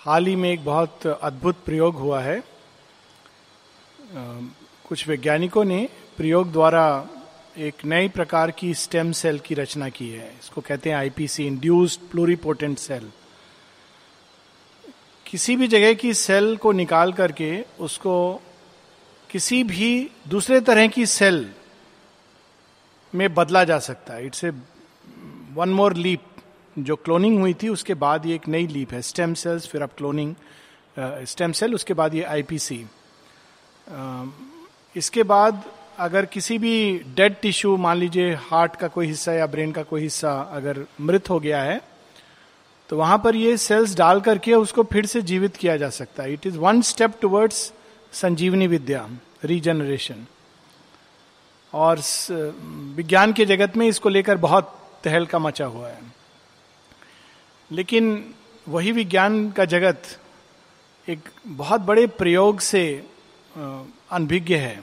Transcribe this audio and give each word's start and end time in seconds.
हाल 0.00 0.26
ही 0.26 0.36
में 0.36 0.50
एक 0.50 0.64
बहुत 0.64 1.06
अद्भुत 1.06 1.56
प्रयोग 1.64 1.96
हुआ 1.96 2.20
है। 2.20 2.42
कुछ 4.88 5.08
वैज्ञानिकों 5.08 5.64
ने 5.64 5.88
प्रयोग 6.16 6.52
द्वारा 6.52 7.06
एक 7.58 7.84
नई 7.84 8.08
प्रकार 8.08 8.50
की 8.50 8.72
स्टेम 8.74 9.12
सेल 9.12 9.38
की 9.38 9.54
रचना 9.54 9.88
की 9.88 10.08
है। 10.08 10.28
इसको 10.40 10.60
कहते 10.60 10.90
हैं 10.90 10.96
आईपीसी 10.96 11.46
इंड्यूस्ड 11.46 12.00
प्लूरिपोटेंट 12.10 12.78
सेल 12.78 13.10
किसी 15.26 15.56
भी 15.56 15.68
जगह 15.68 15.94
की 15.94 16.14
सेल 16.14 16.56
को 16.56 16.72
निकाल 16.72 17.12
करके 17.12 17.64
उसको 17.80 18.42
किसी 19.30 19.62
भी 19.64 20.10
दूसरे 20.28 20.60
तरह 20.60 20.88
की 20.88 21.06
सेल 21.06 21.50
में 23.14 23.34
बदला 23.34 23.64
जा 23.64 23.78
सकता 23.78 24.14
है। 24.14 24.26
It's 24.26 24.44
a, 24.44 24.50
one 25.52 25.68
more 25.68 25.96
leap. 25.96 26.29
जो 26.76 26.96
क्लोनिंग 26.96 27.38
हुई 27.40 27.54
थी, 27.54 27.68
उसके 27.68 27.94
बाद 27.94 28.26
ये 28.26 28.34
एक 28.34 28.48
नई 28.48 28.66
लीप 28.66 28.92
है 28.92 29.02
स्टेम 29.02 29.34
सेल्स 29.34 29.66
फिर 29.68 29.82
अब 29.82 29.90
क्लोनिंग 29.96 30.34
स्टेम 31.26 31.52
सेल 31.52 31.74
उसके 31.74 31.94
बाद 31.94 32.14
ये 32.14 32.22
आईपीसी 32.22 32.84
इसके 34.96 35.22
बाद 35.22 35.62
अगर 35.98 36.26
किसी 36.26 36.58
भी 36.58 36.98
डेड 37.16 37.34
टिश्यू 37.42 37.76
मान 37.76 37.96
लीजिए 37.96 38.34
हार्ट 38.42 38.76
का 38.76 38.88
कोई 38.88 39.06
हिस्सा 39.06 39.32
या 39.32 39.46
ब्रेन 39.46 39.72
का 39.72 39.82
कोई 39.82 40.02
हिस्सा 40.02 40.32
अगर 40.52 40.84
मृत 41.00 41.30
हो 41.30 41.38
गया 41.40 41.62
है 41.62 41.80
तो 42.90 42.96
वहाँ 42.96 43.18
पर 43.24 43.36
ये 43.36 43.56
सेल्स 43.56 43.96
डाल 43.96 44.20
करके 44.20 44.54
उसको 44.54 44.82
फिर 44.82 45.06
से 45.06 45.22
जीवित 45.22 45.56
किया 45.56 45.76
जा 45.76 45.90
सकता 45.90 46.22
है। 46.22 46.32
It 46.32 46.46
is 46.46 46.58
one 46.58 46.80
step 46.82 47.18
towards 47.20 47.72
संजीवनी 48.12 48.66
विद्या 48.66 49.08
रीजनरेशन 49.44 50.24
और 51.72 52.00
विज्ञान 52.96 53.32
के 53.32 53.46
जगत 53.46 53.76
में 53.76 53.86
इसको 53.86 54.08
लेकर 54.08 54.36
बहुत 54.36 54.76
तहलका 55.04 55.38
मचा 55.38 55.66
हुआ 55.66 55.88
है। 55.88 56.00
लेकिन 57.72 58.34
वही 58.68 58.92
विज्ञान 58.92 59.50
का 59.50 59.64
जगत 59.64 60.02
एक 61.08 61.28
बहुत 61.46 61.80
बड़े 61.80 62.06
प्रयोग 62.06 62.60
से 62.60 62.82
अनभिज्ञ 64.10 64.54
है। 64.54 64.80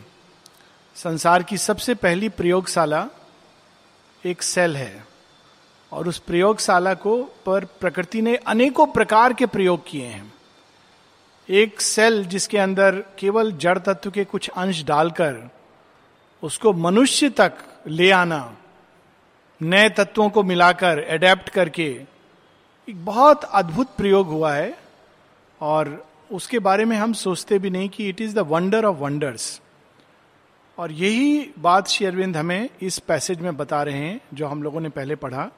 संसार 0.95 1.43
की 1.43 1.58
सबसे 1.58 1.93
पहली 1.95 2.30
प्रयोगशाला 2.30 3.08
एक 4.25 4.41
सेल 4.43 4.77
है 4.77 5.05
और 5.91 6.08
उस 6.08 6.19
प्रयोगशाला 6.19 6.93
को 6.93 7.21
पर 7.45 7.65
प्रकृति 7.80 8.21
ने 8.21 8.35
अनेकों 8.35 8.88
प्रकार 8.88 9.33
के 9.33 9.45
प्रयोग 9.45 9.88
किए 9.88 10.05
हैं। 10.05 10.33
एक 11.49 11.81
सेल 11.81 12.23
जिसके 12.25 12.58
अंदर 12.58 13.03
केवल 13.19 13.52
जड़ 13.52 13.77
तत्व 13.80 14.11
के 14.11 14.23
कुछ 14.23 14.49
अंश 14.49 14.83
डालकर 14.83 15.49
उसको 16.43 16.73
मनुष्य 16.73 17.30
तक 17.30 17.53
ले 17.88 18.11
आना, 18.11 18.58
नए 19.61 19.89
तत्वों 19.89 20.30
को 20.30 20.43
मिलाकर 20.43 20.99
एडेप्ट 20.99 21.49
करके 21.49 22.16
एक 22.89 23.05
बहुत 23.05 23.43
अद्भुत 23.43 23.88
प्रयोग 23.97 24.27
हुआ 24.27 24.53
है 24.53 24.77
और 25.61 26.07
उसके 26.31 26.59
बारे 26.59 26.85
में 26.85 26.97
हम 26.97 27.13
सोचते 27.13 27.59
भी 27.59 27.69
नहीं 27.69 27.89
कि 27.89 28.09
it 28.09 28.21
is 28.21 28.35
the 28.35 28.39
wonder 28.39 28.85
of 28.85 28.95
wonders 28.95 29.61
और 30.77 30.91
यही 30.91 31.52
बात 31.59 31.88
श्री 31.88 32.08
अरविंद 32.08 32.38
हमें 32.38 32.69
इस 32.81 32.99
पैसेज 32.99 33.39
में 33.39 33.58
बता 33.58 33.83
रहे 33.83 33.97
हैं, 33.97 34.21
जो 34.33 34.47
हम 34.47 34.63
लोगों 34.63 34.81
ने 34.81 34.89
पहले 34.89 35.15
पढ़ा, 35.15 35.49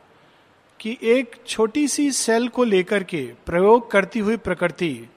कि 0.80 0.98
एक 1.04 1.36
छोटी 1.48 1.88
सी 1.88 2.12
सेल 2.12 2.48
को 2.48 2.64
लेकर 2.64 3.04
के 3.04 3.34
प्रयोग 3.46 3.92
करती 3.92 4.20
हुई 4.20 4.38
प्रकृति, 4.38 5.10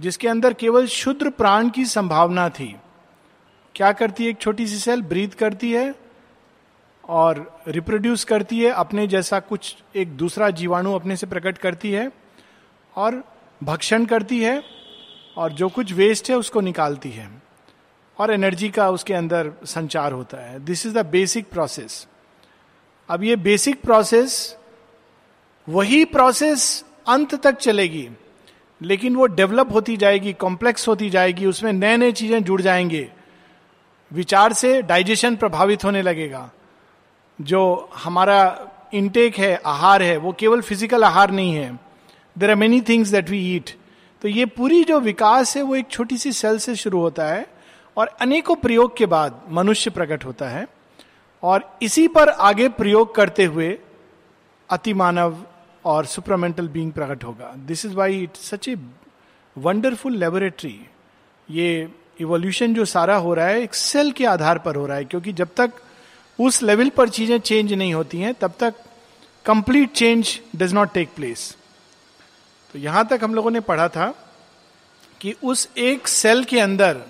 जिसके 0.00 0.28
अंदर 0.28 0.52
केवल 0.52 0.86
शुद्र 0.86 1.30
प्राण 1.30 1.68
की 1.70 1.84
संभावना 1.84 2.48
थी, 2.48 2.76
क्या 3.74 3.92
करती 3.92 4.24
है? 4.24 4.30
एक 4.30 4.38
छोटी 4.38 4.66
सी 4.66 4.76
सेल 4.76 5.02
ब्रीथ 5.02 5.28
करती 5.28 5.72
है 5.72 5.94
और 7.12 7.60
रिप्रोड्यूस 7.68 8.24
करती 8.24 8.58
है, 8.60 8.70
अपने 8.70 9.06
जैसा 9.06 9.38
कुछ 9.40 9.74
एक 9.96 10.16
दूसरा 10.16 10.48
जीवाणु 10.50 10.92
अपने 10.92 11.16
से 11.16 11.26
प्रकट 11.26 11.58
करती 11.58 11.90
है 11.92 12.10
और 12.96 13.22
भक्षण 13.62 14.04
करती 14.04 14.40
है 14.40 14.62
और 15.36 15.52
जो 15.52 15.68
कुछ 15.68 15.92
वेस्ट 15.92 16.30
है 16.30 16.36
उसको 16.36 16.60
निकालती 16.60 17.10
है 17.10 17.28
और 18.18 18.32
एनर्जी 18.32 18.68
का 18.68 18.88
उसके 18.90 19.14
अंदर 19.14 19.52
संचार 19.64 20.12
होता 20.12 20.38
है। 20.38 20.64
This 20.64 20.86
is 20.86 20.94
the 20.94 21.06
basic 21.06 21.48
process 21.50 22.06
अब 23.08 23.24
ये 23.24 23.36
बेसिक 23.36 23.80
प्रोसेस 23.82 24.56
वही 25.68 26.04
प्रोसेस 26.04 26.84
अंत 27.08 27.34
तक 27.34 27.56
चलेगी, 27.56 28.08
लेकिन 28.80 29.16
वो 29.16 29.26
डेवलप 29.26 29.72
होती 29.72 29.96
जाएगी 29.96 30.32
कॉम्प्लेक्स 30.32 30.88
होती 30.88 31.10
जाएगी, 31.10 31.46
उसमें 31.46 31.72
नए 31.72 31.96
नए 31.96 32.12
चीज़ें 32.12 32.42
जुड़ 32.44 32.60
जाएँगे। 32.62 33.08
विचार 34.10 34.52
से 34.52 34.80
डाइजेशन 34.82 35.36
प्रभावित 35.36 35.84
होने 35.84 36.02
लगेगा। 36.02 36.50
जो 37.42 37.90
हमारा 37.94 38.40
इनटेक 38.94 39.36
है, 39.36 39.54
आहार 39.56 40.02
है, 40.02 40.16
वो 40.16 40.32
केवल 40.32 40.60
फ़िज़िकल 40.60 41.04
आहार 41.04 41.30
नहीं 41.30 41.54
है। 41.54 41.78
There 42.36 42.50
are 42.50 42.56
many 42.56 42.80
things 42.80 43.08
that 43.10 43.30
we 43.30 43.38
eat 43.54 43.70
तो 44.22 44.28
ये 44.28 44.44
पूरी 44.48 44.82
जो 44.84 44.98
विकास 45.00 45.56
है, 45.56 45.62
वो 45.62 45.74
एक 45.76 45.88
छोटी 45.90 46.16
सी 46.18 46.32
सेल 46.32 46.58
से 46.58 46.74
शुरू 46.76 47.00
होता 47.00 47.26
है 47.26 47.46
और 47.96 48.16
अनेकों 48.20 48.54
प्रयोग 48.56 48.96
के 48.96 49.06
बाद 49.06 49.40
मनुष्य 49.50 49.90
प्रकट 49.90 50.24
होता 50.24 50.48
है। 50.48 50.66
और 51.42 51.64
इसी 51.82 52.06
पर 52.08 52.28
आगे 52.28 52.68
प्रयोग 52.70 53.14
करते 53.14 53.44
हुए 53.44 53.78
अति 54.70 54.92
मानव 54.94 55.36
और 55.84 56.04
सुपरमेंटल 56.06 56.68
बींग 56.68 56.92
प्रकट 56.92 57.24
होगा। 57.24 57.52
This 57.66 57.84
is 57.86 57.94
why 57.94 58.22
it 58.22 58.36
such 58.38 58.68
a 58.68 58.76
wonderful 59.56 60.16
laboratory 60.16 60.78
ये 61.48 61.88
इवोल्यूशन 62.20 62.74
जो 62.74 62.84
सारा 62.84 63.16
हो 63.16 63.34
रहा 63.34 63.46
है, 63.46 63.62
एक 63.62 63.74
सेल 63.74 64.12
के 64.12 64.24
आधार 64.26 64.58
पर 64.58 64.76
हो 64.76 64.86
रहा 64.86 64.96
है, 64.96 65.04
क्योंकि 65.04 65.32
जब 65.32 65.48
तक 65.56 65.72
उस 66.42 66.62
लेवल 66.62 66.88
पर 66.88 67.08
चीज़ें 67.08 67.38
चेंज 67.40 67.72
नहीं 67.72 67.94
होती 67.94 68.18
हैं, 68.18 68.34
तब 68.34 68.54
तक 68.60 68.74
complete 69.44 69.92
change 69.92 70.40
does 70.56 70.72
not 70.72 70.92
take 70.92 71.08
place 71.16 71.56
तो 72.74 72.78
यहाँ 72.78 73.06
तक 73.06 73.20
हम 73.22 73.34
लोगों 73.34 73.50
ने 73.50 73.60
पढ़ा 73.60 73.88
था 73.88 74.06
कि 75.20 75.34
उस 75.44 75.68
एक 75.78 76.08
सेल 76.08 76.44
के 76.44 76.60
अंदर 76.60 77.00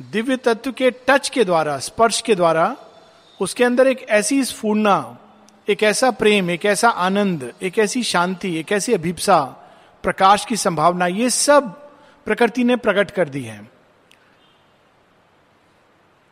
दिव्य 0.00 0.36
तत्व 0.36 0.72
के 0.72 0.90
टच 0.90 1.28
के 1.28 1.44
द्वारा, 1.44 1.78
स्पर्श 1.78 2.20
के 2.20 2.34
द्वारा, 2.34 2.76
उसके 3.40 3.64
अंदर 3.64 3.86
एक 3.86 4.02
ऐसी 4.08 4.44
स्फूर्णा, 4.44 5.18
एक 5.68 5.82
ऐसा 5.82 6.10
प्रेम, 6.10 6.50
एक 6.50 6.64
ऐसा 6.64 6.88
आनंद, 6.88 7.52
एक 7.62 7.78
ऐसी 7.78 8.02
शांति, 8.02 8.54
एक 8.56 8.72
ऐसी 8.72 8.92
अभिप्सा, 8.92 9.40
प्रकाश 10.04 10.44
की 10.44 10.56
संभावना, 10.56 11.06
ये 11.06 11.30
सब 11.30 11.70
प्रकृति 12.26 12.64
ने 12.64 12.76
प्रकट 12.76 13.10
कर 13.10 13.28
दी 13.28 13.42
है। 13.42 13.70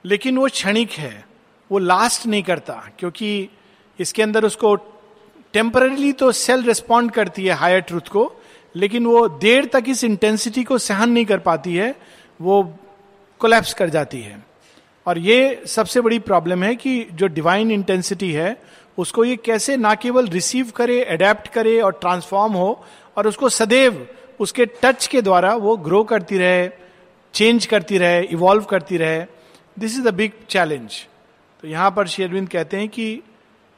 लेकिन 0.05 0.39
वो 0.39 0.47
क्षणिक 0.47 0.93
है। 0.93 1.30
वो 1.71 1.79
लास्ट 1.79 2.27
नहीं 2.27 2.43
करता, 2.43 2.75
क्योंकि 2.99 3.49
इसके 3.99 4.23
अंदर 4.23 4.45
उसको 4.45 4.75
टेम्परली 5.55 6.13
तो 6.13 6.31
सेल 6.33 6.63
रिस्पॉन्ड 6.65 7.11
करती 7.11 7.45
है 7.45 7.55
हायर 7.55 7.81
ट्रूथ 7.81 8.09
को, 8.09 8.33
लेकिन 8.75 9.07
वो 9.07 9.27
देर 9.29 9.65
तक 9.73 9.85
इस 9.89 10.05
इंटेंसिटी 10.05 10.65
को 10.65 10.79
सहन 10.79 11.11
नहीं 11.11 11.25
कर 11.25 11.39
पाती 11.41 11.75
है, 11.75 11.95
वो 12.41 12.63
कोलैप्स 13.41 13.75
कर 13.75 13.89
जाती 13.89 14.21
है। 14.21 14.45
और 15.07 15.19
ये 15.19 15.63
सबसे 15.67 16.01
बड़ी 16.01 16.19
प्रॉब्लम 16.21 16.63
है 16.63 16.75
कि 16.77 17.07
जो 17.13 17.27
डिवाइन 17.29 17.71
इंटेंसिटी 17.71 18.31
है, 18.33 18.57
उसको 18.99 19.25
ये 19.25 19.37
कैसे 19.37 19.77
ना 19.77 19.95
केवल 19.95 20.27
रिसीव 20.29 20.71
करे 20.71 21.03
अडेप्ट 21.05 21.49
करे 21.49 21.81
और 21.81 21.93
ट्रांसफॉर्म 22.01 22.53
हो, 22.53 22.85
और 23.17 23.27
उसको 23.27 23.49
सदैव 23.49 24.07
उसके 24.41 24.67
टच 24.83 25.07
के 25.07 25.23
द्वारा 25.23 25.55
वो 25.57 25.77
ग्रो 25.79 26.03
करती 26.05 26.39
रहे 26.39 26.69
चेंज 27.35 27.67
करती 27.67 27.99
रहे 27.99 28.23
इवॉल्व 28.23 28.65
करती 28.65 28.97
रहे। 28.97 29.25
This 29.77 29.99
is 29.99 30.03
the 30.03 30.15
big 30.15 30.33
challenge 30.49 31.07
तो 31.63 31.69
यहाँ 31.69 31.91
पर 31.91 32.07
शेरविंद 32.07 32.49
कहते 32.49 32.77
हैं 32.77 32.89
कि 32.89 33.23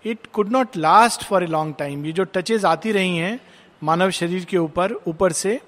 it 0.05 0.27
could 0.33 0.49
not 0.49 0.77
last 0.77 1.25
for 1.25 1.45
a 1.45 1.47
long 1.47 1.75
time 1.79 2.07
ये 2.07 2.13
जो 2.13 2.25
टचेज 2.25 2.65
आती 2.65 2.93
रही 2.93 3.17
हैं 3.17 3.41
मानव 3.83 4.11
शरीर 4.11 4.45
के 4.45 4.59
ऊपर 4.59 4.93
ऊपर 5.07 5.33
से, 5.33 5.61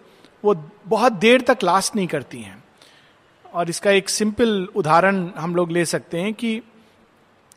वो 0.44 0.54
बहुत 0.86 1.12
देर 1.12 1.40
तक 1.40 1.58
लास्ट 1.64 1.96
नहीं 1.96 2.06
करती 2.06 2.40
हैं। 2.40 2.64
और 3.54 3.70
इसका 3.70 3.90
एक 3.90 4.08
सिंपल 4.08 4.68
उदाहरण 4.76 5.28
हम 5.36 5.56
लोग 5.56 5.70
ले 5.70 5.84
सकते 5.84 6.20
हैं 6.20 6.34
कि 6.34 6.62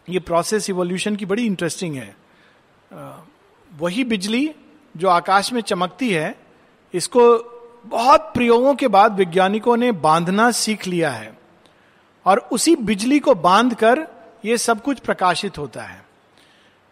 ये 0.09 0.19
प्रोसेस 0.19 0.69
इवोल्यूशन 0.69 1.15
की 1.15 1.25
बड़ी 1.25 1.45
इंटरेस्टिंग 1.45 1.95
है। 1.95 2.15
वही 3.77 4.03
बिजली 4.03 4.51
जो 4.97 5.07
आकाश 5.07 5.53
में 5.53 5.61
चमकती 5.61 6.09
है, 6.09 6.35
इसको 6.93 7.37
बहुत 7.85 8.31
प्रयोगों 8.33 8.75
के 8.75 8.87
बाद 8.87 9.15
वैज्ञानिकों 9.15 9.77
ने 9.77 9.91
बांधना 9.91 10.51
सीख 10.51 10.87
लिया 10.87 11.11
है। 11.11 11.37
और 12.25 12.37
उसी 12.51 12.75
बिजली 12.75 13.19
को 13.19 13.35
बाँध 13.35 13.73
कर 13.73 14.07
ये 14.45 14.57
सब 14.57 14.81
कुछ 14.81 14.99
प्रकाशित 14.99 15.57
होता 15.57 15.81
है। 15.81 16.05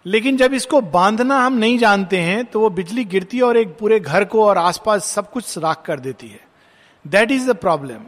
लेकिन 0.05 0.37
जब 0.37 0.53
इसको 0.53 0.81
बांधना 0.81 1.39
हम 1.39 1.53
नहीं 1.53 1.77
जानते 1.77 2.17
हैं 2.17 2.45
तो 2.45 2.59
वो 2.59 2.69
बिजली 2.69 3.05
गिरती 3.05 3.37
है 3.37 3.43
और 3.43 3.57
एक 3.57 3.77
पूरे 3.77 3.99
घर 3.99 4.23
को 4.23 4.45
और 4.45 4.57
आसपास 4.57 5.05
सब 5.05 5.31
कुछ 5.31 5.57
राख 5.57 5.83
कर 5.85 5.99
देती 5.99 6.27
है। 6.27 6.41
दैट 7.07 7.31
इज़ 7.31 7.49
द 7.51 7.55
प्रॉब्लम 7.55 8.01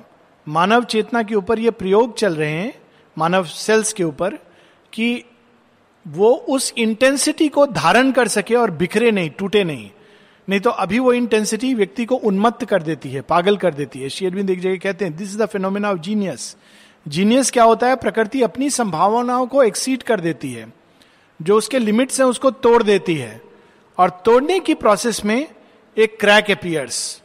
मानव 0.47 0.83
चेतना 0.83 1.23
के 1.23 1.35
ऊपर 1.35 1.59
ये 1.59 1.71
प्रयोग 1.71 2.17
चल 2.17 2.35
रहे 2.35 2.51
हैं, 2.51 2.73
मानव 3.17 3.45
सेल्स 3.45 3.93
के 3.93 4.03
ऊपर, 4.03 4.35
कि 4.93 5.23
वो 6.07 6.33
उस 6.49 6.73
इंटेंसिटी 6.77 7.47
को 7.47 7.65
धारण 7.65 8.11
कर 8.11 8.27
सके 8.27 8.55
और 8.55 8.71
बिखरे 8.71 9.11
नहीं, 9.11 9.29
टूटे 9.29 9.63
नहीं। 9.63 9.89
नहीं 10.49 10.59
तो 10.59 10.69
अभी 10.69 10.99
वो 10.99 11.13
इंटेंसिटी 11.13 11.73
व्यक्ति 11.73 12.05
को 12.05 12.15
उन्मत्त 12.15 12.65
कर 12.65 12.83
देती 12.83 13.09
है, 13.09 13.21
पागल 13.21 13.57
कर 13.57 13.73
देती 13.73 13.99
है। 13.99 14.09
शेयरविंद 14.09 14.49
एक 14.49 14.59
जगह 14.59 14.77
कहते 14.77 15.05
हैं 15.05 15.15
this 15.15 15.29
is 15.29 15.37
the 15.37 15.45
phenomena 15.45 15.91
of 15.91 15.97
genius 15.97 16.55
genius 17.07 17.51
क्या 17.51 17.63
होता 17.63 17.87
है? 17.87 17.95
प्रकृति 17.95 18.41
अपनी 18.41 18.69
संभावनाओं 18.69 19.47
को 19.47 19.63
एक्सीड 19.63 20.03
कर 20.03 20.19
देती 20.19 20.53
है। 20.53 20.73
जो 21.41 21.57
उसके 21.57 21.79
लिमिट्स 21.79 22.19
हैं, 22.19 22.27
उसको 22.27 22.51
तोड़ 22.51 22.83
देती 22.83 23.15
है। 23.15 23.41
और 23.97 24.09
तोड़ने 24.09 24.59
की 24.59 24.73
प्रोसेस 24.73 25.25
में 25.25 25.47
एक 25.97 26.19
crack 26.19 26.51
appears 26.51 27.21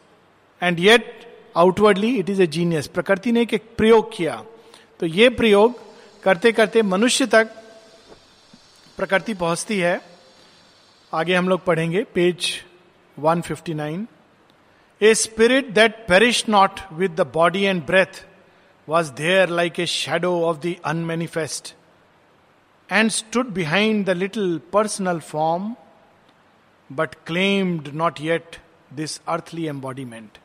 and 0.63 0.81
yet 0.81 1.35
outwardly 1.57 2.17
it 2.17 2.31
is 2.31 2.43
a 2.43 2.47
genius 2.47 2.87
प्रकृति 2.87 3.33
ने 3.33 3.41
एक 3.41 3.63
प्रयोग 3.77 4.17
किया। 4.17 4.45
तो 5.01 5.07
ये 5.07 5.29
प्रयोग 5.29 5.81
करते 6.23 6.53
करते 6.53 6.83
मनुष्य 6.83 7.27
तक 7.27 7.49
प्रकृति 8.97 9.35
पहुँचती 9.35 9.79
है। 9.79 10.01
आगे 11.15 11.35
हम 11.35 11.49
लोग 11.49 11.65
पढ़ेंगे 11.65 12.05
page 12.05 12.65
159 13.21 14.07
a 15.03 15.15
spirit 15.15 15.71
that 15.71 15.95
perish 15.95 16.45
not 16.49 16.81
with 16.93 17.11
the 17.11 17.21
body 17.21 17.63
and 17.63 17.87
breath 17.87 18.27
was 18.89 19.13
there 19.13 19.49
like 19.49 19.81
a 19.81 19.87
shadow 19.87 20.43
of 20.43 20.57
the 20.57 20.77
unmanifest 20.85 21.75
and 22.93 23.11
stood 23.11 23.47
behind 23.47 24.07
the 24.07 24.11
little 24.11 24.61
personal 24.73 25.19
form 25.19 25.77
but 26.93 27.15
claimed 27.15 27.89
not 27.89 28.21
yet 28.21 28.57
this 28.93 29.21
earthly 29.29 29.67
embodiment 29.67 30.39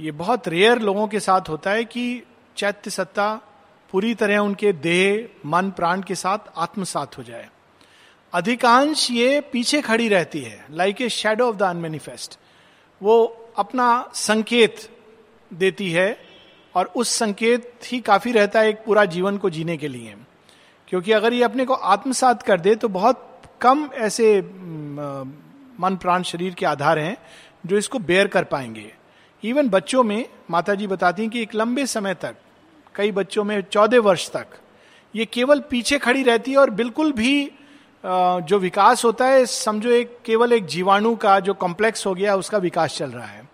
ये 0.00 0.10
बहुत 0.10 0.48
rare 0.48 0.78
लोगों 0.78 1.08
के 1.08 1.20
साथ 1.20 1.40
होता 1.48 1.70
है 1.70 1.84
कि 1.84 2.22
चैत्य 2.56 2.90
सत्ता 2.90 3.40
पूरी 3.90 4.14
तरह 4.14 4.38
उनके 4.38 4.72
देह, 4.72 5.28
मन, 5.46 5.70
प्राण 5.70 6.02
के 6.02 6.14
साथ 6.14 6.38
आत्मसात 6.56 7.18
हो 7.18 7.22
जाए। 7.22 7.48
अधिकांश 8.32 9.10
ये 9.10 9.40
पीछे 9.40 9.80
खड़ी 9.82 10.08
रहती 10.08 10.40
है 10.40 10.66
like 10.70 11.00
a 11.00 11.08
shadow 11.08 11.48
of 11.48 11.56
the 11.56 11.62
unmanifest 11.62 12.38
वो 13.02 13.46
अपना 13.56 14.10
संकेत 14.14 14.76
देती 15.52 15.92
है 15.92 16.31
और 16.74 16.92
उस 16.96 17.08
संकेत 17.08 17.72
ही 17.84 18.00
काफ़ी 18.00 18.32
रहता 18.32 18.60
है 18.60 18.68
एक 18.68 18.84
पूरा 18.86 19.04
जीवन 19.04 19.38
को 19.38 19.50
जीने 19.50 19.76
के 19.76 19.88
लिए। 19.88 20.14
क्योंकि 20.88 21.12
अगर 21.12 21.32
ये 21.32 21.42
अपने 21.42 21.64
को 21.64 21.74
आत्मसात 21.74 22.42
कर 22.42 22.60
दे 22.60 22.74
तो 22.74 22.88
बहुत 22.88 23.28
कम 23.60 23.88
ऐसे 23.94 24.40
मन 24.40 25.98
प्राण 26.02 26.22
शरीर 26.22 26.54
के 26.54 26.66
आधार 26.66 26.98
हैं 26.98 27.16
जो 27.66 27.78
इसको 27.78 27.98
बेयर 27.98 28.28
कर 28.28 28.44
पाएँगे। 28.44 28.92
इवन 29.42 29.68
बच्चों 29.68 30.02
में 30.02 30.24
माता 30.50 30.74
जी 30.74 30.86
बताती 30.86 31.22
हैं 31.22 31.30
कि 31.30 31.42
एक 31.42 31.54
लंबे 31.54 31.86
समय 31.86 32.14
तक, 32.14 32.34
कई 32.94 33.12
बच्चों 33.12 33.44
में 33.44 33.60
चौदह 33.62 34.00
वर्ष 34.00 34.28
तक, 34.30 34.46
ये 35.14 35.24
केवल 35.24 35.60
पीछे 35.60 35.98
खड़ी 35.98 36.22
रहती 36.22 36.52
है 36.52 36.58
और 36.58 36.70
बिल्कुल 36.70 37.12
भी 37.12 37.50
जो 38.04 38.58
विकास 38.58 39.04
होता 39.04 39.26
है, 39.26 39.44
समझो 39.46 39.90
एक, 39.90 40.16
केवल 40.24 40.52
एक 40.52 40.66
जीवाणु 40.66 41.14
का 41.16 41.38
जो 41.40 41.54
कॉम्प्लेक्स 41.54 42.06
हो 42.06 42.14
गया, 42.14 42.34
उसका 42.36 42.58
विकास 42.58 42.96
चल 42.96 43.10
रहा 43.10 43.26
है। 43.26 43.48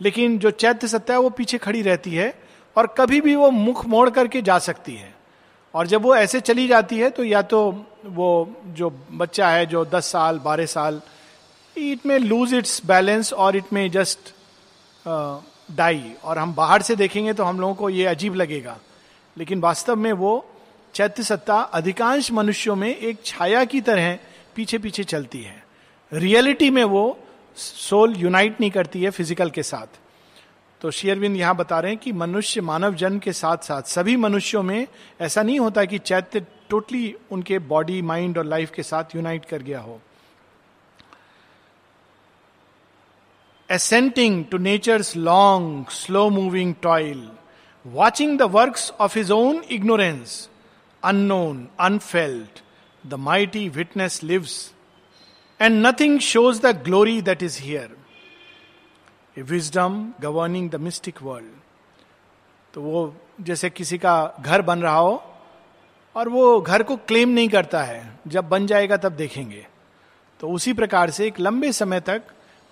लेकिन 0.00 0.38
जो 0.38 0.50
चैत्य 0.50 0.88
सत्ता 0.88 1.14
है, 1.14 1.20
वो 1.20 1.30
पीछे 1.30 1.58
खड़ी 1.58 1.82
रहती 1.82 2.14
है। 2.14 2.28
और 2.76 2.86
कभी 2.98 3.20
भी 3.20 3.34
वो 3.34 3.50
मुख 3.50 3.84
मोड़ 3.86 4.08
करके 4.10 4.42
जा 4.42 4.58
सकती 4.60 4.94
है। 4.94 5.14
और 5.74 5.86
जब 5.86 6.02
वो 6.02 6.14
ऐसे 6.16 6.40
चली 6.40 6.66
जाती 6.68 6.98
है 6.98 7.10
तो 7.10 7.24
या 7.24 7.42
तो 7.42 7.60
वो 8.06 8.28
जो 8.66 8.90
बच्चा 9.12 9.48
है, 9.48 9.66
जो 9.66 9.84
10 9.86 10.10
साल 10.12 10.38
12 10.40 10.66
साल 10.66 11.00
it 11.76 12.06
may 12.06 12.18
lose 12.18 12.54
its 12.54 12.80
balance 12.86 13.32
और 13.32 13.56
इट 13.56 13.72
में 13.72 13.90
जस्ट 13.90 14.32
डाई 15.72 16.12
और 16.24 16.38
हम 16.38 16.54
बाहर 16.54 16.82
से 16.82 16.96
देखेंगे 16.96 17.32
तो 17.32 17.44
हम 17.44 17.60
लोगों 17.60 17.74
को 17.74 17.90
ये 17.90 18.06
अजीब 18.06 18.34
लगेगा। 18.34 18.76
लेकिन 19.36 19.60
वास्तव 19.60 19.96
में 19.96 20.12
वो 20.14 20.44
चैत्य 20.94 21.22
सत्ता 21.22 21.56
अधिकांश 21.74 22.30
मनुष्यों 22.32 22.76
में 22.76 22.88
एक 22.88 23.24
छाया 23.24 23.64
की 23.64 23.80
तरह 23.80 24.18
पीछे 24.56 24.78
पीछे 24.78 25.04
चलती 25.04 25.42
है। 25.42 25.62
रियलिटी 26.12 26.70
में 26.70 26.84
वो 26.84 27.18
सोल 27.56 28.14
यूनाइट 28.16 28.60
नहीं 28.60 28.70
करती 28.70 29.02
है 29.02 29.10
फ़िज़िकल 29.10 29.50
के 29.50 29.62
साथ। 29.62 29.98
तो 30.80 30.90
शेयरविंद 30.90 31.36
यहाँ 31.36 31.56
बता 31.56 31.78
रहे 31.80 31.92
हैं 31.92 32.00
कि 32.00 32.12
मनुष्य 32.12 32.60
मानव 32.60 32.94
जन्म 32.94 33.18
के 33.18 33.32
साथ 33.32 33.64
साथ 33.64 33.82
सभी 33.88 34.16
मनुष्यों 34.16 34.62
में 34.62 34.86
ऐसा 35.20 35.42
नहीं 35.42 35.58
होता 35.60 35.84
कि 35.84 35.98
चैत्य 35.98 36.40
टोटली 36.70 37.14
उनके 37.32 37.58
बॉडी 37.72 38.00
माइंड 38.02 38.38
और 38.38 38.44
लाइफ 38.44 38.70
के 38.70 38.82
साथ 38.82 39.14
यूनाइट 39.16 39.44
कर 39.44 39.62
गया 39.62 39.80
हो 39.80 40.00
ascending 43.68 44.44
to 44.44 44.58
nature's 44.58 45.16
long 45.16 45.88
slow 45.92 46.28
moving 46.30 46.74
toil 46.82 47.28
watching 47.84 48.38
the 48.38 48.42
works 48.52 48.92
of 49.00 49.18
his 49.18 49.30
own 49.32 49.62
ignorance 49.70 50.48
unknown, 51.02 51.66
unfelt, 51.80 52.62
the 53.04 53.14
mighty 53.14 53.68
witness 53.68 54.20
lives, 54.24 54.54
and 55.60 55.86
nothing 55.86 56.18
shows 56.20 56.60
the 56.62 56.74
glory 56.84 57.20
that 57.22 57.42
is 57.42 57.60
here. 57.60 57.90
Wisdom 59.38 59.94
governing 60.24 60.70
the 60.70 60.78
mystic 60.78 61.18
world. 61.18 61.64
तो 62.74 62.80
वो 62.80 63.16
जैसे 63.40 63.70
किसी 63.70 63.98
का 63.98 64.32
घर 64.40 64.62
बन 64.62 64.78
रहा 64.78 64.96
हो, 64.96 65.24
और 66.14 66.28
वो 66.28 66.60
घर 66.60 66.82
को 66.82 66.96
क्लेम 66.96 67.28
नहीं 67.28 67.48
करता 67.48 67.82
है। 67.82 68.18
जब 68.28 68.48
बन 68.48 68.66
जाएगा 68.66 68.96
तब 68.96 69.12
देखेंगे। 69.12 69.66
तो 70.40 70.48
उसी 70.48 70.72
प्रकार 70.72 71.10
से 71.10 71.26
एक 71.26 71.40
लंबे 71.40 71.72
समय 71.72 72.00
तक 72.00 72.22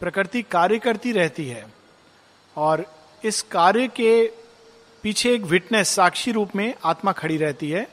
प्रकृति 0.00 0.42
कार्य 0.42 0.78
करती 0.78 1.12
रहती 1.12 1.46
है। 1.48 1.66
और 2.56 2.94
इस 3.24 3.42
कार्य 3.42 3.88
के 3.88 4.32
पीछे 5.02 5.34
एक 5.34 5.42
विटनेस 5.42 5.88
साक्षी 5.88 6.32
रूप 6.32 6.56
में 6.56 6.74
आत्मा 6.84 7.12
खड़ी 7.12 7.36
रहती 7.36 7.70
है। 7.70 7.88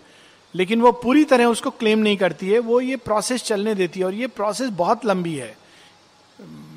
लेकिन 0.55 0.81
वो 0.81 0.91
पूरी 0.91 1.23
तरह 1.23 1.45
उसको 1.45 1.69
क्लेम 1.69 1.99
नहीं 1.99 2.17
करती 2.17 2.49
है। 2.49 2.59
वो 2.59 2.81
ये 2.81 2.95
प्रोसेस 2.95 3.43
चलने 3.43 3.75
देती 3.75 3.99
है, 3.99 4.05
और 4.05 4.13
ये 4.13 4.27
प्रोसेस 4.27 4.69
बहुत 4.69 5.05
लंबी 5.05 5.35
है। 5.35 5.57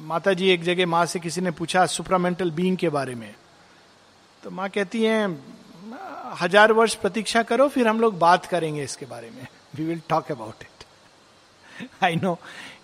माता 0.04 0.32
जी 0.32 0.48
एक 0.50 0.62
जगह 0.62 0.86
माँ 0.86 1.04
से 1.06 1.18
किसी 1.18 1.40
ने 1.40 1.50
पूछा, 1.50 1.84
सुपरामेंटल 1.86 2.50
बीइंग 2.50 2.76
के 2.76 2.88
बारे 2.88 3.14
में? 3.14 3.34
तो 4.42 4.50
माँ 4.50 4.68
कहती 4.70 5.02
हैं, 5.02 5.28
हज़ार 6.40 6.72
वर्ष 6.72 6.94
प्रतीक्षा 6.94 7.42
करो, 7.42 7.68
फिर 7.68 7.88
हम 7.88 8.00
लोग 8.00 8.18
बात 8.18 8.46
करेंगे 8.46 8.82
इसके 8.82 9.06
बारे 9.06 9.30
में। 9.30 9.46
We 9.76 9.84
will 9.84 10.00
talk 10.08 10.32
about 10.32 10.62
it 10.62 10.84
I 12.04 12.16
know 12.16 12.36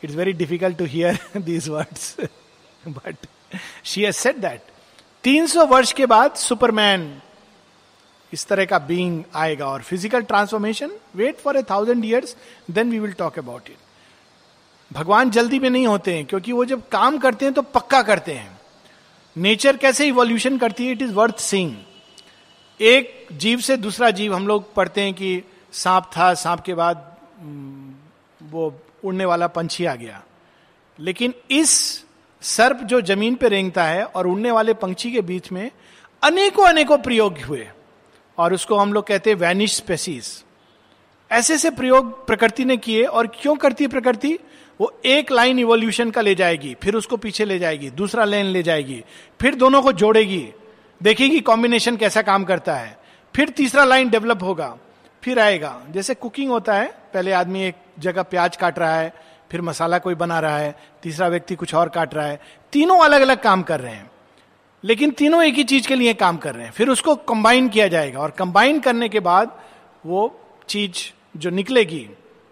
it's 0.05 0.15
very 0.15 0.33
difficult 0.33 0.79
to 0.79 0.85
hear 0.85 1.19
these 1.37 1.69
words 1.69 2.17
but 2.89 3.27
she 3.85 4.05
has 4.05 4.17
said 4.17 4.37
that 4.41 4.73
तीन 5.25 5.47
सौ 5.47 5.67
वर्ष 5.67 5.93
के 5.93 6.07
बाद 6.07 6.35
सुपरमैन 6.37 7.11
इस 8.33 8.47
तरह 8.47 8.65
का 8.65 8.79
बीइंग 8.89 9.23
आएगा 9.35 9.67
और 9.67 9.83
physical 9.83 10.23
transformation 10.23 10.91
wait 11.17 11.39
for 11.41 11.57
a 11.57 11.63
thousand 11.71 12.05
years 12.05 12.37
then 12.71 12.91
we 12.91 12.99
will 12.99 13.13
talk 13.13 13.39
about 13.39 13.71
it 13.71 13.90
भगवान 14.91 15.31
जल्दी 15.31 15.59
में 15.59 15.69
नहीं 15.71 15.87
होते 15.87 16.15
हैं, 16.15 16.25
क्योंकि 16.27 16.53
वो 16.53 16.65
जब 16.65 16.89
काम 16.89 17.19
करते 17.19 17.45
हैं 17.45 17.55
तो 17.55 17.63
पक्का 17.65 18.03
करते 18.03 18.33
हैं। 18.33 18.59
नेचर 19.37 19.77
कैसे 19.77 20.07
इवोल्यूशन 20.07 20.59
करती 20.59 20.87
है 20.87 20.93
इट 20.93 21.03
इज़ 21.03 21.13
वर्थ 21.13 21.39
सींग 21.41 21.77
एक 22.81 23.27
जीव 23.33 23.61
से 23.61 23.77
दूसरा 23.77 24.11
जीव, 24.11 24.35
हम 24.35 24.47
लोग 24.49 24.73
पढ़ते 24.75 25.01
हैं 25.01 25.15
कि 25.15 25.43
सांप 25.73 26.11
था, 26.17 26.33
सांप 26.35 26.61
के 26.61 26.75
बाद 26.75 27.17
वो 28.41 28.73
उड़ने 29.05 29.25
वाला 29.25 29.47
पंछी 29.47 29.85
आ 29.85 29.95
गया। 29.95 30.23
लेकिन 30.99 31.35
इस 31.51 31.71
सर्प 32.43 32.77
जो 32.83 33.01
ज़मीन 33.01 33.35
पे 33.35 33.49
रेंगता 33.49 33.85
है 33.85 34.05
और 34.05 34.27
उड़ने 34.27 34.51
वाले 34.51 34.75
पंछी 34.75 35.13
के 35.13 35.21
बीच 35.21 35.51
में 35.53 35.71
अनेकों 36.23 36.67
अनेकों 36.67 36.99
प्रयोग 36.99 37.39
हुए, 37.39 37.67
और 38.39 38.55
उसको 38.55 38.77
हम 38.77 38.93
लोग 38.93 39.07
कहते 39.07 39.31
हैं 39.31 39.37
वैनिश 39.37 39.77
स्पेसीज 39.77 40.43
ऐसे 41.31 41.59
से 41.59 41.71
प्रयोग 41.71 42.27
प्रकृति 42.27 42.65
ने 42.65 42.77
किए, 42.77 43.03
और 43.03 43.27
क्यों 43.35 43.57
करती 43.57 43.85
है 43.85 43.91
प्रकृति? 43.91 44.39
वो 44.81 44.93
एक 45.05 45.33
लाइन 45.33 45.59
इवोल्यूशन 45.59 46.11
का 46.11 46.21
ले 46.21 46.35
जाएगी, 46.35 46.75
फिर 46.83 46.95
उसको 46.95 47.17
पीछे 47.17 47.45
ले 47.45 47.59
जाएगी, 47.59 47.91
दूसरा 47.91 48.25
लाइन 48.25 48.47
ले 48.47 48.63
जाएगी, 48.63 49.03
फिर 49.41 49.55
दोनों 49.55 49.83
को 49.83 49.93
जोड़ेगी, 49.93 50.47
देखेगी 51.03 51.41
कॉम्बिनेशन 51.41 51.97
कैसा 51.97 52.23
काम 52.23 52.45
करता 52.45 52.75
है, 52.75 52.99
फिर 53.35 53.49
तीसरा 53.49 53.85
लाइन 53.85 54.11
डेवलप 54.11 54.43
होगा, 54.43 54.77
फिर 55.23 55.39
आएगा। 55.39 55.83
जैसे 55.91 56.15
कुकिंग 56.15 56.51
होता 56.51 56.75
है, 56.75 56.87
पहले 57.15 57.33
आदमी 57.33 57.63
एक 57.63 57.75
जगह 57.99 58.23
प्याज 58.23 58.57
काट 58.57 58.79
रहा 58.79 58.95
है, 58.97 59.13
फिर 59.51 59.63
मसाला 59.63 59.99
कोई 59.99 60.15
बना 60.15 60.41
रहा 60.41 60.59
है, 60.59 60.75
तीसरा 61.03 61.29
व्यक्ति 61.29 61.55
कुछ 61.55 61.75
और 61.75 61.89
काट 61.89 62.15
रहा 62.15 62.27
है, 62.27 62.41
तीनों 62.73 62.99
अलग 62.99 63.21
अलग 63.21 63.43
काम 63.43 63.63
कर 63.63 63.81
रहे 63.81 63.95
हैं, 63.95 64.11
लेकिन 64.85 65.11
तीनों 65.11 65.43
एक 65.45 65.55
ही 65.55 65.65
चीज़ 65.65 65.89
के 65.89 65.95
लिए 65.95 66.15
काम 66.15 66.37
कर 66.37 66.55
रहे 66.55 66.65
हैं, 66.65 66.73
फिर 66.73 66.89
उसको 66.89 67.15
कंबाइन 67.15 67.69
किया 67.69 67.89
जाएगा 67.89 68.21
और 68.21 68.31
कंबाइन 68.31 68.81
करने 68.81 69.09
के 69.09 69.21
बाद 69.21 69.59
वो 70.07 70.41
चीज़ 70.69 71.13
जो 71.37 71.51
निकलेगी 71.51 72.09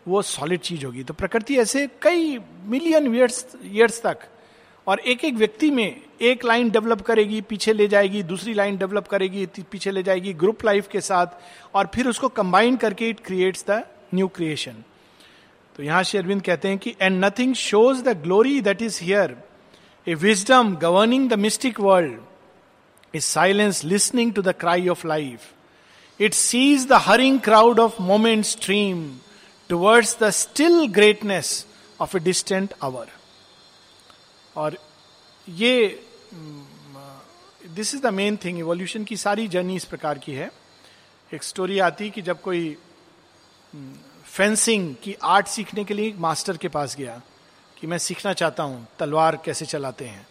वो 0.09 0.23
सॉलिड 0.23 0.61
चीज़ 0.61 0.85
होगी। 0.87 1.03
तो 1.05 1.15
प्रकृति 1.15 1.57
ऐसे 1.59 1.87
कई 2.03 2.39
मिलियन 2.67 3.15
ईयर्स 3.15 3.47
ईयर्स 3.65 4.01
तक 4.03 4.29
और 4.87 5.01
एक 5.01 5.25
एक 5.25 5.35
व्यक्ति 5.35 5.71
में 5.71 6.01
एक 6.21 6.45
लाइन 6.45 6.71
डेवलप 6.71 7.01
करेगी, 7.07 7.41
पीछे 7.41 7.73
ले 7.73 7.87
जाएगी, 7.89 8.23
दूसरी 8.23 8.55
लाइन 8.55 8.77
डेवलप 8.79 9.09
करेगी 9.09 9.47
पीछे 9.71 9.91
ले 9.91 10.03
जाएगी 10.03 10.33
ग्रुप 10.35 10.65
लाइफ 10.65 10.89
के 10.93 11.01
साथ 11.01 11.27
और 11.75 11.91
फिर 11.95 12.09
उसको 12.09 12.29
कंबाइन 12.29 12.77
करके 12.77 13.09
it 13.09 13.21
creates 13.27 13.65
the 13.71 13.83
new 14.15 14.29
creation 14.29 14.85
तो 15.77 15.83
यहाँ 15.83 16.03
श्री 16.03 16.19
अरविंद 16.19 16.43
कहते 16.43 16.69
हैं 16.69 16.79
कि 16.79 16.95
and 17.01 17.25
nothing 17.25 17.55
shows 17.55 18.03
the 18.03 18.17
glory 18.23 18.61
that 18.61 18.83
is 18.83 18.99
here 19.05 19.37
a 20.07 20.15
wisdom 20.17 20.75
governing 20.81 21.29
the 21.31 21.39
mystic 21.39 21.81
world 21.81 23.17
is 23.17 23.25
silence 23.25 23.85
listening 23.85 24.35
to 24.35 24.43
the 24.43 24.53
cry 24.61 24.89
of 24.89 25.07
life 25.07 26.21
it 26.21 26.35
sees 26.35 26.87
the 26.87 26.93
hurrying 27.03 27.41
crowd 27.41 27.81
of 27.81 28.03
moment 28.03 28.45
stream. 28.45 29.03
Towards 29.71 30.19
the 30.23 30.31
still 30.31 30.87
greatness 30.93 31.67
of 32.01 32.17
a 32.17 32.21
distant 32.21 32.75
hour 32.83 33.09
और 34.57 34.77
ये 35.49 36.05
this 37.67 37.95
is 37.95 38.03
the 38.03 38.13
main 38.15 38.37
thing 38.45 38.59
evolution 38.59 39.05
की 39.05 39.17
सारी 39.17 39.47
journey 39.49 39.77
इस 39.77 39.85
प्रकार 39.85 40.19
की 40.19 40.35
है। 40.35 40.51
एक 41.31 41.43
story 41.43 41.79
आती 41.79 42.11
कि 42.11 42.23
जब 42.23 42.41
कोई 42.43 42.77
फेंसिंग 44.27 44.95
की 45.03 45.15
आर्ट 45.25 45.47
सीखने 45.47 45.85
के 45.85 45.95
लिए 45.95 46.13
मास्टर 46.19 46.57
के 46.57 46.69
पास 46.69 46.97
गया 46.97 47.21
कि 47.77 47.87
मैं 47.87 47.99
सीखना 47.99 48.33
चाहता 48.33 48.63
हूँ, 48.63 48.87
तलवार 48.99 49.37
कैसे 49.45 49.67
चलाते 49.67 50.05
हैं। 50.05 50.27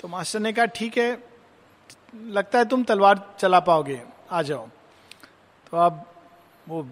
तो 0.00 0.08
मास्टर 0.08 0.40
ने 0.40 0.52
कहा, 0.52 0.64
ठीक 0.66 0.98
है, 0.98 1.22
लगता 2.14 2.58
है 2.58 2.64
तुम 2.64 2.84
तलवार 2.84 3.36
चला 3.40 3.60
पाओगे, 3.60 4.00
आ 4.30 4.42
जाओ। 4.42 4.66
तो 5.66 5.76
अब 5.76 6.04
वो 6.68 6.82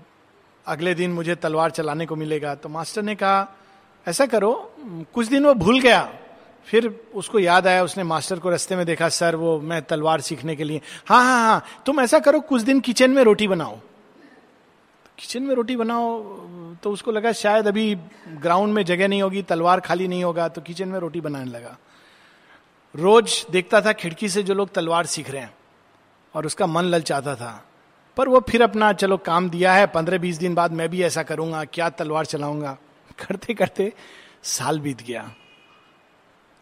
अगले 0.66 0.94
दिन 0.94 1.12
मुझे 1.12 1.34
तलवार 1.34 1.70
चलाने 1.70 2.06
को 2.06 2.16
मिलेगा। 2.16 2.54
तो 2.54 2.68
मास्टर 2.68 3.02
ने 3.02 3.14
कहा, 3.14 3.46
ऐसा 4.06 4.26
करो, 4.26 4.52
कुछ 5.14 5.26
दिन 5.26 5.44
वो 5.46 5.54
भूल 5.54 5.80
गया। 5.80 6.08
फिर 6.68 6.86
उसको 7.14 7.38
याद 7.38 7.66
आया, 7.66 7.82
उसने 7.84 8.04
मास्टर 8.04 8.38
को 8.38 8.50
रास्ते 8.50 8.76
में 8.76 8.84
देखा, 8.86 9.08
सर, 9.08 9.36
वो 9.36 9.58
मैं 9.60 9.82
तलवार 9.82 10.20
सीखने 10.20 10.56
के 10.56 10.64
लिए 10.64 10.80
हाँ 11.06 11.22
हाँ 11.24 11.42
हाँ 11.42 11.82
तुम 11.86 12.00
ऐसा 12.00 12.18
करो, 12.18 12.40
कुछ 12.40 12.62
दिन 12.62 12.80
किचन 12.80 13.10
में 13.10 13.22
रोटी 13.24 13.48
बनाओ। 13.48 13.78
किचन 15.18 15.42
में 15.42 15.54
रोटी 15.54 15.76
बनाओ 15.76 16.22
तो 16.82 16.90
उसको 16.90 17.12
लगा 17.12 17.32
शायद 17.32 17.66
अभी 17.68 17.94
ग्राउंड 18.42 18.74
में 18.74 18.84
जगह 18.84 19.08
नहीं 19.08 19.22
होगी, 19.22 19.42
तलवार 19.42 19.80
खाली 19.80 20.08
नहीं 20.08 20.24
होगा 20.24 20.48
तो 20.48 20.60
किचन 20.60 20.88
में 20.88 20.98
रोटी 21.00 21.20
बनाने 21.20 21.50
लगा। 21.50 21.76
रोज 22.94 23.44
देखता 23.50 23.80
था 23.80 23.92
खिड़की 23.92 24.28
से 24.28 24.42
जो 24.42 24.54
लोग 24.54 24.72
तलवार 24.72 25.06
सीख 25.06 25.30
रहे 25.30 25.42
हैं, 25.42 25.54
और 26.34 26.46
उसका 26.46 26.66
मन 26.66 26.84
ललचाता 26.84 27.34
था। 27.34 27.64
पर 28.16 28.28
वो 28.28 28.40
फिर 28.40 28.62
अपना, 28.62 28.92
चलो 28.92 29.16
काम 29.16 29.50
दिया 29.50 29.74
है, 29.74 29.86
पंद्रह 29.86 30.18
बीस 30.18 30.36
दिन 30.36 30.54
बाद 30.54 30.72
मैं 30.72 30.88
भी 30.88 31.02
ऐसा 31.02 31.22
करूँगा, 31.22 31.64
क्या 31.64 31.90
तलवार 31.90 32.24
चलाऊँगा? 32.24 32.78
करते 33.18 33.54
करते 33.54 33.92
साल 34.42 34.80
बीत 34.80 35.02
गया। 35.02 35.34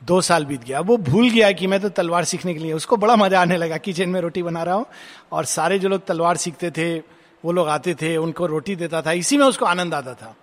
दो 0.05 0.21
साल 0.21 0.45
बीत 0.45 0.65
गया। 0.65 0.81
वो 0.81 0.97
भूल 0.97 1.31
गया 1.31 1.53
कि 1.53 1.67
मैं 1.67 1.81
तो 1.81 1.89
तलवार 1.89 2.25
सीखने 2.25 2.55
के 2.55 2.61
लिए, 2.61 2.73
उसको 2.73 2.97
बड़ा 2.97 3.17
मज़ा 3.17 3.41
आने 3.41 3.57
लगा, 3.57 3.77
किचन 3.77 4.09
में 4.09 4.21
रोटी 4.21 4.43
बना 4.43 4.63
रहा 4.63 4.75
हूँ, 4.75 4.87
और 5.33 5.45
सारे 5.45 5.79
जो 5.79 5.89
लोग 5.89 6.07
तलवार 6.07 6.37
सीखते 6.37 6.71
थे, 6.71 6.99
वो 7.45 7.53
लोग 7.53 7.69
आते 7.69 7.95
थे, 7.95 8.17
उनको 8.17 8.47
रोटी 8.47 8.77
देता 8.77 9.03
था, 9.03 9.13
इसी 9.13 9.37
में 9.37 9.47
उसको 9.47 9.65
आनंद 9.65 9.95
आता 9.95 10.15
था। 10.15 10.37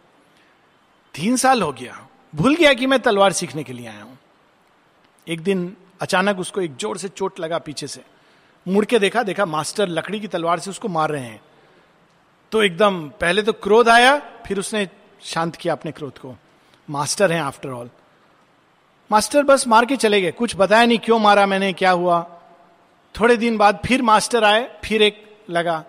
तीन 1.15 1.35
साल 1.35 1.61
हो 1.61 1.71
गया। 1.71 2.07
भूल 2.35 2.55
गया 2.55 2.73
कि 2.73 2.85
मैं 2.85 2.99
तलवार 2.99 3.31
सीखने 3.31 3.63
के 3.63 3.73
लिए 3.73 3.87
आया 3.87 4.03
हूँ। 4.03 4.17
एक 5.27 5.41
दिन 5.41 5.75
अचानक 6.01 6.39
उसको 6.39 6.61
एक 6.61 6.75
ज़ोर 6.75 6.97
से 6.97 7.07
चोट 7.07 7.39
लगा 7.39 7.57
पीछे 7.57 7.87
से। 7.87 8.01
मुड़ 8.67 8.85
के 8.85 8.99
देखा 8.99 9.23
देखा 9.23 9.45
मास्टर 9.45 9.87
लकड़ी 9.87 10.19
की 10.19 10.27
तलवार 10.27 10.59
से 10.59 10.69
उसको 10.69 10.87
मार 10.87 11.09
रहे 11.09 11.21
हैं। 11.21 11.41
तो 12.51 12.63
एकदम 12.63 13.09
पहले 13.09 13.41
तो 13.41 13.53
क्रोध 13.53 13.89
आया, 13.89 14.17
फिर 14.19 14.59
उसने 14.59 14.89
शांत 15.21 15.55
किया 15.55 15.73
अपने 15.73 15.91
क्रोध 15.91 16.17
को। 16.17 16.35
मास्टर 16.89 17.31
हैं 17.31 17.41
आफ्टर 17.41 17.69
ऑल 17.69 17.89
मास्टर 19.11 19.43
बस 19.43 19.67
मार 19.67 19.85
के 19.85 19.95
चले 19.95 20.21
गए। 20.21 20.31
कुछ 20.31 20.55
बताया 20.55 20.85
नहीं 20.85 20.99
क्यों 20.99 21.19
मारा 21.19 21.45
मैंने, 21.45 21.73
क्या 21.73 21.91
हुआ। 21.91 22.41
थोड़े 23.19 23.37
दिन 23.37 23.57
बाद 23.57 23.79
फिर 23.85 24.01
मास्टर 24.01 24.43
आए, 24.43 24.79
फिर 24.83 25.01
एक 25.01 25.37
लगा। 25.49 25.83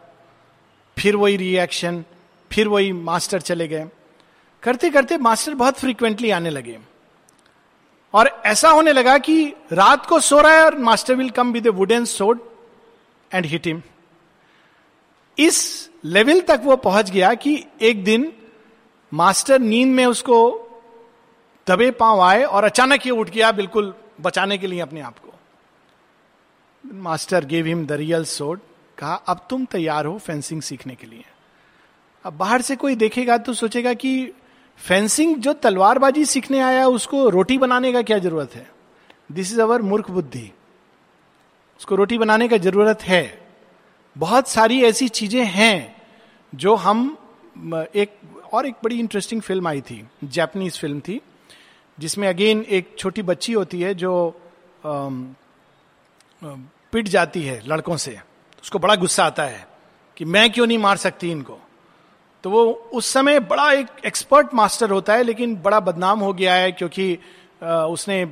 फिर 0.99 1.17
वही 1.17 1.37
रिएक्शन 1.37 2.05
फिर 2.53 2.69
वही 2.69 2.93
मास्टर 2.93 3.41
चले 3.41 3.69
गए। 3.69 3.89
करते 4.63 4.91
करते 4.91 5.17
मास्टर 5.17 5.55
बहुत 5.55 5.79
फ्रीक्वेंटली 5.79 6.31
आने 6.31 6.51
लगे। 6.51 6.79
और 8.15 8.43
ऐसा 8.47 8.71
होने 8.71 8.93
लगा 8.93 9.19
कि 9.19 9.45
रात 9.73 10.07
को 10.07 10.21
सो 10.21 10.41
रहा 10.41 10.53
है 10.53 10.65
और 10.65 10.79
master 10.79 11.15
will 11.15 11.31
come 11.31 11.53
with 11.53 11.67
wooden 11.67 12.05
sword 12.05 12.52
and 13.35 13.47
hit 13.47 13.67
him 13.67 13.83
इस 15.39 15.91
लेवल 16.05 16.41
तक 16.41 16.61
वो 16.65 16.77
पहुँच 16.77 17.11
गया 17.11 17.33
कि 17.35 17.65
एक 17.81 18.05
दिन 18.05 18.33
मास्टर 19.13 19.61
नींद 19.61 19.89
में 19.89 20.05
उसको 20.07 20.39
दबे 21.67 21.91
पाँव 21.91 22.21
आए 22.21 22.43
और 22.43 22.65
अचानक 22.65 23.07
ये 23.07 23.13
उठ 23.13 23.31
गया 23.31 23.53
बिल्कुल 23.53 23.95
बचाने 24.21 24.59
के 24.59 24.67
लिए 24.67 24.81
अपने 24.81 25.01
आप 25.01 25.19
को। 25.19 25.33
Master 26.85 27.45
gave 27.45 27.67
him 27.67 27.87
the 27.87 27.93
real 27.93 28.25
sword 28.25 28.61
कहा, 28.99 29.15
अब 29.15 29.47
तुम 29.51 29.65
तैयार 29.65 30.07
हो 30.07 30.19
फेंसिंग 30.19 30.63
सीखने 30.63 30.95
के 30.95 31.07
लिए। 31.07 31.25
अब 32.25 32.33
बाहर 32.33 32.63
से 32.63 32.77
कोई 32.77 32.95
देखेगा 32.95 33.39
तो 33.39 33.55
सोचेगा 33.55 33.93
कि 33.95 34.33
फेंसिंग 34.81 35.37
जो 35.37 35.53
तलवारबाजी 35.53 36.25
सीखने 36.25 36.61
आया 36.61 36.87
उसको 36.87 37.29
रोटी 37.29 37.59
बनाने 37.59 37.93
का 37.93 38.03
क्या 38.03 38.19
ज़रूरत 38.19 38.55
है? 38.55 38.71
दिस 39.33 39.53
इज़ 39.53 39.61
अवर 39.61 39.83
मूर्ख 39.83 40.11
बुद्धि। 40.11 40.51
उसको 41.81 41.95
रोटी 41.95 42.19
बनाने 42.19 42.49
का 42.49 42.57
ज़रूरत 42.59 43.03
है। 43.03 43.25
बहुत 44.17 44.49
सारी 44.49 44.83
ऐसी 44.85 45.09
चीज़ें 45.11 45.45
हैं 45.45 45.97
जो 46.53 46.75
हम 46.77 47.17
एक, 47.95 48.11
और 48.53 48.67
एक 48.67 48.75
बड़ी 48.85 48.99
इंटरेस्टिंग 49.01 49.41
फ़िल्म 49.43 49.69
आई 49.69 49.81
थी 49.81 50.05
जैपनीज 50.25 50.79
फ़िल्म 50.81 51.01
थी, 51.01 51.21
जिसमें 51.99 52.29
अगेन 52.29 52.65
एक 52.71 52.95
छोटी 52.99 53.23
बच्ची 53.23 53.53
होती 53.53 53.81
है 53.81 53.95
जो 53.95 54.13
पिट 56.43 57.09
जाती 57.09 57.43
है 57.43 57.61
लड़कों 57.67 57.97
से। 57.97 58.19
उसको 58.63 58.79
बड़ा 58.79 58.95
गुस्सा 58.97 59.25
आता 59.25 59.43
है 59.43 59.67
कि 60.17 60.25
मैं 60.25 60.51
क्यों 60.53 60.67
नहीं 60.67 60.79
मार 60.79 60.97
सकती 60.97 61.31
इनको? 61.31 61.59
तो 62.45 62.51
वो 62.51 62.65
उस 62.93 63.07
समय 63.07 63.41
बड़ा 63.41 63.71
एक 63.73 63.87
एक्सपर्ट 64.07 64.55
मास्टर 64.55 64.91
होता 64.91 65.15
है, 65.15 65.23
लेकिन 65.23 65.55
बड़ा 65.57 65.81
बदनाम 65.81 66.21
हो 66.21 66.33
गया 66.33 66.55
है 66.55 66.73
क्योंकि 66.73 67.19
उसने 67.63 68.23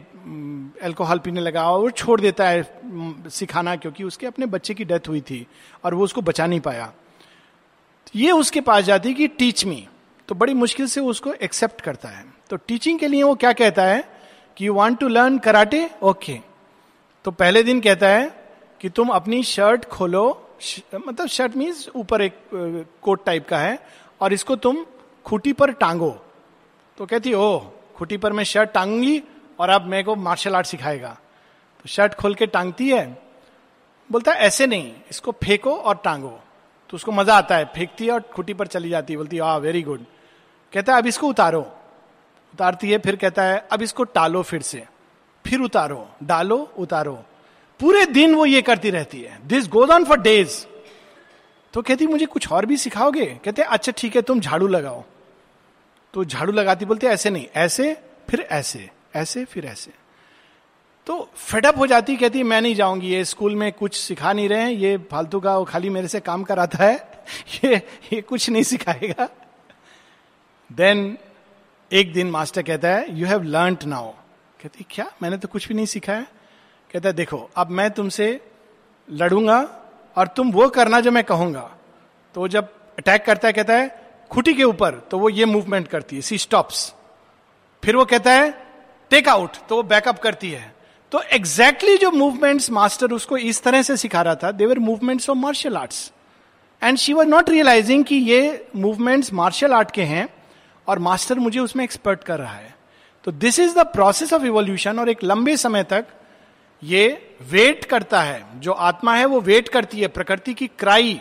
अल्कोहल 0.82 1.18
पीने 1.18 1.40
लगा 1.40 1.64
और 1.70 1.90
छोड़ 1.90 2.20
देता 2.20 2.48
है 2.48 3.30
सिखाना 3.30 3.74
क्योंकि 3.76 4.04
उसके 4.04 4.26
अपने 4.26 4.46
बच्चे 4.46 4.74
की 4.74 4.84
डेथ 4.84 5.08
हुई 5.08 5.20
थी 5.20 5.46
और 5.84 5.94
वो 5.94 6.04
उसको 6.04 6.22
बचा 6.22 6.46
नहीं 6.46 6.60
पाया। 6.60 6.92
ये 8.14 8.30
उसके 8.32 8.60
पास 8.60 8.84
जाती 8.84 9.14
कि 9.14 9.28
टीच 9.28 9.64
मी 9.64 9.86
तो 10.28 10.34
बड़ी 10.34 10.54
मुश्किल 10.54 10.86
से 10.86 11.00
उसको 11.02 11.32
एक्सेप्ट 11.34 11.80
करता 11.80 12.08
है। 12.08 12.24
तो 12.50 12.56
टीचिंग 12.58 12.98
के 12.98 13.08
लिए 13.08 13.22
वो 13.22 13.34
क्या 13.34 13.52
कहता 13.54 13.84
है 13.84 14.04
कि 14.56 14.66
you 14.66 14.74
want 14.74 14.98
to 15.00 15.08
learn 15.08 15.38
karate 15.38 15.88
okay 16.02 16.38
तो 17.24 17.30
पहले 17.32 17.62
दिन 17.62 17.80
कहता 17.80 18.08
है 18.08 18.30
कि 18.80 18.88
तुम 18.88 19.08
अपनी 19.10 19.42
शर्ट 19.44 19.84
खोलो। 19.84 20.22
श, 20.60 20.80
मतलब 20.96 21.26
शर्ट 21.28 21.56
मीन्स 21.56 21.88
ऊपर 21.96 22.22
एक 22.22 22.38
कोट 23.02 23.24
टाइप 23.26 23.48
का 23.48 23.58
है 23.58 23.78
और 24.20 24.32
इसको 24.32 24.56
तुम 24.56 24.84
खूटी 25.26 25.52
पर 25.52 25.70
टांगो। 25.72 26.10
तो 26.98 27.06
कहती 27.06 27.32
ओ 27.34 27.58
खूटी 28.00 28.16
पर 28.16 28.32
मैं 28.32 28.44
शर्ट 28.44 28.70
टांगूँगी 28.70 29.22
और 29.58 29.70
अब 29.70 29.86
मेरे 29.86 30.02
को 30.02 30.14
मार्शल 30.16 30.54
आर्ट 30.54 30.66
सिखाएगा। 30.66 31.08
तो 31.82 31.88
शर्ट 31.88 32.14
खोल 32.14 32.34
के 32.34 32.46
टांगती 32.46 32.88
है। 32.88 33.04
बोलता 34.10 34.32
है, 34.32 34.38
ऐसे 34.38 34.66
नहीं, 34.66 34.92
इसको 35.10 35.32
फेंको 35.44 35.74
और 35.74 36.00
टांगो। 36.04 36.40
तो 36.90 36.94
उसको 36.94 37.12
मज़ा 37.12 37.36
आता 37.36 37.56
है, 37.56 37.64
फेंकती 37.64 38.06
है 38.06 38.12
और 38.12 38.20
खुटी 38.34 38.54
पर 38.54 38.66
चली 38.66 38.88
जाती 38.88 39.12
है। 39.12 39.16
बोलती 39.16 39.36
है 39.36 39.58
वेरी 39.60 39.82
गुड 39.82 40.04
कहता 40.72 40.92
है, 40.92 40.98
अब 40.98 41.06
इसको 41.06 41.28
उतारो। 41.28 41.60
उतारती 42.54 42.90
है, 42.90 42.98
फिर 42.98 43.16
कहता 43.16 43.42
है, 43.42 43.58
अब 43.72 43.82
इसको 43.82 44.04
टालो 44.04 44.42
फिर 44.42 44.62
से। 44.62 44.84
फिर 45.44 45.60
उतारो, 45.60 46.08
डालो, 46.22 46.58
उतारो। 46.78 47.14
पूरे 47.80 48.06
दिन 48.06 48.34
वो 48.34 48.46
ये 48.46 48.62
करती 48.62 48.90
रहती 48.90 49.20
है। 49.22 49.38
This 49.46 49.68
goes 49.68 49.90
on 49.90 50.04
for 50.04 50.20
days 50.20 50.64
तो 51.74 51.82
कहती, 51.82 52.06
मुझे 52.06 52.26
कुछ 52.26 52.52
और 52.52 52.66
भी 52.66 52.76
सिखाओगे? 52.76 53.26
कहते 53.44 53.62
अच्छा 53.62 53.92
ठीक 53.92 54.16
है, 54.16 54.22
तुम 54.22 54.40
झाड़ू 54.40 54.66
लगाओ। 54.66 55.04
तो 56.14 56.24
झाड़ू 56.24 56.52
लगाती 56.52 56.84
बोलते 56.84 57.06
ऐसे 57.06 57.30
नहीं, 57.30 57.46
ऐसे, 57.54 57.96
फिर 58.30 58.40
ऐसे 58.40 58.90
ऐसे, 59.16 59.44
फिर 59.44 59.66
ऐसे. 59.66 59.90
तो 61.06 61.30
फेडअप 61.36 61.78
हो 61.78 61.86
जाती, 61.86 62.16
कहती, 62.16 62.42
मैं 62.42 62.60
नहीं 62.60 62.74
जाऊँगी, 62.74 63.08
ये 63.08 63.24
स्कूल 63.24 63.54
में 63.54 63.72
कुछ 63.72 63.94
सिखा 63.94 64.32
नहीं 64.32 64.48
रहे 64.48 64.60
हैं, 64.60 64.70
ये 64.70 64.96
फालतू 65.10 65.40
का 65.40 65.58
वो 65.58 65.64
खाली 65.64 65.90
मेरे 65.90 66.08
से 66.08 66.20
काम 66.20 66.42
कराता 66.42 66.84
है, 66.84 67.22
ये 67.64 67.76
ये 68.12 68.20
कुछ 68.20 68.50
नहीं 68.50 68.62
सिखाएगा. 68.62 69.28
देन 70.72 71.18
एक 71.92 72.12
दिन 72.12 72.30
मास्टर 72.30 72.62
कहता 72.62 72.88
है 72.88 73.18
यू 73.18 73.26
हैव 73.26 73.42
लर्न 73.42 73.76
नाउ 73.86 74.10
कहती, 74.62 74.86
क्या? 74.90 75.10
मैंने 75.22 75.36
तो 75.36 75.48
कुछ 75.48 75.68
भी 75.68 75.74
नहीं 75.74 75.86
सीखा 75.86 76.12
है. 76.12 76.26
कहता 76.92 77.08
है, 77.08 77.12
देखो, 77.12 77.50
अब 77.56 77.70
मैं 77.70 77.90
तुमसे 77.90 78.40
लड़ूँगा 79.10 79.60
और 80.16 80.26
तुम 80.26 80.50
वो 80.50 80.68
करना 80.68 81.00
जो 81.00 81.10
मैं 81.10 81.24
कहूँगा. 81.24 81.76
तो 82.34 82.48
जब 82.48 82.68
अटैक 82.98 83.24
करता 83.24 83.48
है, 83.48 83.52
कहता 83.52 83.74
है 83.74 84.09
खुटी 84.30 84.54
के 84.54 84.64
ऊपर 84.64 84.94
तो 85.10 85.18
वो 85.18 85.28
ये 85.28 85.44
मूवमेंट 85.44 85.88
करती 85.88 86.16
है 86.16 86.22
सी 86.22 86.38
स्टॉप्स 86.38 86.94
फिर 87.84 87.96
वो 87.96 88.04
कहता 88.04 88.32
है 88.32 88.50
टेक 89.10 89.28
आउट 89.28 89.56
तो 89.68 89.76
वो 89.76 89.82
बैकअप 89.82 90.18
करती 90.18 90.50
है। 90.50 90.74
तो 91.12 91.20
एग्जैक्टली 91.22 91.88
exactly 91.88 92.12
जो 92.12 92.18
मूवमेंट्स 92.18 92.70
मास्टर 92.70 93.12
उसको 93.12 93.36
इस 93.36 93.62
तरह 93.62 93.82
से 93.82 93.96
सिखा 93.96 94.22
रहा 94.22 94.34
था 94.34 94.50
they were 94.50 94.78
movements 94.78 95.30
of 95.30 95.38
martial 95.38 95.76
arts 95.76 96.12
and 96.82 96.98
she 96.98 97.12
was 97.12 97.28
not 97.28 97.50
realising 97.50 98.04
कि 98.04 98.14
ये 98.14 98.66
मूवमेंट्स 98.76 99.32
मार्शल 99.32 99.72
आर्ट 99.72 99.90
के 99.90 100.02
हैं, 100.02 100.28
और 100.88 100.98
मास्टर 100.98 101.38
मुझे 101.38 101.60
उसमें 101.60 101.84
एक्सपर्ट 101.84 102.24
कर 102.24 102.38
रहा 102.38 102.54
है। 102.54 102.74
तो 103.24 103.32
this 103.32 103.58
is 103.58 103.74
the 103.78 103.78
process 103.78 104.32
of 104.32 104.44
evolution 104.44 104.98
और 104.98 105.08
एक 105.08 105.24
लंबे 105.24 105.56
समय 105.56 105.82
तक 105.82 106.06
ये 106.82 107.36
वेट 107.42 107.84
करता 107.84 108.22
है। 108.22 108.60
जो 108.60 108.72
आत्मा 108.72 109.14
है, 109.16 109.24
वो 109.24 109.40
वेट 109.40 109.68
करती 109.68 110.00
है। 110.00 110.08
प्रकृति 110.08 110.54
की 110.54 110.66
क्राई 110.66 111.20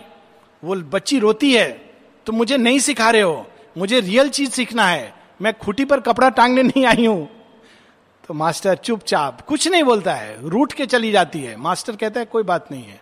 वो 0.63 0.75
बच्ची 0.75 1.19
रोती 1.19 1.53
है। 1.53 1.88
तो 2.25 2.33
मुझे 2.33 2.57
नहीं 2.57 2.79
सिखा 2.79 3.09
रहे 3.09 3.21
हो। 3.21 3.47
मुझे 3.77 3.99
रियल 3.99 4.29
चीज़ 4.29 4.51
सीखना 4.51 4.87
है। 4.87 5.13
मैं 5.41 5.53
खुटी 5.53 5.85
पर 5.85 5.99
कपड़ा 5.99 6.29
टांगने 6.29 6.63
नहीं 6.63 6.85
आई 6.85 7.05
हूँ। 7.05 7.29
तो 8.27 8.33
मास्टर 8.33 8.75
चुपचाप, 8.75 9.41
कुछ 9.41 9.67
नहीं 9.67 9.83
बोलता 9.83 10.13
है। 10.13 10.49
रूट 10.49 10.73
के 10.73 10.85
चली 10.85 11.11
जाती 11.11 11.39
है। 11.39 11.55
मास्टर 11.55 11.95
कहता 11.95 12.19
है, 12.19 12.25
कोई 12.25 12.43
बात 12.43 12.71
नहीं 12.71 12.83
है। 12.83 13.01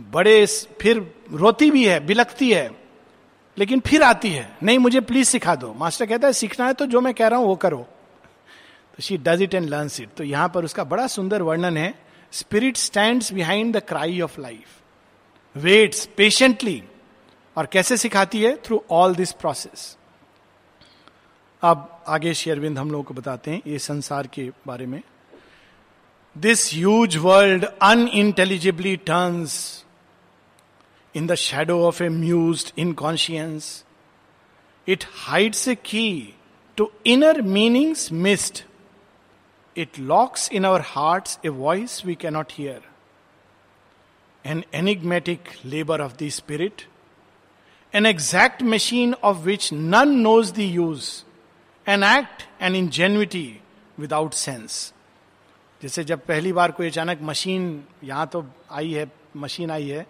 बड़े 0.00 0.46
फिर 0.80 1.14
रोती 1.32 1.70
भी 1.70 1.86
है 1.86 2.06
बिलकती 2.06 2.52
है। 2.52 2.70
लेकिन 3.58 3.80
फिर 3.80 4.02
आती 4.02 4.30
है, 4.30 4.56
नहीं, 4.62 4.78
मुझे 4.78 5.00
प्लीज़ 5.00 5.28
सिखा 5.28 5.54
दो। 5.54 5.74
मास्टर 5.74 6.06
कहता 6.06 6.26
है, 6.26 6.32
सीखना 6.32 6.66
है 6.66 6.72
तो 6.72 6.86
जो 6.86 7.00
मैं 7.00 7.14
कह 7.14 7.28
रहा 7.28 7.38
हूँ, 7.38 7.46
वो 7.46 7.56
करो। 7.56 7.86
तो 8.96 9.02
she 9.02 9.16
does 9.16 9.42
it 9.42 9.54
and 9.54 9.68
learn 9.68 9.90
it 10.00 10.08
तो 10.16 10.24
यहाँ 10.24 10.48
पर 10.48 10.64
उसका 10.64 10.84
बड़ा 10.84 11.06
सुंदर 11.06 11.42
वर्णन 11.42 11.76
है। 11.76 11.94
Spirit 12.32 12.76
stand 12.76 13.22
behind 13.32 13.76
the 13.76 13.80
cry 13.80 14.20
of 14.20 14.40
life 14.40 14.66
waits 15.56 16.06
patiently 16.06 16.82
और 17.56 17.66
कैसे 17.66 17.96
सिखाती 17.96 18.42
है? 18.42 18.56
थ्रू 18.64 18.84
ऑल 18.90 19.14
दिस 19.14 19.32
प्रोसेस 19.32 19.96
अब 21.62 22.04
आगे 22.08 22.34
शेयरविंद 22.34 22.78
हम 22.78 22.90
लोगों 22.90 23.04
को 23.04 23.14
बताते 23.14 23.50
हैं 23.50 23.62
ये 23.66 23.78
संसार 23.78 24.26
के 24.26 24.50
बारे 24.66 24.86
में। 24.86 25.02
This 26.36 26.72
huge 26.74 27.16
world 27.16 27.64
unintelligibly 28.08 28.96
turns 28.96 29.84
in 31.14 31.26
the 31.26 31.34
shadow 31.34 31.82
of 31.86 32.02
a 32.02 32.08
muse 32.08 32.72
inconscience 32.78 33.84
it 34.88 35.04
hides 35.14 35.68
a 35.68 35.74
key 35.74 36.34
to 36.76 36.90
inner 37.06 37.40
meanings 37.42 38.10
missed 38.12 38.62
it 39.76 39.98
locks 39.98 40.50
in 40.52 40.64
our 40.64 40.82
heart 40.86 41.46
a 41.46 41.48
voice 41.48 42.04
we 42.06 42.14
cannot 42.14 42.52
hear 42.52 42.82
an 44.44 44.62
enigmatic 44.74 45.48
labour 45.64 46.00
of 46.00 46.12
the 46.12 46.28
spirit 46.28 46.86
an 47.96 48.06
exact 48.06 48.62
machine 48.62 49.14
of 49.14 49.36
which 49.36 49.72
none 49.72 50.08
knows 50.08 50.60
use 50.60 51.10
an 51.88 52.04
act 52.04 52.62
an 52.62 52.76
ingenuity 52.76 53.60
without 53.98 54.32
sense 54.32 54.94
जैसे 55.82 56.04
जब 56.04 56.20
पहली 56.20 56.52
बार 56.52 56.70
कोई 56.70 56.86
अचानक 56.86 57.18
machine 57.22 57.84
यहाँ 58.04 58.26
तो 58.26 58.46
आई 58.72 58.92
है 58.92 59.12
machine 59.36 59.70
आई 59.70 59.88
है 59.88 60.06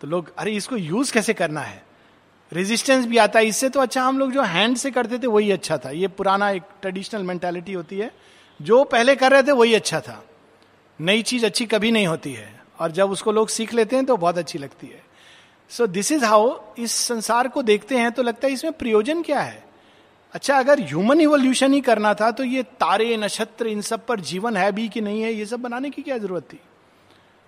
तो 0.00 0.06
लोग, 0.06 0.36
अरे, 0.36 0.52
इसको 0.52 0.76
यूज़ 0.76 1.12
कैसे 1.12 1.34
करना 1.34 1.60
है? 1.60 1.84
रेजिस्टेंस 2.52 3.06
भी 3.06 3.18
आता 3.18 3.38
है। 3.38 3.46
इससे 3.46 3.68
तो 3.68 3.80
अच्छा 3.80 4.02
हम 4.02 4.18
लोग 4.18 4.32
जो 4.32 4.42
हैंड 4.42 4.76
से 4.76 4.90
करते 4.90 5.18
थे, 5.18 5.26
वही 5.26 5.50
अच्छा 5.50 5.78
था। 5.78 5.90
ये 5.90 6.08
पुराना 6.08 6.50
एक 6.50 6.62
ट्रेडिशनल 6.82 7.22
मेंटेलिटी 7.22 7.72
होती 7.72 7.98
है। 7.98 8.10
जो 8.62 8.84
पहले 8.84 9.16
कर 9.16 9.32
रहे 9.32 9.42
थे, 9.42 9.52
वही 9.52 9.74
अच्छा 9.74 10.00
था। 10.00 10.24
नई 11.00 11.22
चीज़ 11.22 11.46
अच्छी 11.46 11.66
कभी 11.66 11.90
नहीं 11.90 12.06
होती 12.06 12.32
है। 12.32 12.60
और 12.80 12.90
जब 12.90 13.10
उसको 13.10 13.32
लोग 13.32 13.48
सीख 13.48 13.74
लेते 13.74 13.96
हैं 13.96 14.06
तो 14.06 14.16
बहुत 14.16 14.38
अच्छी 14.38 14.58
लगती 14.58 14.86
है। 14.86 15.09
सो 15.70 15.86
दिस 15.86 16.10
इज़ 16.12 16.24
हाउ 16.24 16.54
इस 16.78 16.92
संसार 16.92 17.48
को 17.48 17.62
देखते 17.62 17.98
हैं 17.98 18.10
तो 18.12 18.22
लगता 18.22 18.46
है 18.46 18.52
इसमें 18.52 18.72
प्रयोजन 18.72 19.22
क्या 19.22 19.40
है? 19.40 19.62
अच्छा 20.34 20.58
अगर 20.58 20.80
ह्यूमन 20.80 21.20
इवोल्यूशन 21.20 21.72
ही 21.72 21.80
करना 21.80 22.12
था 22.14 22.30
तो 22.30 22.44
ये 22.44 22.62
तारे, 22.62 23.16
नक्षत्र, 23.16 23.66
इन 23.66 23.80
सब 23.80 24.04
पर 24.06 24.20
जीवन 24.20 24.56
है 24.56 24.70
भी 24.72 24.88
कि 24.88 25.00
नहीं 25.00 25.22
है, 25.22 25.32
ये 25.32 25.46
सब 25.46 25.60
बनाने 25.60 25.90
की 25.90 26.02
क्या 26.02 26.18
ज़रूरत 26.18 26.42
थी? 26.42 26.60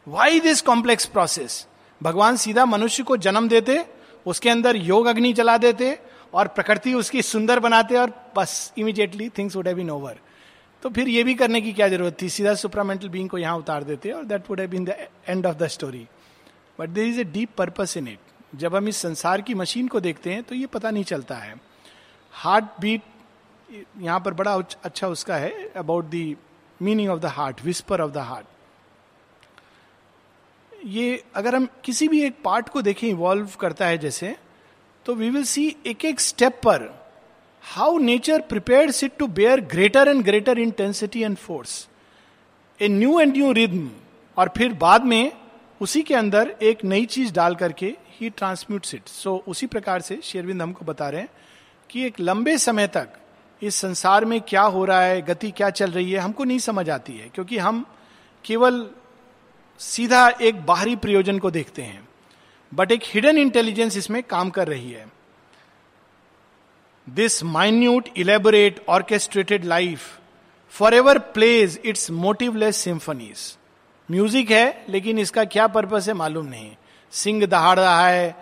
वाई 0.06 0.40
दिस 0.40 0.60
कॉम्प्लेक्स 0.60 1.06
प्रोसेस 1.06 1.66
भगवान 2.00 2.36
सीधा 2.36 2.64
मनुष्य 2.64 3.02
को 3.02 3.16
जन्म 3.16 3.48
देते, 3.48 3.84
उसके 4.26 4.50
अंदर 4.50 4.76
योग 4.76 5.06
अग्नि 5.06 5.32
जला 5.32 5.56
देते 5.58 5.98
और 6.34 6.48
प्रकृति 6.48 6.94
उसकी 6.94 7.22
सुंदर 7.22 7.60
बनाते 7.60 7.96
और 7.96 8.12
बस 8.36 8.72
immediately 8.78 9.28
things 9.28 9.56
would 9.56 9.68
have 9.68 9.76
been 9.76 9.90
over 9.90 10.18
तो 10.82 10.88
फिर 10.88 11.08
ये 11.08 11.22
भी 11.24 11.34
करने 11.34 11.60
की 11.60 11.72
क्या 11.72 11.88
ज़रूरत 11.88 12.16
थी? 12.22 12.28
सीधा 12.28 12.54
सुपरामेंटल 12.54 13.08
बींग 13.08 13.28
को 13.28 13.38
यहाँ 13.38 13.56
उतार 13.58 13.84
देते 13.84 14.10
और 14.10 14.24
that 14.24 14.50
would 14.50 14.60
have 14.60 14.70
been 14.70 14.84
the 14.84 14.96
end 15.28 15.46
of 15.46 15.56
the 15.56 15.66
story 15.66 16.06
but 16.82 16.88
there 16.88 17.06
is 17.06 17.20
a 17.20 17.24
deep 17.24 17.48
purpose 17.58 17.96
in 17.96 18.08
it 18.08 18.18
जब 18.54 18.74
हम 18.76 18.88
इस 18.88 18.96
संसार 18.96 19.40
की 19.40 19.54
मशीन 19.54 19.88
को 19.88 20.00
देखते 20.00 20.32
हैं 20.32 20.42
तो 20.42 20.54
ये 20.54 20.66
पता 20.66 20.90
नहीं 20.90 21.04
चलता 21.04 21.34
है। 21.34 21.60
हार्ट 22.30 22.64
बीट 22.80 23.02
यहाँ 24.00 24.20
पर 24.20 24.34
बड़ा 24.34 24.54
अच्छा 24.84 25.08
उसका 25.08 25.36
है 25.36 25.68
about 25.76 26.04
the 26.04 26.36
meaning 26.82 27.10
of 27.10 27.20
the 27.20 27.24
heart 27.24 27.64
whisper 27.64 28.00
of 28.00 28.10
the 28.10 28.18
heart 28.18 28.46
ये 30.84 31.24
अगर 31.34 31.54
हम 31.54 31.68
किसी 31.84 32.08
भी 32.08 32.22
एक 32.22 32.42
पार्ट 32.44 32.68
को 32.68 32.82
देखें 32.82 33.08
इवॉल्व 33.08 33.48
करता 33.60 33.86
है 33.86 33.98
जैसे 33.98 34.36
तो 35.06 35.14
वी 35.14 35.30
विल 35.30 35.44
सी 35.44 35.76
एक 35.86 36.04
एक 36.04 36.20
स्टेप 36.20 36.60
पर 36.64 37.06
how 37.62 37.98
nature 37.98 38.40
prepare 38.40 38.92
it 39.04 39.16
to 39.18 39.26
bear 39.26 39.60
greater 39.60 40.08
and 40.08 40.24
greater 40.24 40.58
intensity 40.58 41.22
and 41.22 41.36
force 41.36 41.88
a 42.80 42.88
new 42.88 43.20
and 43.20 43.32
new 43.32 43.52
rhythm 43.52 43.90
और 44.36 44.50
फिर 44.56 44.72
बाद 44.72 45.04
में 45.04 45.32
उसी 45.82 46.02
के 46.02 46.14
अंदर 46.14 46.54
एक 46.62 46.84
नई 46.84 47.06
चीज़ 47.06 47.32
डाल 47.32 47.54
करके 47.54 47.86
ही 48.20 48.28
ट्रांसम्यूट 48.30 48.86
इट 48.94 49.08
सो 49.08 49.44
उसी 49.48 49.66
प्रकार 49.66 50.00
से 50.00 50.18
शेरविंद 50.22 50.62
हमको 50.62 50.84
बता 50.84 51.08
रहे 51.08 51.20
हैं 51.20 51.28
कि 51.90 52.04
एक 52.06 52.20
लंबे 52.20 52.56
समय 52.58 52.86
तक 52.86 53.08
इस 53.62 53.74
संसार 53.74 54.24
में 54.24 54.40
क्या 54.40 54.62
हो 54.62 54.84
रहा 54.84 55.02
है, 55.02 55.22
गति 55.22 55.50
क्या 55.50 55.70
चल 55.70 55.90
रही 55.90 56.12
है, 56.12 56.18
हमको 56.18 56.44
नहीं 56.44 56.58
समझ 56.58 56.90
आती 56.90 57.12
है, 57.12 57.28
क्योंकि 57.28 57.58
हम 57.58 57.84
केवल 58.44 58.86
सीधा 59.80 60.28
एक 60.28 60.60
बाहरी 60.66 60.96
प्रयोजन 60.96 61.38
को 61.38 61.50
देखते 61.50 61.82
हैं 61.82 62.08
बट 62.74 62.92
एक 62.92 63.02
हिडन 63.04 63.38
इंटेलिजेंस 63.38 63.96
इसमें 63.96 64.22
काम 64.22 64.50
कर 64.50 64.68
रही 64.68 64.90
है। 64.90 65.06
This 67.06 67.42
minute 67.44 68.08
elaborate 68.16 68.84
orchestrated 68.88 69.64
life 69.64 70.00
forever 70.94 71.18
plays 71.18 71.80
its 71.84 72.10
motiveless 72.10 72.76
symphonies 72.76 73.58
music 74.12 74.50
है, 74.50 74.84
लेकिन 74.88 75.18
इसका 75.18 75.44
क्या 75.44 75.66
पर्पस 75.66 76.08
है 76.08 76.14
मालूम 76.14 76.46
नहीं। 76.46 76.70
सिंह 77.12 77.46
दहाड़ 77.46 77.78
रहा 77.78 78.06
है, 78.08 78.34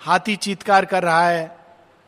हाथी 0.00 0.36
चीतकार 0.36 0.84
कर 0.84 1.02
रहा 1.02 1.28
है। 1.28 1.46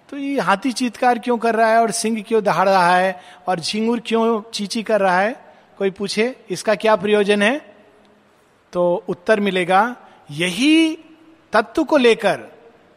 तो 0.09 0.17
ये 0.17 0.41
हाथी 0.41 0.73
चीतकार 0.73 1.19
क्यों 1.19 1.37
कर 1.39 1.55
रहा 1.55 1.71
है 1.71 1.81
और 1.81 1.91
सिंह 1.91 2.23
क्यों 2.23 2.43
दहाड़ 2.43 2.69
रहा 2.69 2.97
है 2.97 3.21
और 3.49 3.61
झिंगुर 3.61 4.01
क्यों 4.01 4.41
चीची 4.55 4.83
कर 4.83 5.01
रहा 5.01 5.21
है? 5.21 5.35
कोई 5.79 5.91
पूछे? 5.91 6.35
इसका 6.51 6.75
क्या 6.75 6.97
प्रयोजन 6.97 7.43
है? 7.43 7.59
तो 8.73 9.05
उत्तर 9.09 9.41
मिलेगा, 9.41 9.97
यही 10.31 10.99
तत्व 11.53 11.85
को 11.85 11.97
लेकर 11.97 12.41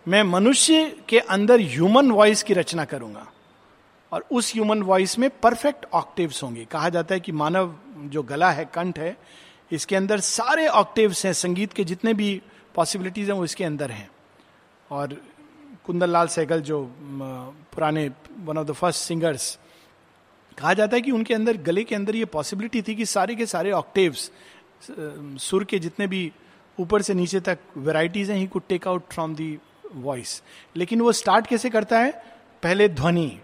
मैं 0.07 0.23
मनुष्य 0.23 0.97
के 1.09 1.19
अंदर 1.19 1.59
ह्यूमन 1.61 2.11
वॉइस 2.11 2.43
की 2.43 2.53
रचना 2.53 2.85
करूँगा। 2.85 3.27
और 4.11 4.25
उस 4.31 4.53
ह्यूमन 4.53 4.81
वॉइस 4.81 5.17
में 5.19 5.29
परफेक्ट 5.43 5.85
ऑक्टिव्स 5.93 6.43
होंगे। 6.43 6.65
कहा 6.65 6.89
जाता 6.89 7.13
है 7.13 7.19
कि 7.19 7.31
मानव 7.31 7.75
जो 7.97 8.23
गला 8.23 8.51
है, 8.51 8.65
कंठ 8.65 8.99
है 8.99 9.15
इसके 9.71 9.95
अंदर 9.95 10.19
सारे 10.19 10.67
ऑक्टिव्स 10.67 11.25
हैं, 11.25 11.33
संगीत 11.33 11.73
के 11.73 11.83
जितने 11.83 12.13
भी 12.13 12.41
पॉसिबिलिटीज 12.75 13.29
हैं, 13.29 13.37
वो 13.37 13.45
इसके 13.45 13.63
अंदर 13.63 13.91
हैं। 13.91 14.09
और 14.91 15.17
कुंदन 15.85 16.07
लाल 16.07 16.27
सहगल 16.27 16.61
जो 16.61 16.83
पुराने 17.01 18.09
one 18.39 18.57
of 18.57 18.67
the 18.67 18.71
first 18.71 18.99
singers 18.99 19.57
कहा 20.57 20.73
जाता 20.73 20.95
है 20.95 21.01
कि 21.01 21.11
उनके 21.11 21.33
अंदर, 21.33 21.57
गले 21.57 21.83
के 21.83 21.95
अंदर 21.95 22.15
ये 22.15 22.25
पॉसिबिलिटी 22.25 22.81
थी 22.81 22.95
कि 22.95 23.05
सारे 23.05 23.35
के 23.35 23.45
सारे 23.45 23.71
ऑक्टेव्स 23.71 24.31
सुर 25.39 25.63
के 25.63 25.79
जितने 25.79 26.07
भी 26.07 26.31
ऊपर 26.79 27.01
से 27.01 27.13
नीचे 27.13 27.39
तक 27.39 27.59
वेराइटीज 27.77 28.29
हैं 28.31 28.37
he 28.37 28.47
could 28.47 28.63
take 28.69 28.87
out 28.87 29.03
from 29.11 29.35
the 29.35 29.57
voice 29.95 30.41
लेकिन 30.75 31.01
वो 31.01 31.11
स्टार्ट 31.11 31.47
कैसे 31.47 31.69
करता 31.69 31.99
है? 31.99 32.11
पहले 32.63 32.87
ध्वनि। 32.89 33.39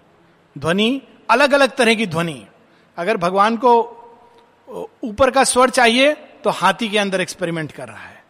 ध्वनि 0.56 1.02
अलग 1.30 1.52
अलग 1.54 1.76
तरह 1.76 1.96
की 1.96 2.08
ध्वनि। 2.08 2.46
अगर 2.98 3.18
भगवान 3.18 3.58
को 3.58 3.97
ऊपर 5.04 5.32
का 5.32 5.44
स्वर 5.44 5.70
चाहिए 5.70 6.14
तो 6.14 6.50
हाथी 6.50 6.90
के 6.90 6.98
अंदर 6.98 7.22
एक्सपेरिमेंट 7.22 7.72
कर 7.72 7.88
रहा 7.88 8.06
है। 8.06 8.24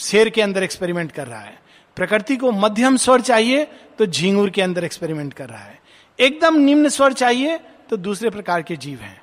शेर 0.00 0.30
के 0.30 0.42
अंदर 0.42 0.62
एक्सपेरिमेंट 0.62 1.12
कर 1.12 1.26
रहा 1.26 1.40
है। 1.40 1.58
प्रकृति 1.96 2.36
को 2.36 2.52
मध्यम 2.52 2.96
स्वर 2.96 3.20
चाहिए 3.20 3.64
तो 3.98 4.06
झींगुर 4.06 4.50
के 4.50 4.62
अंदर 4.62 4.84
एक्सपेरिमेंट 4.84 5.34
कर 5.34 5.48
रहा 5.48 5.64
है। 5.64 5.80
एकदम 6.20 6.56
निम्न 6.56 6.88
स्वर 6.88 7.12
चाहिए 7.12 7.58
तो 7.90 7.96
दूसरे 7.96 8.30
प्रकार 8.30 8.62
के 8.62 8.76
जीव 8.76 8.98
हैं। 8.98 9.22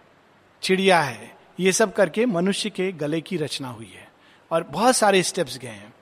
चिड़िया 0.61 1.01
है। 1.01 1.35
ये 1.59 1.71
सब 1.71 1.93
करके 1.93 2.25
मनुष्य 2.25 2.69
के 2.69 2.91
गले 2.91 3.21
की 3.21 3.37
रचना 3.37 3.67
हुई 3.67 3.91
है। 3.95 4.07
और 4.51 4.63
बहुत 4.63 4.95
सारे 4.95 5.23
स्टेप्स 5.23 5.57
गए 5.57 5.67
हैं। 5.67 5.93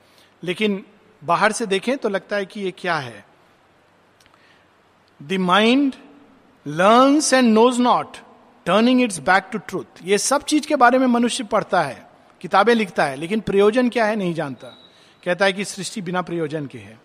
लेकिन 0.44 0.86
बाहर 1.24 1.52
से 1.52 1.66
देखें 1.66 1.98
तो 1.98 2.10
लगता 2.10 2.36
है 2.36 2.46
कि 2.46 2.62
ये 2.62 2.72
क्या 2.72 2.96
है? 2.96 3.26
The 5.24 5.34
mind 5.34 5.96
learns 6.68 7.34
and 7.34 7.54
knows 7.54 7.82
not 7.82 8.18
turning 8.66 9.02
its 9.02 9.20
back 9.20 9.48
to 9.52 9.58
truth 9.58 10.04
ये 10.04 10.18
सब 10.18 10.44
चीज़ 10.44 10.68
के 10.68 10.76
बारे 10.76 10.98
में 10.98 11.08
मनुष्य 11.08 11.44
पढ़ता 11.44 11.82
है, 11.82 12.10
किताबें 12.42 12.74
लिखता 12.76 13.06
है, 13.06 13.16
लेकिन 13.16 13.40
प्रयोजन 13.40 13.90
क्या 13.90 14.06
है 14.06 14.16
नहीं 14.16 14.34
जानता। 14.34 14.68
कहता 15.24 15.46
है 15.46 15.54
कि 15.54 15.66
सृष्टि 15.66 16.02
बिना 16.02 16.22
प्रयोजन 16.22 16.66
के 16.66 16.78
है। 16.78 17.00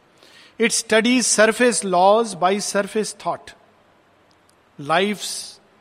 It 0.61 0.73
studies 0.73 1.27
surface 1.27 1.85
laws 1.85 2.35
by 2.35 2.61
surface 2.61 3.17
thought 3.27 3.51
life 4.81 5.21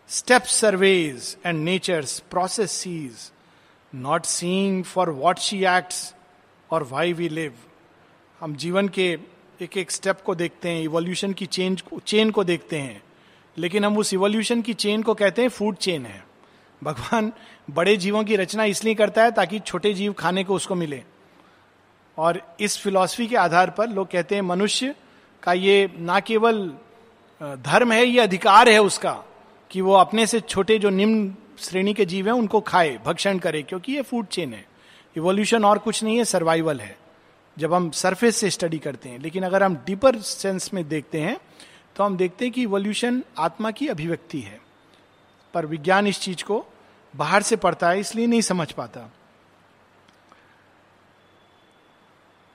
step 0.10 0.44
surveys 0.44 1.38
and 1.46 1.64
nature's 1.64 2.20
process 2.20 3.32
not 3.94 4.26
seeing 4.26 4.84
for 4.84 5.10
what 5.10 5.40
she 5.40 5.64
acts 5.66 6.14
और 6.70 6.84
वाई 6.84 7.14
वी 7.14 7.30
लिव 7.30 7.54
हम 8.40 8.56
जीवन 8.56 8.88
के 8.88 9.18
एक 9.62 9.78
एक 9.78 9.92
स्टेप 9.92 10.22
को 10.22 10.36
देखते 10.36 10.70
हैं 10.70 10.82
इवोल्यूशन 10.82 11.34
की 11.34 11.46
चेंज 11.46 11.84
चेन 12.06 12.32
को 12.32 12.44
देखते 12.44 12.80
हैं। 12.80 13.02
लेकिन 13.58 13.86
हम 13.86 13.98
उस 13.98 14.14
इवोल्यूशन 14.14 14.62
की 14.62 14.74
चेन 14.74 15.04
को 15.04 15.14
कहते 15.14 15.42
हैं 15.42 15.50
फ़ूड 15.50 15.76
चेन 15.78 16.06
है। 16.06 16.24
भगवान 16.82 17.32
बड़े 17.72 17.96
जीवों 17.98 18.24
की 18.24 18.36
रचना 18.36 18.64
इसलिए 18.64 18.96
करता 18.96 19.24
है 19.24 19.32
ताकि 19.32 19.60
छोटे 19.60 19.94
जीव 19.94 20.14
खाने 20.14 20.44
को 20.44 20.56
उसको 20.56 20.76
मिले। 20.76 21.02
और 22.18 22.42
इस 22.60 22.78
फिलॉसफी 22.78 23.28
के 23.28 23.36
आधार 23.36 23.70
पर 23.70 23.90
लोग 23.90 24.12
कहते 24.12 24.36
हैं 24.36 24.42
मनुष्य 24.42 24.96
का 25.44 25.54
ये 25.54 25.90
ना 25.98 26.20
केवल 26.20 26.68
धर्म 27.42 27.92
है, 27.92 28.06
ये 28.06 28.20
अधिकार 28.20 28.70
है 28.70 28.80
उसका 28.80 29.12
कि 29.72 29.82
वो 29.82 29.94
अपने 29.94 30.26
से 30.28 30.40
छोटे 30.40 30.78
जो 30.80 30.90
निम्न 30.90 31.36
श्रेणी 31.60 31.94
के 31.94 32.06
जीव 32.06 32.26
हैं 32.26 32.34
उनको 32.34 32.60
खाए, 32.62 32.98
भक्षण 33.06 33.38
करे, 33.38 33.62
क्योंकि 33.64 33.94
ये 33.94 34.02
फ़ूड 34.02 34.28
चेन 34.28 34.54
है। 34.54 34.66
इवोल्यूशन 35.16 35.66
और 35.66 35.78
कुछ 35.78 36.04
नहीं 36.04 36.18
है 36.18 36.26
सर्वाइवल 36.26 36.80
है। 36.80 36.96
जब 37.58 37.74
हम 37.74 37.90
सरफेस 37.92 38.36
से 38.36 38.50
स्टडी 38.50 38.78
करते 38.78 39.10
हैं, 39.10 39.20
लेकिन 39.20 39.44
अगर 39.44 39.64
हम 39.64 39.76
डीपर 39.86 40.16
सेंस 40.20 40.74
में 40.74 40.88
देखते 40.88 41.22
हैं 41.22 41.38
तो 41.96 42.04
हम 42.04 42.18
देखते 42.18 42.46
हैं 42.46 42.54
कि 42.54 42.66
वोल्यूशन 42.66 43.24
आत्मा 43.40 43.72
की 43.72 43.88
अभिव्यक्ति 43.88 44.40
है। 44.42 44.60
पर 45.54 45.66
विज्ञान 45.66 46.08
इस 46.08 46.20
चीज़ 46.20 46.44
को 46.44 46.66
बाहर 47.14 47.42
से 47.42 47.56
पढ़ता 47.56 47.90
है, 47.90 48.00
इसलिए 48.00 48.28
नहीं 48.28 48.42
समझ 48.42 48.72
पाता। 48.72 49.10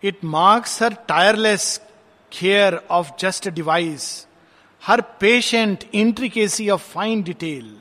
It 0.02 0.24
marks 0.24 0.82
her 0.82 0.94
tireless 1.08 1.76
care 2.32 2.80
of 2.90 3.10
just 3.20 3.48
device 3.48 4.26
her 4.82 5.00
patient 5.20 5.84
intricacy 5.94 6.68
of 6.70 6.88
fine 6.92 7.22
detail 7.22 7.76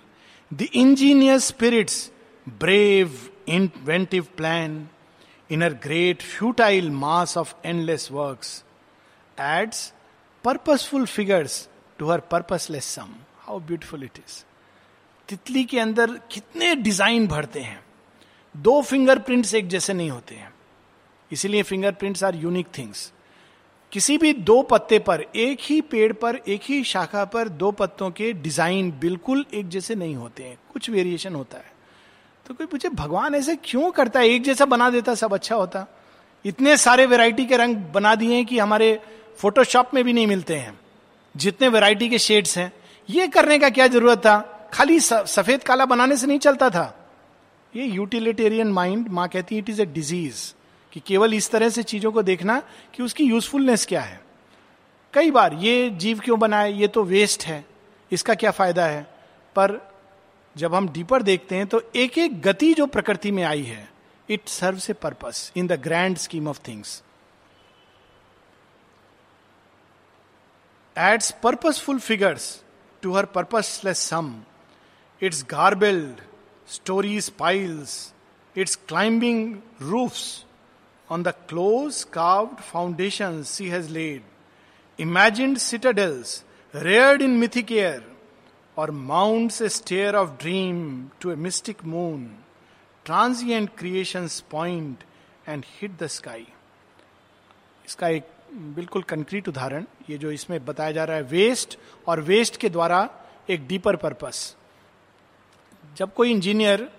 the 0.51 0.67
ingenious 0.73 1.47
spirit's 1.47 2.09
brave 2.47 3.19
inventive 3.47 4.27
plan 4.37 4.87
in 5.49 5.67
great 5.83 6.21
futile 6.21 6.89
mass 6.91 7.37
of 7.37 7.53
endless 7.65 8.11
work 8.11 8.41
adds 9.37 9.91
purposeful 10.43 11.05
figures 11.05 11.67
to 11.97 12.07
her 12.07 12.19
purposeless 12.19 12.85
sum. 12.85 13.15
How 13.47 13.59
beautiful 13.59 14.03
it 14.03 14.19
is. 14.27 14.45
तितली 15.29 15.63
के 15.63 15.79
अंदर 15.79 16.11
कितने 16.31 16.75
design 16.75 17.27
भरते 17.27 17.59
हैं। 17.59 17.79
दो 18.57 18.81
fingerprints 18.81 19.53
एक 19.53 19.67
जैसे 19.67 19.93
नहीं 19.93 20.09
होते 20.09 20.35
हैं। 20.35 20.53
इसीलिए 21.31 21.63
फिंगरप्रिंट्स 21.63 22.23
आर 22.23 22.35
यूनिक 22.35 22.67
थिंग्स 22.77 23.11
किसी 23.91 24.17
भी 24.17 24.33
दो 24.33 24.61
पत्ते 24.61 24.99
पर, 24.99 25.21
एक 25.35 25.59
ही 25.61 25.81
पेड़ 25.81 26.13
पर, 26.13 26.35
एक 26.35 26.61
ही 26.63 26.83
शाखा 26.83 27.25
पर 27.25 27.49
दो 27.49 27.71
पत्तों 27.71 28.11
के 28.11 28.33
डिज़ाइन 28.33 28.91
बिल्कुल 28.91 29.45
एक 29.53 29.69
जैसे 29.69 29.95
नहीं 29.95 30.15
होते 30.15 30.43
हैं। 30.43 30.57
कुछ 30.73 30.89
वेरिएशन 30.89 31.35
होता 31.35 31.57
है। 31.57 31.71
तो 32.45 32.53
कोई 32.53 32.67
पूछे, 32.67 32.89
भगवान 32.89 33.35
ऐसे 33.35 33.55
क्यों 33.55 33.91
करता 33.91 34.19
है? 34.19 34.27
एक 34.27 34.43
जैसा 34.43 34.65
बना 34.65 34.89
देता, 34.89 35.15
सब 35.15 35.33
अच्छा 35.33 35.55
होता। 35.55 35.85
इतने 36.45 36.77
सारे 36.77 37.05
वेराइटी 37.05 37.45
के 37.45 37.57
रंग 37.57 37.75
बना 37.75 38.15
दिए 38.15 38.43
कि 38.43 38.59
हमारे 38.59 39.01
फोटोशॉप 39.39 39.93
में 39.93 40.03
भी 40.03 40.13
नहीं 40.13 40.27
मिलते 40.27 40.55
हैं। 40.55 40.79
जितने 41.35 41.67
वेराइटी 41.67 42.09
के 42.09 42.19
शेड्स 42.19 42.57
हैं। 42.57 42.71
ये 43.09 43.27
करने 43.27 43.57
का 43.59 43.69
क्या 43.69 43.87
ज़रूरत 43.87 44.17
था? 44.17 44.69
खाली 44.73 44.99
सफ़ेद 44.99 45.63
काला 45.63 45.85
बनाने 45.85 46.17
से 46.17 46.27
नहीं 46.27 46.39
चलता 46.39 46.69
था। 46.69 47.11
ये 47.75 47.85
यूटिलिटेरियन 47.85 48.67
माइंड 48.67 49.07
माँ 49.09 49.27
कहती 49.27 49.55
है 49.55 49.59
इट 49.59 49.69
इज़ 49.69 49.81
ए 49.81 49.85
डिज़ीज़ 49.85 50.41
कि 50.93 50.99
केवल 50.99 51.33
इस 51.33 51.49
तरह 51.51 51.69
से 51.69 51.83
चीज़ों 51.83 52.11
को 52.11 52.21
देखना 52.23 52.61
कि 52.93 53.03
उसकी 53.03 53.23
यूजफुलनेस 53.23 53.85
क्या 53.85 54.01
है। 54.01 54.19
कई 55.13 55.31
बार 55.31 55.53
ये 55.53 55.89
जीव 55.89 56.19
क्यों 56.19 56.39
बनाए? 56.39 56.71
ये 56.73 56.87
तो 56.87 57.03
वेस्ट 57.03 57.43
है। 57.45 57.65
इसका 58.11 58.33
क्या 58.33 58.51
फ़ायदा 58.51 58.85
है? 58.85 59.01
पर 59.55 59.79
जब 60.57 60.75
हम 60.75 60.89
डीपर 60.89 61.21
देखते 61.21 61.55
हैं 61.55 61.67
तो 61.67 61.81
एक 61.95 62.17
एक 62.17 62.41
गति 62.41 62.73
जो 62.73 62.85
प्रकृति 62.85 63.31
में 63.31 63.43
आई 63.43 63.63
है 63.63 63.89
it 64.29 64.47
serve 64.47 64.81
a 64.89 64.93
purpose 64.93 65.51
in 65.55 65.67
the 65.67 65.71
grand 65.71 66.17
scheme 66.17 66.47
of 66.47 66.59
things 66.67 67.03
Adds 70.96 71.30
purposeful 71.42 71.98
figures 71.98 72.48
to 73.02 73.12
her 73.12 73.24
purposeless 73.36 74.08
sum 74.10 74.34
it's 75.22 75.44
garbled 75.50 76.20
stories 76.74 77.30
piles 77.38 78.12
it's 78.56 78.76
climbing 78.88 79.56
roofs 79.82 80.24
On 81.08 81.22
the 81.22 81.32
close 81.32 82.02
carved 82.04 82.60
foundations 82.60 83.56
she 83.56 83.68
has 83.68 83.90
laid, 83.90 84.22
imagined 84.98 85.60
citadels 85.60 86.44
reared 86.74 87.20
in 87.20 87.38
mythic 87.38 87.70
air, 87.70 88.02
or 88.74 88.88
mounts 88.88 89.60
a 89.60 89.68
stair 89.68 90.16
of 90.16 90.38
dream 90.38 91.12
to 91.20 91.30
a 91.30 91.36
mystic 91.36 91.84
moon. 91.84 92.38
Transient 93.04 93.76
creations 93.76 94.40
point 94.40 95.04
and 95.46 95.64
hit 95.64 95.98
the 95.98 96.08
sky. 96.08 96.46
इसका 97.86 98.08
एक 98.08 98.28
बिल्कुल 98.49 99.01
concrete 99.03 99.47
उदाहरण, 99.47 99.85
ये 100.09 100.17
जो 100.17 100.31
इसमें 100.31 100.63
बताया 100.65 100.91
जा 100.91 101.03
रहा 101.03 101.17
है 101.17 101.23
वेस्ट 101.23 101.77
और 102.07 102.19
वेस्ट 102.21 102.57
के 102.57 102.69
द्वारा 102.69 103.07
एक 103.49 103.67
डीपर 103.67 103.95
पर्पस 103.95 104.55
जब 105.97 106.13
कोई 106.13 106.31
इंजीनियर 106.31 106.89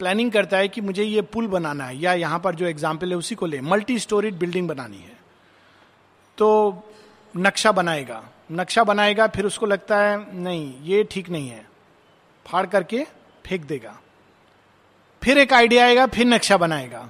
प्लानिंग 0.00 0.30
करता 0.32 0.58
है 0.58 0.68
कि 0.68 0.80
मुझे 0.80 1.04
ये 1.04 1.22
पुल 1.24 1.46
बनाना 1.48 1.84
है, 1.84 1.96
या 1.98 2.12
यहाँ 2.14 2.38
पर 2.38 2.54
जो 2.54 2.66
एग्ज़ाम्पल 2.66 3.10
है 3.10 3.16
उसी 3.16 3.34
को 3.34 3.46
ले 3.46 3.60
मल्टी 3.62 3.98
स्टोरीड 3.98 4.38
बिल्डिंग 4.38 4.68
बनानी 4.68 4.98
है 4.98 5.16
तो 6.38 6.48
नक्शा 7.34 7.72
बनाएगा। 7.72 8.22
नक्शा 8.52 8.84
बनाएगा, 8.84 9.26
फिर 9.26 9.46
उसको 9.46 9.66
लगता 9.66 9.98
है, 9.98 10.16
नहीं, 10.34 10.74
ये 10.82 11.02
ठीक 11.04 11.28
नहीं 11.30 11.48
है। 11.48 11.66
फाड़ 12.46 12.66
करके 12.66 13.04
फेंक 13.46 13.64
देगा। 13.66 13.98
फिर 15.22 15.38
एक 15.38 15.52
आइडिया 15.52 15.84
आएगा, 15.84 16.06
फिर 16.06 16.26
नक्शा 16.26 16.56
बनाएगा। 16.56 17.08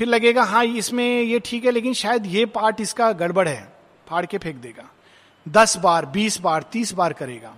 फिर 0.00 0.08
लगेगा 0.08 0.42
हाँ 0.42 0.64
इसमें 0.64 1.22
ये 1.22 1.38
ठीक 1.38 1.64
है, 1.64 1.70
लेकिन 1.70 1.94
शायद 1.94 2.26
ये 2.26 2.46
पार्ट 2.46 2.80
इसका 2.80 3.12
गड़बड़ 3.12 3.48
है। 3.48 3.72
फाड़ 4.08 4.26
के 4.26 4.38
फेंक 4.38 4.56
देगा। 4.56 4.90
दस 5.48 5.76
बार, 5.76 6.06
बीस 6.06 6.40
बार, 6.40 6.62
तीस 6.62 6.92
बार 6.92 7.12
करेगा। 7.12 7.56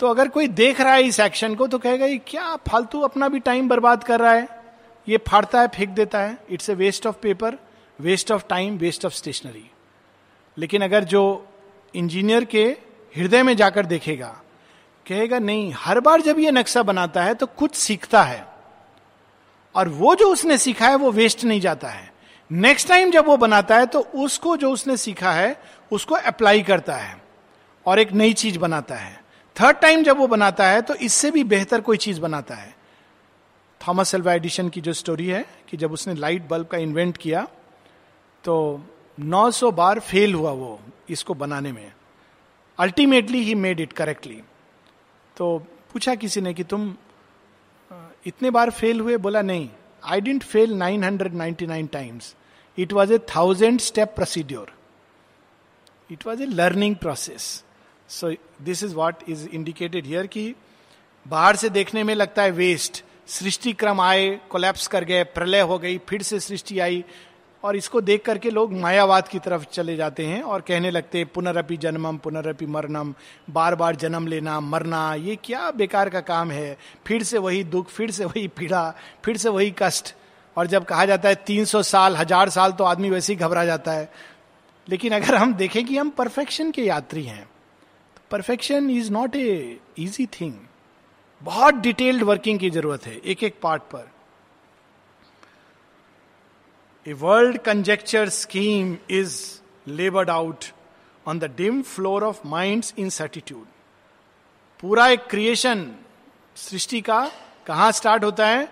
तो 0.00 0.06
अगर 0.06 0.28
कोई 0.28 0.48
देख 0.48 0.80
रहा 0.80 0.92
है 0.94 1.02
इस 1.02 1.20
एक्शन 1.20 1.54
को 1.54 1.66
तो 1.66 1.78
कहेगा, 1.78 2.06
ये 2.06 2.18
क्या 2.18 2.56
फालतू 2.56 3.00
अपना 3.00 3.28
भी 3.28 3.38
टाइम 3.38 3.68
बर्बाद 3.68 4.04
कर 4.04 4.20
रहा 4.20 4.32
है? 4.32 4.48
ये 5.08 5.16
फाड़ता 5.16 5.60
है, 5.60 5.68
फेंक 5.68 5.88
देता 5.88 6.20
है। 6.20 6.38
It's 6.50 6.70
a 6.70 6.74
waste 6.74 7.06
of 7.06 7.16
paper, 7.16 7.58
waste 8.00 8.32
of 8.32 8.44
time, 8.48 8.76
waste 8.76 9.04
of 9.04 9.12
stationery. 9.12 9.70
लेकिन 10.58 10.82
अगर 10.82 11.04
जो 11.04 11.46
इंजीनियर 11.94 12.44
के 12.44 12.64
हृदय 13.16 13.42
में 13.42 13.56
जाकर 13.56 13.86
देखेगा, 13.86 14.40
कहेगा, 15.08 15.38
नहीं, 15.38 15.74
हर 15.76 16.00
बार 16.00 16.20
जब 16.20 16.38
ये 16.38 16.50
नक्शा 16.50 16.82
बनाता 16.82 17.24
है 17.24 17.34
तो 17.34 17.46
कुछ 17.46 17.74
सीखता 17.74 18.22
है। 18.22 18.53
और 19.74 19.88
वो 19.88 20.14
जो 20.14 20.28
उसने 20.32 20.58
सीखा 20.58 20.88
है, 20.88 20.96
वो 20.96 21.10
वेस्ट 21.10 21.44
नहीं 21.44 21.60
जाता 21.60 21.88
है। 21.88 22.12
नेक्स्ट 22.50 22.88
टाइम 22.88 23.10
जब 23.10 23.26
वो 23.26 23.36
बनाता 23.36 23.76
है 23.76 23.86
तो 23.86 24.00
उसको 24.00 24.56
जो 24.56 24.70
उसने 24.70 24.96
सीखा 24.96 25.32
है, 25.32 25.56
उसको 25.92 26.14
अप्लाई 26.14 26.62
करता 26.62 26.96
है 26.96 27.22
और 27.86 27.98
एक 27.98 28.12
नई 28.12 28.32
चीज़ 28.32 28.58
बनाता 28.58 28.94
है। 28.94 29.22
थर्ड 29.56 29.76
टाइम 29.76 30.02
जब 30.02 30.16
वो 30.16 30.26
बनाता 30.26 30.68
है 30.68 30.80
तो 30.82 30.94
इससे 30.96 31.30
भी 31.30 31.44
बेहतर 31.44 31.80
कोई 31.80 31.96
चीज़ 31.96 32.20
बनाता 32.20 32.54
है। 32.54 32.74
थॉमस 33.80 34.14
एल्वा 34.14 34.32
एडिशन 34.32 34.68
की 34.68 34.80
जो 34.80 34.92
स्टोरी 34.92 35.26
है, 35.26 35.44
कि 35.68 35.76
जब 35.76 35.92
उसने 35.92 36.14
लाइट 36.14 36.48
बल्ब 36.48 36.66
का 36.66 36.78
इन्वेंट 36.78 37.16
किया 37.16 37.46
तो 38.44 38.54
900 39.18 39.70
बार 39.72 39.98
फेल 40.00 40.34
हुआ 40.34 40.50
वो 40.50 40.78
इसको 41.10 41.34
बनाने 41.34 41.72
में। 41.72 41.92
Ultimately 42.78 43.42
he 43.42 43.54
made 43.54 43.80
it 43.80 43.92
correctly 43.92 44.40
तो 45.36 45.58
पूछा 45.92 46.14
किसी 46.14 46.40
ने 46.40 46.54
कि 46.54 46.64
तुम 46.64 46.94
इतने 48.26 48.50
बार 48.50 48.70
फेल 48.70 49.00
हुए, 49.00 49.16
बोला, 49.16 49.42
नहीं 49.42 49.68
I 50.04 50.20
didn't 50.20 50.42
fail 50.42 50.74
999 50.74 51.92
times 51.92 52.34
it 52.78 52.92
was 52.92 53.12
a 53.12 53.18
thousand 53.36 53.80
step 53.80 54.12
procedure 54.16 54.72
it 56.10 56.26
was 56.26 56.42
a 56.42 56.46
learning 56.46 56.96
process 56.96 57.64
so 58.08 58.32
this 58.62 58.82
is 58.82 58.94
what 58.94 59.28
is 59.28 59.48
indicated 59.48 60.06
here 60.06 60.26
कि 60.26 60.54
बाहर 61.26 61.56
से 61.56 61.68
देखने 61.70 62.02
में 62.04 62.14
लगता 62.14 62.42
है 62.42 62.50
वेस्ट 62.52 63.02
सृष्टि 63.26 63.72
क्रम 63.72 64.00
आए 64.00 64.40
कोलैप्स 64.50 64.86
कर 64.86 65.04
गए, 65.04 65.24
प्रलय 65.24 65.60
हो 65.60 65.78
गई, 65.78 65.98
फिर 66.08 66.22
से 66.22 66.40
सृष्टि 66.40 66.78
आई 66.78 67.04
और 67.64 67.76
इसको 67.76 68.00
देख 68.00 68.24
करके 68.24 68.50
लोग 68.50 68.72
मायावाद 68.72 69.28
की 69.28 69.38
तरफ़ 69.38 69.64
चले 69.72 69.94
जाते 69.96 70.24
हैं 70.26 70.42
और 70.42 70.60
कहने 70.60 70.90
लगते 70.90 71.18
हैं, 71.18 71.26
पुनरअपि 71.26 71.76
जन्मम, 71.76 72.16
पुनरअपि 72.18 72.66
मरनम 72.66 73.14
बार 73.50 73.74
बार 73.74 73.96
जन्म 73.96 74.26
लेना, 74.26 74.58
मरना, 74.62 75.14
ये 75.14 75.36
क्या 75.44 75.70
बेकार 75.70 76.08
का 76.08 76.20
काम 76.22 76.50
है। 76.50 76.76
फिर 77.06 77.22
से 77.22 77.38
वही 77.38 77.64
दुख, 77.66 77.88
फिर 77.88 78.10
से 78.10 78.24
वही 78.24 78.46
पीड़ा, 78.48 78.94
फिर 79.24 79.36
से 79.36 79.48
वही 79.48 79.74
कष्ट। 79.78 80.14
और 80.56 80.66
जब 80.66 80.84
कहा 80.84 81.04
जाता 81.04 81.28
है, 81.28 81.34
तीन 81.36 81.64
सौ 81.64 81.82
साल, 81.84 82.16
हज़ार 82.16 82.48
साल 82.50 82.72
तो 82.72 82.84
आदमी 82.84 83.10
वैसे 83.10 83.32
ही 83.32 83.38
घबरा 83.38 83.64
जाता 83.64 83.92
है। 83.92 84.10
लेकिन 84.88 85.12
अगर 85.12 85.34
हम 85.34 85.54
देखें 85.54 85.84
कि 85.84 85.96
हम 85.96 86.10
परफेक्शन 86.10 86.70
के 86.70 86.82
यात्री 86.82 87.22
हैं 87.24 87.44
तो 88.16 88.22
perfection 88.30 88.90
is 88.90 89.10
not 89.12 89.36
a 89.36 89.78
easy 89.98 90.26
thing. 90.32 90.52
बहुत 91.42 91.74
डिटेल्ड 91.76 92.22
वर्किंग 92.22 92.58
की 92.58 92.70
ज़रूरत 92.70 93.06
है 93.06 93.16
एक 93.16 93.42
एक 93.42 93.54
पार्ट 93.62 93.82
पर। 93.92 94.10
World 97.12 97.58
conjecture 97.58 98.28
scheme 98.28 98.96
is 99.10 99.36
laboured 99.88 100.30
out 100.30 100.64
on 101.26 101.38
the 101.38 101.44
dim 101.44 101.82
floor 101.82 102.24
of 102.24 102.40
mind 102.46 102.84
in 102.98 103.08
certitude 103.08 103.66
पूरा 104.80 105.08
एक 105.08 105.20
क्रिएशन 105.20 105.92
सृष्टि 106.56 107.00
का 107.00 107.30
कहा 107.66 107.90
स्टार्ट 107.90 108.24
होता 108.24 108.46
है? 108.46 108.68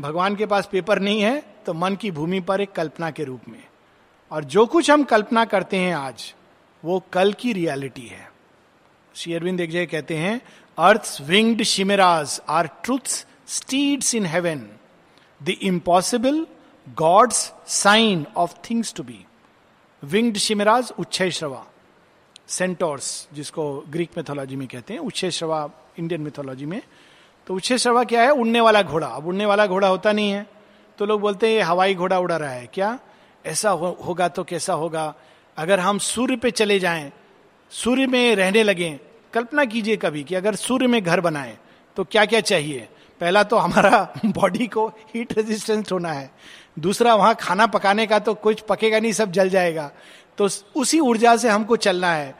भगवान 0.00 0.36
के 0.36 0.46
पास 0.46 0.68
पेपर 0.72 0.98
नहीं 0.98 1.22
है 1.22 1.40
तो 1.66 1.74
मन 1.74 1.96
की 1.96 2.10
भूमि 2.10 2.40
पर 2.40 2.60
एक 2.60 2.72
कल्पना 2.72 3.10
के 3.10 3.24
रूप 3.24 3.48
में। 3.48 3.64
और 4.30 4.44
जो 4.44 4.66
कुछ 4.66 4.90
हम 4.90 5.02
कल्पना 5.04 5.44
करते 5.44 5.76
हैं 5.76 5.94
आज, 5.94 6.34
वो 6.84 7.02
कल 7.12 7.32
की 7.32 7.52
रियलिटी 7.52 8.06
है। 8.06 8.30
शेयरविंद 9.14 9.60
एक 9.60 9.70
जगह 9.70 9.84
कहते 9.84 10.16
हैं 10.16 10.40
अर्थ 10.78 11.16
winged 11.22 11.62
chimeras 11.62 12.40
are 12.48 12.66
truth's 12.84 13.26
steeds 13.48 14.14
in 14.14 14.26
heaven 14.26 14.66
the 15.42 15.48
impossible 15.48 16.46
gods 16.94 17.52
sign 17.66 18.26
of 18.36 18.54
things 18.70 18.94
to 18.94 19.02
be 19.02 19.26
winged 20.04 20.36
chimeras 20.36 20.92
Uchchaihshravas 21.30 21.66
centaurs 22.48 23.28
जिसको 23.32 23.84
ग्रीक 23.88 24.10
मेथोलॉजी 24.16 24.56
में 24.56 24.68
कहते 24.68 24.92
हैं 24.92 25.00
उच्छय 25.00 25.30
श्रवा 25.30 25.70
इंडियन 25.98 26.20
मिथोलॉजी 26.20 26.66
में। 26.66 26.82
तो 27.46 27.54
उच्छय 27.54 27.78
श्रवा 27.78 28.04
क्या 28.04 28.22
है? 28.22 28.30
उड़ने 28.30 28.60
वाला 28.60 28.82
घोड़ा। 28.82 29.06
अब 29.06 29.26
उड़ने 29.26 29.46
वाला 29.46 29.66
घोड़ा 29.66 29.88
होता 29.88 30.12
नहीं 30.12 30.30
है। 30.30 30.46
तो 30.98 31.06
लोग 31.06 31.20
बोलते 31.20 31.54
हैं 31.54 31.62
हवाई 31.62 31.94
घोड़ा 31.94 32.18
उड़ा 32.18 32.36
रहा 32.36 32.50
है। 32.50 32.66
क्या? 32.66 32.98
ऐसा 33.46 33.70
हो, 33.70 33.98
होगा 34.06 34.28
तो 34.28 34.44
कैसा 34.44 34.72
होगा? 34.72 35.14
अगर 35.56 35.80
हम 35.80 35.98
सूर्य 35.98 36.36
पे 36.36 36.50
चले 36.50 36.78
जाएँ 36.78 37.12
सूर्य 37.70 38.06
में 38.06 38.36
रहने 38.36 38.62
लगे 38.62 39.00
कल्पना 39.32 39.64
कीजिए 39.64 39.96
कभी 39.96 40.24
कि 40.24 40.34
अगर 40.34 40.54
सूर्य 40.54 40.86
में 40.86 41.02
घर 41.02 41.20
बनाए 41.20 41.58
तो 41.96 42.04
क्या 42.04 42.24
क्या 42.24 42.40
चाहिए? 42.40 42.88
पहला 43.20 43.42
तो 43.42 43.56
हमारा 43.56 44.14
बॉडी 44.26 44.66
को 44.66 44.88
हीट 44.88 45.32
रेजिस्टेंस 45.32 45.92
होना 45.92 46.12
है। 46.12 46.30
दूसरा, 46.76 47.14
वहाँ 47.14 47.34
खाना 47.34 47.66
पकाने 47.66 48.06
का 48.06 48.18
तो 48.18 48.34
कुछ 48.34 48.60
पकेगा 48.60 48.98
नहीं, 48.98 49.12
सब 49.12 49.32
जल 49.32 49.48
जाएगा। 49.48 49.90
तो 50.38 50.48
उसी 50.76 51.00
ऊर्जा 51.00 51.36
से 51.36 51.48
हमको 51.48 51.76
चलना 51.76 52.12
है। 52.14 52.34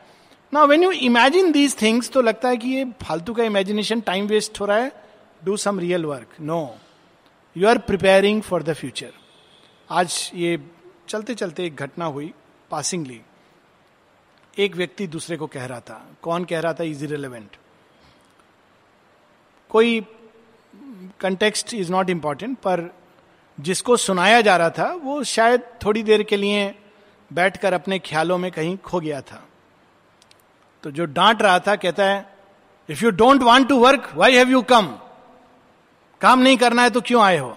ना 0.53 0.65
when 0.65 0.83
you 0.83 0.91
imagine 0.91 1.51
these 1.53 1.81
things 1.83 2.11
तो 2.11 2.23
लगता 2.23 2.49
है 2.49 2.57
कि 2.57 2.69
ये 2.69 2.85
फालतू 3.03 3.35
का 3.35 3.45
इमेजिनेशन 3.45 4.01
टाइम 4.01 4.27
वेस्ट 4.27 4.61
हो 4.61 4.67
रहा 4.67 4.77
है। 4.77 4.93
Do 5.45 5.57
some 5.57 5.79
real 5.79 6.05
work 6.05 6.37
no 6.41 6.77
you 7.57 7.69
are 7.69 7.79
preparing 7.79 8.43
for 8.43 8.63
the 8.63 8.73
future 8.73 9.13
आज 9.91 10.31
ये 10.35 10.59
चलते 11.09 11.35
चलते 11.35 11.65
एक 11.67 11.77
घटना 11.77 12.05
हुई 12.05 12.33
पासिंगली 12.71 13.21
एक 14.59 14.77
व्यक्ति 14.77 15.07
दूसरे 15.07 15.37
को 15.37 15.47
कह 15.47 15.65
रहा 15.65 15.81
था। 15.81 16.07
कौन 16.23 16.45
कह 16.45 16.61
रहा 16.61 16.73
था? 16.73 16.85
इज़ 16.85 17.05
इरेलीवेंट 17.05 17.57
कोई 19.71 20.01
कंटेक्स्ट 21.21 21.75
इज़ 21.75 21.91
नॉट 21.93 22.11
इंपॉर्टेंट 22.11 22.59
पर 22.59 22.81
जिसको 23.61 23.97
सुनाया 23.97 24.41
जा 24.41 24.57
रहा 24.57 24.71
था, 24.71 24.93
वो 24.95 25.23
शायद 25.25 25.63
थोड़ी 25.85 26.03
देर 26.03 26.23
के 26.23 26.37
लिए 26.37 26.75
बैठकर 27.31 27.73
अपने 27.73 27.99
ख्यालों 27.99 28.39
में 28.39 28.51
कहीं 28.53 28.77
खो 28.77 29.01
गया 29.01 29.21
था। 29.21 29.43
तो 30.83 30.91
जो 30.91 31.05
डांट 31.05 31.43
रहा 31.43 31.59
था, 31.59 31.77
कहता 31.77 32.05
है 32.05 32.35
if 32.89 33.05
you 33.05 33.11
don't 33.11 33.43
want 33.43 33.69
to 33.69 33.79
work 33.79 34.11
why 34.15 34.37
have 34.37 34.51
you 34.51 34.63
come 34.63 34.87
काम 36.21 36.39
नहीं 36.39 36.57
करना 36.57 36.83
है 36.83 36.91
तो 36.91 37.01
क्यों 37.01 37.23
आए 37.23 37.37
हो? 37.39 37.57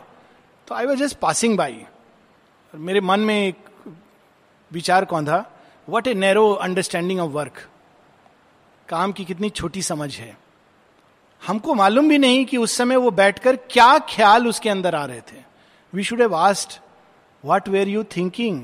तो 0.68 0.76
I 0.76 0.86
was 0.86 1.00
just 1.00 1.18
passing 1.20 1.58
by 1.58 1.86
मेरे 2.74 3.02
मन 3.02 3.20
में 3.20 3.36
एक 3.48 3.58
विचार 4.72 5.06
कौन 5.06 5.26
था? 5.26 5.50
What 5.88 6.08
a 6.08 6.14
narrow 6.14 6.52
understanding 6.52 7.20
of 7.20 7.32
work 7.32 7.68
काम 8.90 9.12
की 9.12 9.26
कितनी 9.26 9.50
छोटी 9.50 9.82
समझ 9.82 10.16
है। 10.18 10.38
हमको 11.42 11.74
मालूम 11.74 12.10
भी 12.10 12.18
नहीं 12.18 12.46
कि 12.46 12.58
उस 12.58 12.76
समय 12.78 12.96
वो 12.96 13.12
बैठकर 13.12 13.56
क्या 13.56 13.98
ख्याल 14.10 14.48
उसके 14.48 14.70
अंदर 14.70 14.96
आ 14.96 15.06
रहे 15.06 15.22
थे। 15.22 15.53
We 15.96 16.04
should 16.04 16.22
have 16.22 16.36
asked 16.36 16.80
what 17.44 17.68
were 17.70 17.88
you 17.88 18.04
thinking 18.16 18.62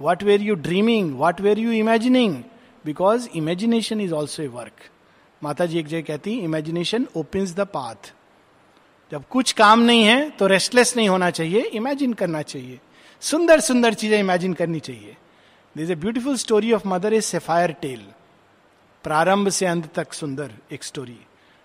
what 0.00 0.22
were 0.22 0.42
you 0.42 0.54
dreaming 0.66 1.18
what 1.20 1.40
were 1.40 1.58
you 1.58 1.72
imagining 1.72 2.36
because 2.84 3.28
imagination 3.36 4.00
is 4.00 4.12
also 4.14 4.42
a 4.42 4.46
work 4.54 4.88
माता 5.42 5.66
जी 5.66 5.78
एक 5.78 5.86
जगह 5.86 6.02
कहती 6.02 6.38
इमेजिनेशन 6.44 7.06
ओपन्स 7.16 7.54
द 7.54 7.66
पाथ 7.74 8.12
जब 9.12 9.28
कुछ 9.30 9.52
काम 9.52 9.80
नहीं 9.80 10.04
है 10.04 10.30
तो 10.38 10.46
रेस्टलेस 10.46 10.96
नहीं 10.96 11.08
होना 11.08 11.30
चाहिए 11.30 11.60
इमेजिन 11.74 12.12
करना 12.14 12.42
चाहिए। 12.42 12.78
सुंदर 13.22 13.60
सुंदर 13.60 13.94
चीज़ें 13.94 14.18
इमेजिन 14.18 14.54
करनी 14.54 14.80
चाहिए। 14.80 15.16
This 15.76 15.90
a 15.90 15.94
beautiful 15.94 16.36
story 16.36 16.72
of 16.72 16.88
mother 16.88 17.14
is 17.14 17.24
sapphire 17.24 17.72
tale 17.82 18.02
प्रारंभ 19.04 19.48
से 19.48 19.66
अंत 19.66 19.92
तक 19.94 20.12
सुंदर 20.14 20.50
एक 20.72 20.84
story 20.84 21.18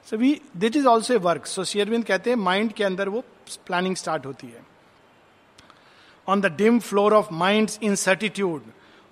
so 0.07 0.17
we 0.17 0.39
दिट 0.57 0.75
is 0.75 0.87
also 0.87 1.13
a 1.13 1.17
work 1.23 1.45
सो 1.47 1.63
शेयरविंद 1.63 2.05
कहते 2.05 2.29
हैं 2.29 2.37
माइंड 2.37 2.73
के 2.73 2.83
अंदर 2.83 3.09
वो 3.09 3.23
प्लानिंग 3.67 3.95
स्टार्ट 3.95 4.25
होती 4.25 4.47
है। 4.47 4.66
The 6.35 6.45
dim 6.45 6.79
floor 6.79 7.13
of 7.13 7.27
mind 7.31 7.69
in 7.83 7.95
certitude 7.95 8.63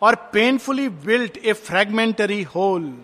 और 0.01 0.15
painfully 0.15 0.89
built 0.89 1.37
a 1.37 1.53
fragmentary 1.53 2.43
whole 2.43 2.97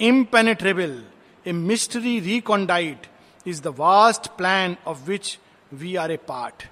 impenetrable 0.00 1.04
a 1.46 1.52
mystery 1.52 2.20
recondite 2.20 3.06
is 3.46 3.62
the 3.62 3.66
vast 3.66 4.26
plan 4.26 4.76
of 4.86 4.98
which 5.06 5.38
we 5.72 5.96
are 5.96 6.12
a 6.12 6.16
part 6.16 6.62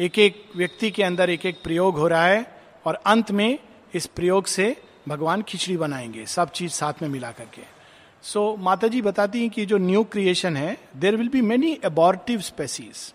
एक 0.00 0.18
एक 0.18 0.44
व्यक्ति 0.56 0.90
के 0.90 1.02
अंदर 1.02 1.30
एक 1.30 1.46
एक 1.46 1.62
प्रयोग 1.62 1.96
हो 1.96 2.08
रहा 2.08 2.26
है 2.26 2.62
और 2.86 2.94
अंत 2.94 3.30
में 3.30 3.58
इस 3.94 4.06
प्रयोग 4.06 4.46
से 4.46 4.82
भगवान 5.08 5.42
खिचड़ी 5.42 5.76
बनाएँगे 5.76 6.26
सब 6.26 6.50
चीज़ 6.50 6.72
साथ 6.72 6.92
में 7.02 7.08
मिला 7.08 7.30
करके। 7.30 7.62
सो 8.22 8.54
so, 8.56 8.64
माता 8.64 8.88
जी 8.88 9.02
बताती 9.02 9.40
हैं 9.40 9.50
कि 9.50 9.66
जो 9.66 9.78
न्यू 9.78 10.04
क्रिएशन 10.04 10.56
है 10.56 10.78
there 10.96 11.16
will 11.16 11.28
be 11.28 11.40
many 11.40 11.78
abortive 11.84 12.40
species 12.40 13.14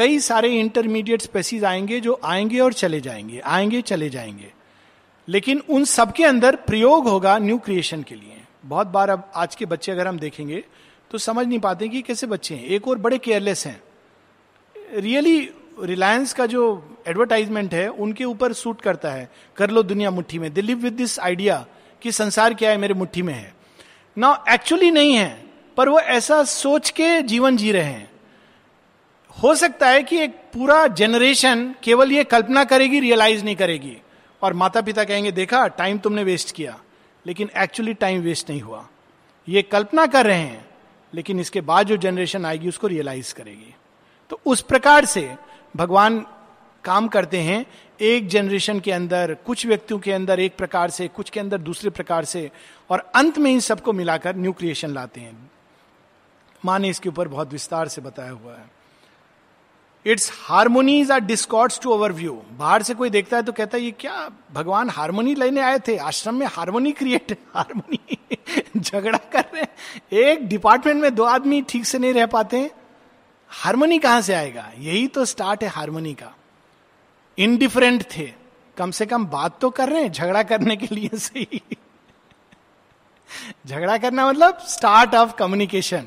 कई 0.00 0.18
सारे 0.18 0.48
इंटरमीडिएट 0.50 1.22
स्पेसीज 1.22 1.64
आएँगे 1.64 2.00
जो 2.00 2.18
आएँगे 2.24 2.58
और 2.60 2.72
चले 2.72 3.00
जाएँगे, 3.00 3.38
आएँगे, 3.38 3.80
चले 3.82 4.08
जाएँगे। 4.10 4.52
लेकिन 5.28 5.62
उन 5.70 5.84
सबके 5.84 6.24
अंदर 6.24 6.56
प्रयोग 6.56 7.08
होगा 7.08 7.38
न्यू 7.38 7.58
क्रिएशन 7.58 8.02
के 8.02 8.14
लिए। 8.14 8.36
बहुत 8.64 8.86
बार 8.86 9.10
अब 9.10 9.30
आज 9.34 9.54
के 9.54 9.66
बच्चे 9.66 9.92
अगर 9.92 10.08
हम 10.08 10.18
देखेंगे 10.18 10.64
तो 11.10 11.18
समझ 11.18 11.46
नहीं 11.46 11.58
पाते 11.58 11.88
कि 11.88 12.02
कैसे 12.02 12.26
बच्चे 12.26 12.54
हैं। 12.54 12.64
एक 12.64 12.88
और 12.88 12.98
बड़े 12.98 13.18
केयरलेस 13.18 13.66
हैं। 13.66 13.80
रियली 14.94 15.38
रिलायंस 15.82 16.32
का 16.32 16.46
जो 16.46 16.96
एडवर्टाइजमेंट 17.06 17.74
है, 17.74 17.88
उनके 17.88 18.24
ऊपर 18.24 18.52
सूट 18.52 18.80
करता 18.80 19.10
है। 19.10 19.30
कर 19.56 19.70
लो 19.70 19.82
दुनिया 19.82 20.10
मुट्ठी 20.10 20.38
में। 20.38 20.52
They 20.52 20.60
live 20.60 20.78
with 20.78 20.92
this 20.92 21.18
idea 21.18 21.64
कि 22.02 22.12
संसार 22.12 22.54
क्या 22.54 22.70
है, 22.70 22.76
मेरे 22.76 22.94
मुट्ठी 22.94 23.22
में 23.22 23.34
है। 23.34 23.54
ना 24.18 24.44
एक्चुअली 24.50 24.90
नहीं 24.90 25.14
है, 25.14 25.44
पर 25.76 25.88
वो 25.88 26.00
ऐसा 26.00 26.44
सोच 26.44 26.90
के 26.90 27.22
जीवन 27.22 27.56
जी 27.56 27.72
रहे 27.72 27.84
हैं। 27.84 28.09
हो 29.42 29.54
सकता 29.54 29.88
है 29.88 30.02
कि 30.02 30.18
एक 30.18 30.30
पूरा 30.30 30.86
जनरेशन 30.86 31.74
केवल 31.82 32.12
ये 32.12 32.24
कल्पना 32.24 32.64
करेगी 32.64 33.00
रियलाइज़ 33.00 33.44
नहीं 33.44 33.56
करेगी। 33.56 33.96
और 34.42 34.52
माता 34.52 34.80
पिता 34.80 35.04
कहेंगे, 35.04 35.32
देखा 35.32 35.66
टाइम 35.66 35.98
तुमने 35.98 36.24
वेस्ट 36.24 36.54
किया, 36.54 36.80
लेकिन 37.26 37.50
एक्चुअली 37.58 37.94
टाइम 37.94 38.20
वेस्ट 38.20 38.50
नहीं 38.50 38.60
हुआ। 38.60 38.88
ये 39.48 39.62
कल्पना 39.62 40.06
कर 40.06 40.26
रहे 40.26 40.38
हैं, 40.38 40.66
लेकिन 41.14 41.40
इसके 41.40 41.60
बाद 41.60 41.86
जो 41.86 41.96
जनरेशन 41.96 42.46
आएगी, 42.46 42.68
उसको 42.68 42.86
रियलाइज़ 42.86 43.34
करेगी। 43.34 43.74
तो 44.30 44.40
उस 44.46 44.60
प्रकार 44.60 45.04
से 45.04 45.34
भगवान 45.76 46.26
काम 46.84 47.08
करते 47.08 47.38
हैं। 47.38 47.66
एक 48.00 48.28
जनरेशन 48.28 48.80
के 48.80 48.92
अंदर, 48.92 49.36
कुछ 49.46 49.66
व्यक्तियों 49.66 50.00
के 50.00 50.12
अंदर 50.12 50.40
एक 50.40 50.56
प्रकार 50.56 50.90
से, 50.90 51.08
कुछ 51.08 51.30
के 51.30 51.40
अंदर 51.40 51.58
दूसरे 51.58 51.90
प्रकार 51.90 52.24
से, 52.24 52.50
और 52.90 53.10
अंत 53.14 53.38
में 53.38 53.50
इन 53.50 53.60
सबको 53.60 53.92
मिलाकर 53.92 54.36
न्यू 54.36 54.52
क्रिएशन 54.52 54.90
लाते 54.90 55.20
हैं। 55.20 55.50
माँ 56.64 56.78
ने 56.78 56.88
इसके 56.88 57.08
ऊपर 57.08 57.28
बहुत 57.28 57.52
विस्तार 57.52 57.88
से 57.88 58.00
बताया 58.00 58.30
हुआ 58.30 58.52
है। 58.52 58.79
Its 60.06 60.30
harmonies 60.34 61.10
are 61.10 61.20
discords 61.20 61.80
to 61.80 61.90
our 61.90 62.12
view. 62.12 62.32
बाहर 62.52 62.82
से 62.82 62.94
कोई 62.94 63.10
देखता 63.10 63.36
है 63.36 63.42
तो 63.42 63.52
कहता 63.52 63.76
है, 63.76 63.82
ये 63.84 63.90
क्या? 63.90 64.30
भगवान 64.52 64.90
हारमोनी 64.90 65.34
लेने 65.34 65.60
आए 65.60 65.78
थे। 65.78 65.96
आश्रम 65.96 66.34
में 66.34 66.46
हारमोनी 66.46 66.92
क्रिएट 66.92 67.32
हारमोनी 67.54 68.18
झगड़ा 68.80 69.18
कर 69.32 69.44
रहे 69.54 70.22
एक 70.22 70.46
डिपार्टमेंट 70.48 71.02
में 71.02 71.14
दो 71.14 71.24
आदमी 71.24 71.62
ठीक 71.62 71.84
से 71.86 71.98
नहीं 71.98 72.12
रह 72.12 72.26
पाते 72.26 72.58
हैं। 72.58 72.70
हारमोनी 73.50 73.98
कहाँ 73.98 74.20
से 74.20 74.34
आएगा? 74.34 74.70
यही 74.78 75.06
तो 75.06 75.24
स्टार्ट 75.24 75.62
है 75.62 75.68
हारमोनी 75.68 76.14
का। 76.14 76.34
इनडिफरेंट 77.38 78.02
थे। 78.16 78.32
कम 78.76 78.90
से 78.90 79.06
कम 79.06 79.26
बात 79.26 79.58
तो 79.60 79.70
कर 79.70 79.88
रहे 79.88 80.02
हैं, 80.02 80.12
झगड़ा 80.12 80.42
करने 80.42 80.76
के 80.76 80.94
लिए 80.94 81.10
सही। 81.14 81.60
झगड़ा 83.66 83.96
करना 83.98 84.28
मतलब 84.28 84.58
स्टार्ट 84.58 85.14
ऑफ़ 85.14 85.34
कम्युनिकेशन 85.34 86.06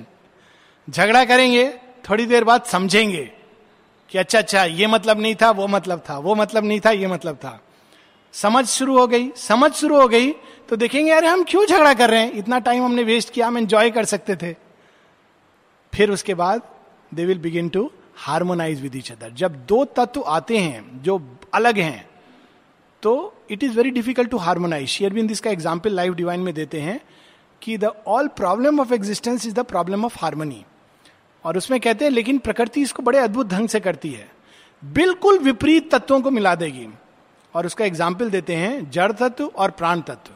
झगड़ा 0.89 1.23
करेंगे, 1.25 1.69
थोड़ी 2.10 2.25
देर 2.25 2.43
बाद 2.43 2.63
समझेंगे। 2.63 3.32
कि 4.13 4.19
अच्छा 4.19 4.39
अच्छा 4.39 4.63
ये 4.63 4.88
मतलब 4.88 5.19
नहीं 5.19 5.36
था, 5.36 5.49
वो 5.52 5.67
मतलब 5.67 6.04
था, 6.10 6.17
वो 6.17 6.34
मतलब 6.36 6.63
नहीं 6.63 6.80
था, 6.80 6.91
ये 6.91 7.08
मतलब 7.08 7.36
था। 7.36 7.60
समझ 8.34 8.65
शुरू 8.67 8.97
हो 8.97 9.06
गई, 9.08 9.30
समझ 9.38 9.71
शुरू 9.73 9.99
हो 10.02 10.08
गई 10.08 10.32
तो 10.69 10.76
देखेंगे, 10.76 11.12
अरे 11.12 11.28
हम 11.28 11.43
क्यों 11.43 11.65
झगड़ा 11.65 11.93
कर 11.93 12.10
रहे 12.10 12.19
हैं? 12.19 12.32
इतना 12.34 12.60
टाइम 12.60 12.84
हमने 12.84 13.04
वेस्ट 13.04 13.30
किया, 13.34 13.47
हम 13.47 13.58
एंजॉय 13.58 13.89
कर 13.91 14.06
सकते 14.06 14.36
थे। 14.36 14.54
फिर 15.93 16.12
उसके 16.12 16.34
बाद 16.34 16.62
they 17.12 17.26
will 17.26 17.39
begin 17.39 17.69
to 17.69 17.89
harmonise 18.17 18.82
with 18.82 18.95
each 18.95 19.12
other 19.12 19.32
जब 19.32 19.56
दो 19.65 19.84
तत्व 19.97 20.21
आते 20.28 20.58
हैं, 20.58 21.02
जो 21.04 21.21
अलग 21.54 21.78
हैं 21.80 22.06
तो 23.04 23.34
it 23.52 23.63
is 23.63 23.76
very 23.78 23.91
difficult 23.91 24.30
to 24.32 24.38
harmonise 24.39 24.88
शेयरबिंद 24.89 25.32
इसका 25.32 25.49
एग्ज़ाम्पल 25.52 25.93
लाइफ 25.93 26.13
डिवाइन 26.13 26.39
में 26.39 26.54
देते 26.54 26.82
हैं 26.82 26.99
कि 27.62 27.78
the 27.78 27.91
all 28.08 28.28
problem 28.38 28.80
of 28.80 28.93
existence 28.93 29.45
is 29.47 29.54
the 29.56 29.65
problem 29.65 30.06
of 30.06 30.17
harmony 30.19 30.63
और 31.45 31.58
उसमें 31.58 31.79
कहते 31.79 32.06
हैं, 32.06 32.12
लेकिन 32.12 32.38
प्रकृति 32.39 32.82
इसको 32.82 33.03
बड़े 33.03 33.19
अद्भुत 33.19 33.47
ढंग 33.47 33.69
से 33.69 33.79
करती 33.79 34.12
है। 34.12 34.32
बिल्कुल 34.84 35.39
विपरीत 35.39 35.91
तत्वों 35.91 36.21
को 36.21 36.32
मिला 36.32 36.56
देगी। 36.56 36.88
और 37.53 37.65
उसका 37.65 37.86
एग्ज़ाम्पल 37.86 38.29
देते 38.29 38.56
हैं, 38.56 38.89
जड़ 38.91 39.12
तत्व 39.12 39.45
और 39.45 39.71
प्राण 39.71 40.01
तत्व। 40.01 40.32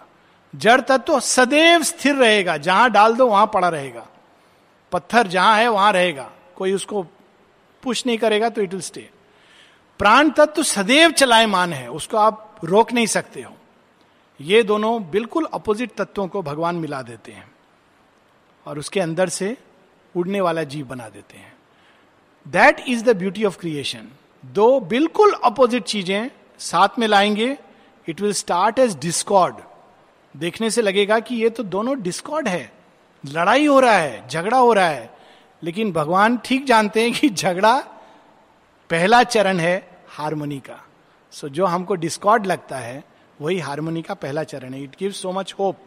जड़ 0.54 0.80
तत्व 0.82 1.20
सदैव 1.20 1.84
स्थिर 1.84 2.15
रहेगा, 2.15 2.58
जहाँ 2.58 2.89
डाल 2.91 3.15
दो 3.15 3.28
वहाँ 3.28 3.50
पड़ा 3.54 3.70
रहेगा। 3.70 4.06
पत्थर 4.91 5.28
जहाँ 5.28 5.58
है 5.58 5.67
वहाँ 5.70 5.91
रहेगा, 5.93 6.30
कोई 6.56 6.74
उसको 6.74 7.02
पुश 7.84 8.06
नहीं 8.06 8.17
करेगा 8.17 8.50
तो 8.50 8.62
इट 8.62 8.74
विल 8.74 8.82
स्टे 8.82 9.10
प्राण 10.00 10.30
तत्व 10.30 10.63
सदैव 10.63 11.12
चलायमान 11.12 11.74
है, 11.74 11.89
उसको 11.89 12.17
आप 12.17 12.60
रोक 12.63 12.91
नहीं 12.93 13.08
सकते 13.08 13.41
हो। 13.41 13.54
ये 14.39 14.62
दोनों 14.63 15.10
बिल्कुल 15.10 15.48
अपोजिट 15.54 15.96
तत्वों 15.98 16.28
को 16.28 16.41
भगवान 16.41 16.76
मिला 16.76 17.02
देते 17.02 17.32
हैं। 17.32 17.50
और 18.65 18.80
उसके 18.80 19.00
अंदर 19.00 19.30
से 19.30 19.56
उड़ने 20.15 20.41
वाला 20.41 20.63
जीव 20.63 20.86
बना 20.86 21.10
देते 21.10 21.38
हैं। 21.38 21.54
That 22.46 22.84
is 22.88 23.04
the 23.04 23.15
beauty 23.17 23.43
of 23.46 23.58
creation 23.60 24.08
दो 24.43 24.80
बिल्कुल 24.80 25.34
अपोजिट 25.43 25.84
चीज़ें 25.84 26.30
साथ 26.60 27.00
में 27.00 27.08
लाएँगे 27.08 27.58
it 28.08 28.22
will 28.22 28.34
start 28.34 28.80
as 28.80 28.98
discord 29.00 29.56
देखने 30.36 30.70
से 30.70 30.82
लगेगा 30.82 31.20
कि 31.20 31.36
ये 31.36 31.50
तो 31.50 31.63
दोनों 31.63 32.02
डिस्कॉर्ड 32.02 32.48
है। 32.48 32.72
लड़ाई 33.24 33.65
हो 33.65 33.80
रहा 33.80 33.98
है 33.98 34.28
झगड़ा 34.28 34.58
हो 34.58 34.74
रहा 34.74 34.88
है। 34.88 35.10
लेकिन 35.63 35.91
भगवान 35.91 36.38
ठीक 36.38 36.65
जानते 36.65 37.02
हैं 37.02 37.13
कि 37.13 37.30
झगड़ा 37.30 37.78
पहला 38.89 39.22
चरण 39.24 39.60
है 39.60 40.02
हारमोनी 40.10 40.60
का। 40.60 40.84
सो 41.34 41.48
so, 41.48 41.54
जो 41.54 41.65
हमको 41.65 41.96
डिस्कॉर्ड 41.96 42.46
लगता 42.46 42.78
है 42.78 43.04
वही 43.41 43.60
हारमोनी 43.60 44.02
का 44.02 44.13
पहला 44.13 44.43
चरण 44.43 44.74
है। 44.74 44.84
It 44.84 44.96
give 45.00 45.12
so 45.12 45.32
much 45.32 45.54
hope 45.60 45.78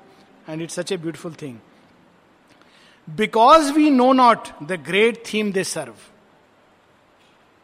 and 0.49 0.63
it's 0.63 0.75
such 0.75 0.93
a 0.93 0.97
beautiful 0.97 1.35
thing 1.43 1.57
because 3.11 3.73
we 3.73 3.91
know 3.91 4.13
not 4.13 4.49
the 4.63 4.73
great 4.73 5.23
theme 5.33 5.53
they 5.53 5.65
serve 5.65 5.95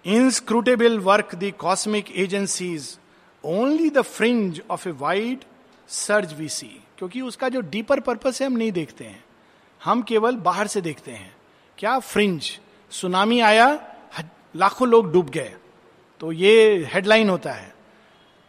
inscrutable 0.04 0.98
work 0.98 1.34
the 1.34 1.52
cosmic 1.58 2.16
agencies 2.16 2.98
only 3.44 3.90
the 3.90 4.02
fringe 4.02 4.62
of 4.70 4.88
a 4.88 4.92
wide 4.92 5.44
surge 5.88 6.32
we 6.32 6.48
see 6.48 6.82
क्योंकि 6.98 7.20
उसका 7.20 7.48
जो 7.48 7.60
deeper 7.60 8.00
purpose 8.00 8.40
है, 8.40 8.46
हम 8.46 8.52
नहीं 8.52 8.72
देखते 8.72 9.04
हैं। 9.04 9.24
हम 9.84 10.02
केवल 10.02 10.36
बाहर 10.36 10.66
से 10.66 10.80
देखते 10.80 11.10
हैं। 11.10 11.36
क्या 11.78 11.98
फ्रिंज 11.98 12.60
सुनामी 12.90 13.40
आया 13.40 13.94
लाखों 14.56 14.88
लोग 14.88 15.12
डूब 15.12 15.30
गए। 15.30 15.54
तो 16.20 16.32
ये 16.32 16.84
हेडलाइन 16.94 17.30
होता 17.30 17.52
है। 17.52 17.74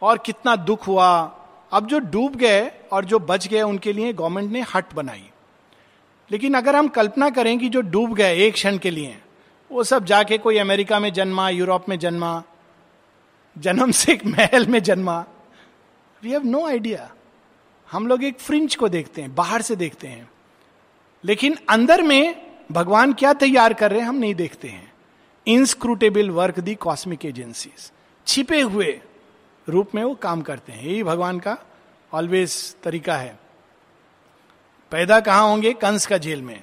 और 0.02 0.18
कितना 0.18 0.56
दुख 0.56 0.86
हुआ। 0.86 1.08
अब 1.72 1.86
जो 1.86 1.98
डूब 1.98 2.36
गए 2.36 2.70
और 2.92 3.04
जो 3.04 3.18
बच 3.18 3.46
गए, 3.46 3.62
उनके 3.62 3.92
लिए 3.92 4.12
गवर्नमेंट 4.12 4.52
ने 4.52 4.64
हट 4.74 4.94
बनाई। 4.94 5.30
लेकिन 6.30 6.54
अगर 6.54 6.76
हम 6.76 6.88
कल्पना 6.88 7.30
करें 7.30 7.58
कि 7.58 7.68
जो 7.68 7.80
डूब 7.80 8.14
गए 8.14 8.36
एक 8.36 8.54
क्षण 8.54 8.78
के 8.78 8.90
लिए, 8.90 9.18
वो 9.70 9.84
सब 9.84 10.04
जाके 10.04 10.38
कोई 10.38 10.58
अमेरिका 10.58 11.00
में 11.00 11.12
जन्मा, 11.12 11.48
यूरोप 11.48 11.88
में 11.88 11.98
जन्मा, 11.98 12.42
जन्म 13.58 13.90
से 13.90 14.12
एक 14.12 14.26
महल 14.26 14.66
में 14.66 14.82
जन्मा 14.82 15.24
वी 16.22 16.30
हैव 16.30 16.44
नो 16.44 16.66
आइडिया 16.66 17.10
हम 17.92 18.06
लोग 18.06 18.24
एक 18.24 18.38
फ्रिंज 18.38 18.74
को 18.76 18.88
देखते 18.88 19.22
हैं, 19.22 19.34
बाहर 19.34 19.62
से 19.62 19.76
देखते 19.76 20.08
हैं। 20.08 20.30
लेकिन 21.24 21.58
अंदर 21.68 22.02
में 22.02 22.46
भगवान 22.72 23.12
क्या 23.12 23.32
तैयार 23.32 23.74
कर 23.74 23.90
रहे 23.90 24.00
हैं, 24.00 24.08
हम 24.08 24.16
नहीं 24.16 24.34
देखते 24.34 24.68
हैं। 24.68 24.92
Inscrutable 25.46 26.30
work 26.30 26.60
the 26.60 26.74
cosmic 26.74 27.24
agencies 27.24 27.92
छिपे 28.26 28.60
हुए 28.60 29.00
रूप 29.68 29.94
में 29.94 30.04
वो 30.04 30.14
काम 30.14 30.42
करते 30.42 30.72
हैं। 30.72 30.84
यही 30.84 31.02
भगवान 31.02 31.38
का 31.38 31.56
ऑलवेज 32.12 32.76
तरीका 32.82 33.16
है। 33.16 33.38
पैदा 34.90 35.20
कहाँ 35.20 35.48
होंगे? 35.48 35.72
कंस 35.72 36.06
का 36.06 36.18
जेल 36.18 36.42
में। 36.42 36.62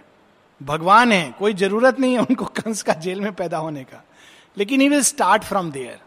भगवान 0.61 1.11
है, 1.11 1.35
कोई 1.39 1.53
ज़रूरत 1.53 1.99
नहीं 1.99 2.13
है 2.13 2.19
उनको 2.19 2.45
कंस 2.45 2.83
का 2.83 2.93
जेल 2.93 3.21
में 3.21 3.33
पैदा 3.33 3.57
होने 3.57 3.83
का। 3.83 4.03
लेकिन 4.57 4.81
he 4.81 4.89
will 4.89 5.01
start 5.01 5.43
from 5.43 5.71
there 5.71 5.99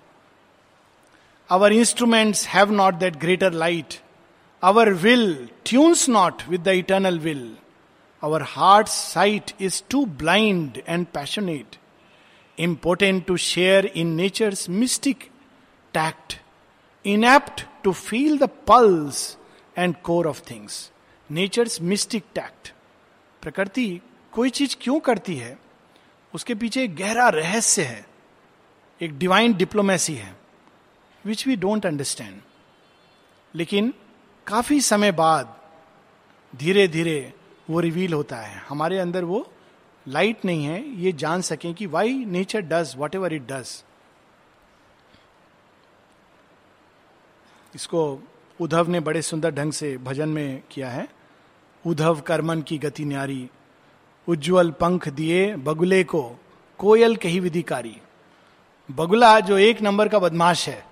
our 1.51 1.73
instruments 1.73 2.47
have 2.47 2.71
not 2.71 2.95
that 2.95 3.17
greater 3.17 3.53
light 3.53 3.95
our 4.63 4.93
will 4.93 5.49
tunes 5.65 6.09
not 6.09 6.43
with 6.49 6.63
the 6.63 6.69
eternal 6.69 7.19
will 7.19 7.57
our 8.25 8.43
heart 8.43 8.89
sight 8.89 9.53
is 9.61 9.83
too 9.91 10.07
blind 10.07 10.83
and 10.89 11.07
passionate 11.07 11.77
important 12.59 13.27
to 13.27 13.37
share 13.37 13.87
in 13.87 14.17
nature's 14.21 14.69
mystic 14.69 15.31
tact 15.95 16.35
inept 17.07 17.63
to 17.85 17.93
feel 17.93 18.39
the 18.39 18.43
pulse 18.43 19.37
and 19.79 19.95
core 19.97 20.27
of 20.27 20.43
things. 20.43 20.73
Nature's 21.33 21.81
mystic 21.81 22.25
tact. 22.35 22.73
प्रकृति 23.43 24.01
कोई 24.33 24.51
चीज़ 24.51 24.77
क्यों 24.81 25.01
करती 25.01 25.37
है? 25.37 25.59
उसके 26.35 26.55
पीछे 26.55 26.83
एक 26.85 26.95
गहरा 26.97 27.29
रहस्य 27.29 27.83
है। 27.83 28.07
एक 29.01 29.19
डिवाइन 29.19 29.55
डिप्लोमेसी 29.55 30.15
है 30.15 30.37
विच 31.25 31.47
वी 31.47 31.57
डोंट 31.57 31.87
अंडरस्टैंड 31.87 32.41
लेकिन 33.55 33.93
काफ़ी 34.47 34.81
समय 34.81 35.13
बाद 35.13 35.55
धीरे 36.57 36.89
धीरे 36.89 37.33
वो 37.71 37.81
रिवील 37.81 38.13
होता 38.13 38.37
है। 38.37 38.59
हमारे 38.59 38.99
अंदर 38.99 39.25
वो 39.25 39.53
लाइट 40.07 40.45
नहीं 40.45 40.65
है। 40.65 40.83
ये 40.89 41.13
जान 41.13 41.43
सकें 41.43 41.75
कि 41.75 41.87
why 41.87 42.25
nature 42.25 42.61
does 42.61 42.95
whatever 43.15 43.33
it 43.33 43.43
does 43.43 43.85
इसको 47.75 48.19
उद्धव 48.61 48.89
ने 48.89 49.01
बड़े 49.01 49.23
सुंदर 49.23 49.51
ढंग 49.51 49.73
से 49.73 49.97
भजन 49.99 50.29
में 50.29 50.63
किया 50.71 50.91
है। 50.91 51.18
उद्धव 51.89 52.21
कर्मन 52.21 52.63
की 52.63 52.79
गति 52.79 53.05
न्यारी, 53.05 53.49
उज्जवल 54.29 54.71
पंख 54.71 55.09
दिए 55.09 55.55
बगुले 55.57 56.03
को, 56.05 56.23
कोयल 56.81 57.17
कही 57.17 57.41
विधिकारी। 57.41 57.97
बगुला 58.89 59.39
जो 59.41 59.59
एक 59.59 59.81
नंबर 59.83 60.09
का 60.09 60.19
बदमाश 60.19 60.69
है, 60.69 60.85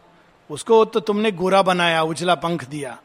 उसको 0.51 0.85
तो 0.85 1.01
तुमने 1.01 1.33
गोरा 1.33 1.63
बनाया, 1.63 2.03
उजला 2.03 2.35
पंख 2.35 2.65
दिया। 2.65 2.99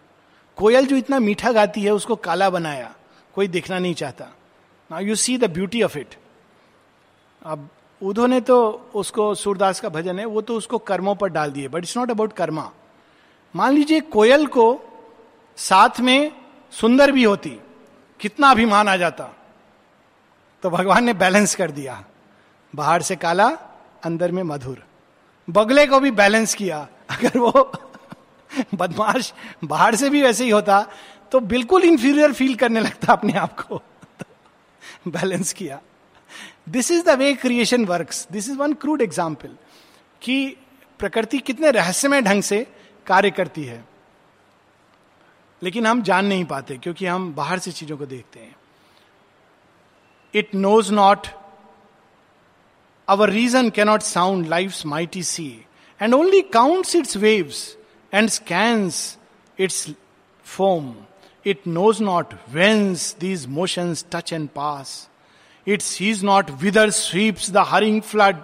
कोयल 0.57 0.85
जो 0.85 0.95
इतना 0.95 1.19
मीठा 1.19 1.51
गाती 1.51 1.81
है, 1.81 1.91
उसको 1.91 2.15
काला 2.17 2.49
बनाया, 2.49 2.93
कोई 3.35 3.47
देखना 3.47 3.79
नहीं 3.79 3.93
चाहता। 3.93 4.25
Now 4.91 5.01
you 5.01 5.15
see 5.15 5.37
the 5.37 5.49
beauty 5.51 5.81
of 5.83 5.97
it 5.97 6.15
अब 7.41 7.69
उधो 8.01 8.25
ने 8.27 8.39
तो 8.41 8.57
उसको 8.95 9.33
सूरदास 9.35 9.79
का 9.79 9.89
भजन 9.89 10.19
है, 10.19 10.25
वो 10.25 10.41
तो 10.41 10.55
उसको 10.55 10.77
कर्मों 10.77 11.15
पर 11.15 11.29
डाल 11.29 11.51
दिए 11.51 11.67
but 11.67 11.83
it's 11.83 11.97
not 11.97 12.11
about 12.11 12.33
karma 12.33 12.69
मान 13.55 13.73
लीजिए 13.73 13.99
कोयल 14.11 14.45
को 14.47 14.65
साथ 15.57 15.99
में 15.99 16.31
सुंदर 16.73 17.11
भी 17.11 17.23
होती 17.23 17.57
कितना 18.21 18.49
अभिमान 18.51 18.87
आ 18.87 18.95
जाता 18.95 19.23
तो 20.63 20.69
भगवान 20.69 21.03
ने 21.03 21.13
बैलेंस 21.13 21.55
कर 21.55 21.71
दिया। 21.71 22.03
बाहर 22.73 23.01
से 23.01 23.15
काला, 23.15 23.47
अंदर 24.05 24.31
में 24.31 24.43
मधुर। 24.43 24.83
बगले 25.47 25.85
को 25.87 25.99
भी 25.99 26.11
बैलेंस 26.11 26.53
किया। 26.55 26.87
अगर 27.09 27.37
वो 27.39 27.51
बदमाश 28.75 29.33
बाहर 29.63 29.95
से 29.95 30.09
भी 30.09 30.21
वैसे 30.21 30.43
ही 30.43 30.49
होता 30.49 30.85
तो 31.31 31.39
बिल्कुल 31.39 31.83
इंफीरियर 31.83 32.33
फील 32.33 32.55
करने 32.55 32.79
लगता 32.79 33.13
अपने 33.13 33.33
आप 33.33 33.59
को। 33.59 33.81
बैलेंस 35.07 35.53
किया। 35.53 35.79
This 36.69 36.91
is 36.91 37.05
the 37.05 37.09
way 37.09 37.33
creation 37.33 37.85
work 37.85 38.09
this 38.31 38.49
is 38.49 38.57
one 38.57 38.73
crude 38.73 39.01
example 39.01 39.55
कि 40.21 40.57
प्रकृति 40.99 41.37
कितने 41.39 41.71
रहस्यमय 41.71 42.21
ढंग 42.21 42.43
से 42.43 42.67
कार्य 43.07 43.31
करती 43.31 43.63
है। 43.63 43.90
लेकिन 45.63 45.85
हम 45.85 46.01
जान 46.01 46.25
नहीं 46.25 46.45
पाते 46.45 46.77
क्योंकि 46.77 47.05
हम 47.05 47.33
बाहर 47.33 47.59
से 47.59 47.71
चीज़ों 47.71 47.97
को 47.97 48.05
देखते 48.05 48.39
हैं। 48.39 48.55
It 50.33 50.55
knows 50.55 50.91
not 50.93 51.27
our 53.07 53.29
reason 53.29 53.69
cannot 53.69 54.01
sound 54.01 54.47
life 54.47 54.85
mighty 54.85 55.23
sea 55.23 55.65
and 56.01 56.13
only 56.13 56.41
count 56.41 56.95
its 56.95 57.17
waves 57.17 57.77
and 58.13 58.29
scans 58.29 59.17
its 59.59 59.89
foam 60.45 60.93
it 61.45 61.67
knows 61.67 62.03
not 62.03 62.33
whence 62.49 63.15
these 63.19 63.45
motions 63.47 63.93
touch 64.11 64.33
and 64.33 64.47
pass 64.49 65.09
it 65.67 65.81
sees 65.81 66.23
not 66.23 66.51
whither 66.61 66.89
sweep 66.89 67.35
the 67.51 67.65
hurrying 67.67 68.01
flood 68.01 68.37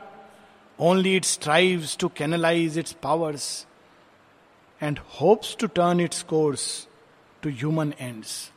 only 0.80 1.16
its 1.16 1.40
strives 1.40 1.98
to 1.98 2.08
canalise 2.08 2.78
its 2.78 2.96
powers 3.04 3.66
and 4.82 5.00
hopes 5.22 5.56
to 5.60 5.68
turn 5.68 6.02
its 6.02 6.24
course 6.24 6.88
to 7.48 7.56
human 7.56 7.92
ends. 7.92 8.52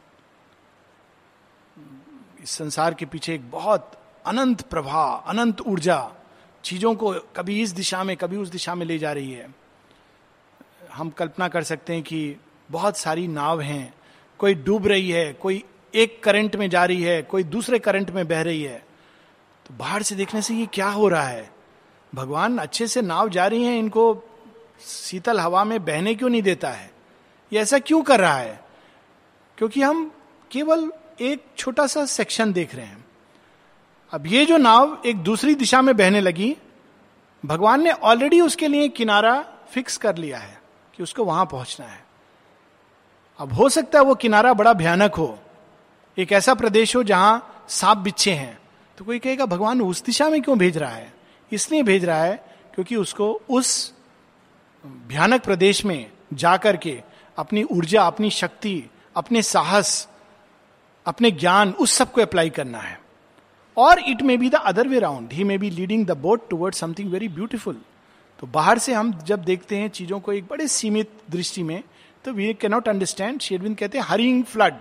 इस 2.42 2.50
संसार 2.50 2.94
के 2.94 3.06
पीछे 3.06 3.34
एक 3.34 3.50
बहुत 3.50 3.92
अनंत 4.26 4.62
प्रभा, 4.62 5.24
अनंत 5.26 5.60
ऊर्जा 5.60 6.12
चीज़ों 6.64 6.94
को 6.94 7.14
कभी 7.36 7.62
इस 7.62 7.70
दिशा 7.70 8.04
में, 8.04 8.16
कभी 8.16 8.36
उस 8.36 8.48
दिशा 8.48 8.74
में 8.74 8.86
ले 8.86 8.98
जा 8.98 9.12
रही 9.12 9.32
है। 9.32 9.54
हम 10.92 11.10
कल्पना 11.10 11.48
कर 11.48 11.62
सकते 11.62 11.94
हैं 11.94 12.02
कि 12.02 12.36
बहुत 12.70 12.96
सारी 12.96 13.28
नाव 13.28 13.60
हैं। 13.60 13.94
कोई 14.38 14.54
डूब 14.54 14.86
रही 14.86 15.10
है, 15.10 15.32
कोई 15.32 15.64
एक 15.94 16.22
करंट 16.22 16.56
में 16.56 16.70
जा 16.70 16.84
रही 16.84 17.02
है, 17.02 17.22
कोई 17.22 17.42
दूसरे 17.42 17.78
करंट 17.78 18.10
में 18.10 18.28
बह 18.28 18.42
रही 18.42 18.62
है। 18.62 18.86
तो 19.66 19.74
बाहर 19.74 20.02
से 20.02 20.14
देखने 20.14 20.42
से 20.42 20.54
ये 20.54 20.66
क्या 20.66 20.88
हो 20.88 21.08
रहा 21.08 21.22
है? 21.22 21.50
भगवान 22.14 22.58
अच्छे 22.58 22.86
से 22.86 23.02
नाव 23.02 23.28
जा 23.28 23.46
रही 23.46 23.64
है, 23.64 23.78
इनको 23.78 24.24
शीतल 24.86 25.40
हवा 25.40 25.64
में 25.64 25.84
बहने 25.84 26.14
क्यों 26.14 26.30
नहीं 26.30 26.42
देता 26.42 26.70
है? 26.70 26.90
ये 27.52 27.60
ऐसा 27.60 27.78
क्यों 27.78 28.02
कर 28.02 28.20
रहा 28.20 28.36
है? 28.36 28.69
क्योंकि 29.60 29.82
हम 29.82 30.12
केवल 30.50 30.92
एक 31.20 31.44
छोटा 31.56 31.86
सा 31.86 32.04
सेक्शन 32.06 32.52
देख 32.52 32.74
रहे 32.74 32.84
हैं। 32.84 33.04
अब 34.12 34.26
ये 34.26 34.44
जो 34.46 34.56
नाव 34.56 35.02
एक 35.06 35.16
दूसरी 35.16 35.54
दिशा 35.54 35.82
में 35.82 35.96
बहने 35.96 36.20
लगी, 36.20 36.56
भगवान 37.46 37.82
ने 37.82 37.90
ऑलरेडी 37.90 38.40
उसके 38.40 38.68
लिए 38.68 38.88
किनारा 38.88 39.44
फिक्स 39.72 39.96
कर 39.96 40.16
लिया 40.16 40.38
है 40.38 40.60
कि 40.96 41.02
उसको 41.02 41.24
वहाँ 41.24 41.44
पहुँचना 41.46 41.86
है। 41.86 42.04
अब 43.38 43.52
हो 43.52 43.68
सकता 43.68 43.98
है 43.98 44.04
वो 44.04 44.14
किनारा 44.14 44.52
बड़ा 44.54 44.72
भयानक 44.72 45.14
हो। 45.14 45.38
एक 46.18 46.32
ऐसा 46.32 46.54
प्रदेश 46.54 46.96
हो 46.96 47.02
जहाँ 47.02 47.64
सांप 47.68 47.98
बिच्छे 47.98 48.32
हैं। 48.32 48.58
तो 48.98 49.04
कोई 49.04 49.18
कहेगा, 49.18 49.46
भगवान 49.46 49.82
उस 49.82 50.04
दिशा 50.04 50.28
में 50.28 50.42
क्यों 50.42 50.58
भेज 50.58 50.76
रहा 50.76 50.90
है? 50.90 51.12
इसलिए 51.52 51.82
भेज 51.82 52.04
रहा 52.04 52.22
है 52.22 52.36
क्योंकि 52.74 52.96
उसको 52.96 53.42
उस 53.50 53.94
भयानक 54.86 55.44
प्रदेश 55.44 55.84
में 55.84 56.10
जाकर 56.32 56.76
के 56.76 57.02
अपनी 57.36 57.62
ऊर्जा, 57.62 58.02
अपनी 58.02 58.30
शक्ति 58.30 58.90
अपने 59.16 59.42
साहस, 59.42 60.08
अपने 61.06 61.30
ज्ञान, 61.30 61.70
उस 61.72 61.92
सबको 61.92 62.20
अप्लाई 62.20 62.50
करना 62.50 62.78
है। 62.78 62.98
और 63.76 63.98
it 64.00 64.22
may 64.22 64.36
be 64.36 64.48
the 64.50 64.54
other 64.54 64.88
way 64.88 64.98
round 64.98 65.32
he 65.32 65.44
may 65.44 65.58
be 65.58 65.70
leading 65.70 66.06
the 66.06 66.16
boat 66.18 66.48
toward 66.50 66.74
something 66.74 67.10
very 67.10 67.28
beautiful 67.28 67.80
तो 68.38 68.46
बाहर 68.46 68.78
से 68.78 68.92
हम 68.94 69.12
जब 69.26 69.42
देखते 69.44 69.76
हैं 69.76 69.88
चीज़ों 69.88 70.18
को 70.20 70.32
एक 70.32 70.44
बड़े 70.44 70.66
सीमित 70.68 71.10
दृष्टि 71.30 71.62
में 71.62 71.82
तो 72.24 72.32
वी 72.32 72.52
कैनॉट 72.54 72.88
अंडरस्टैंड 72.88 73.40
शेरविंद 73.40 73.76
कहते 73.76 73.98
हैं 73.98 74.04
हरिंग 74.04 74.44
फ्लड 74.44 74.74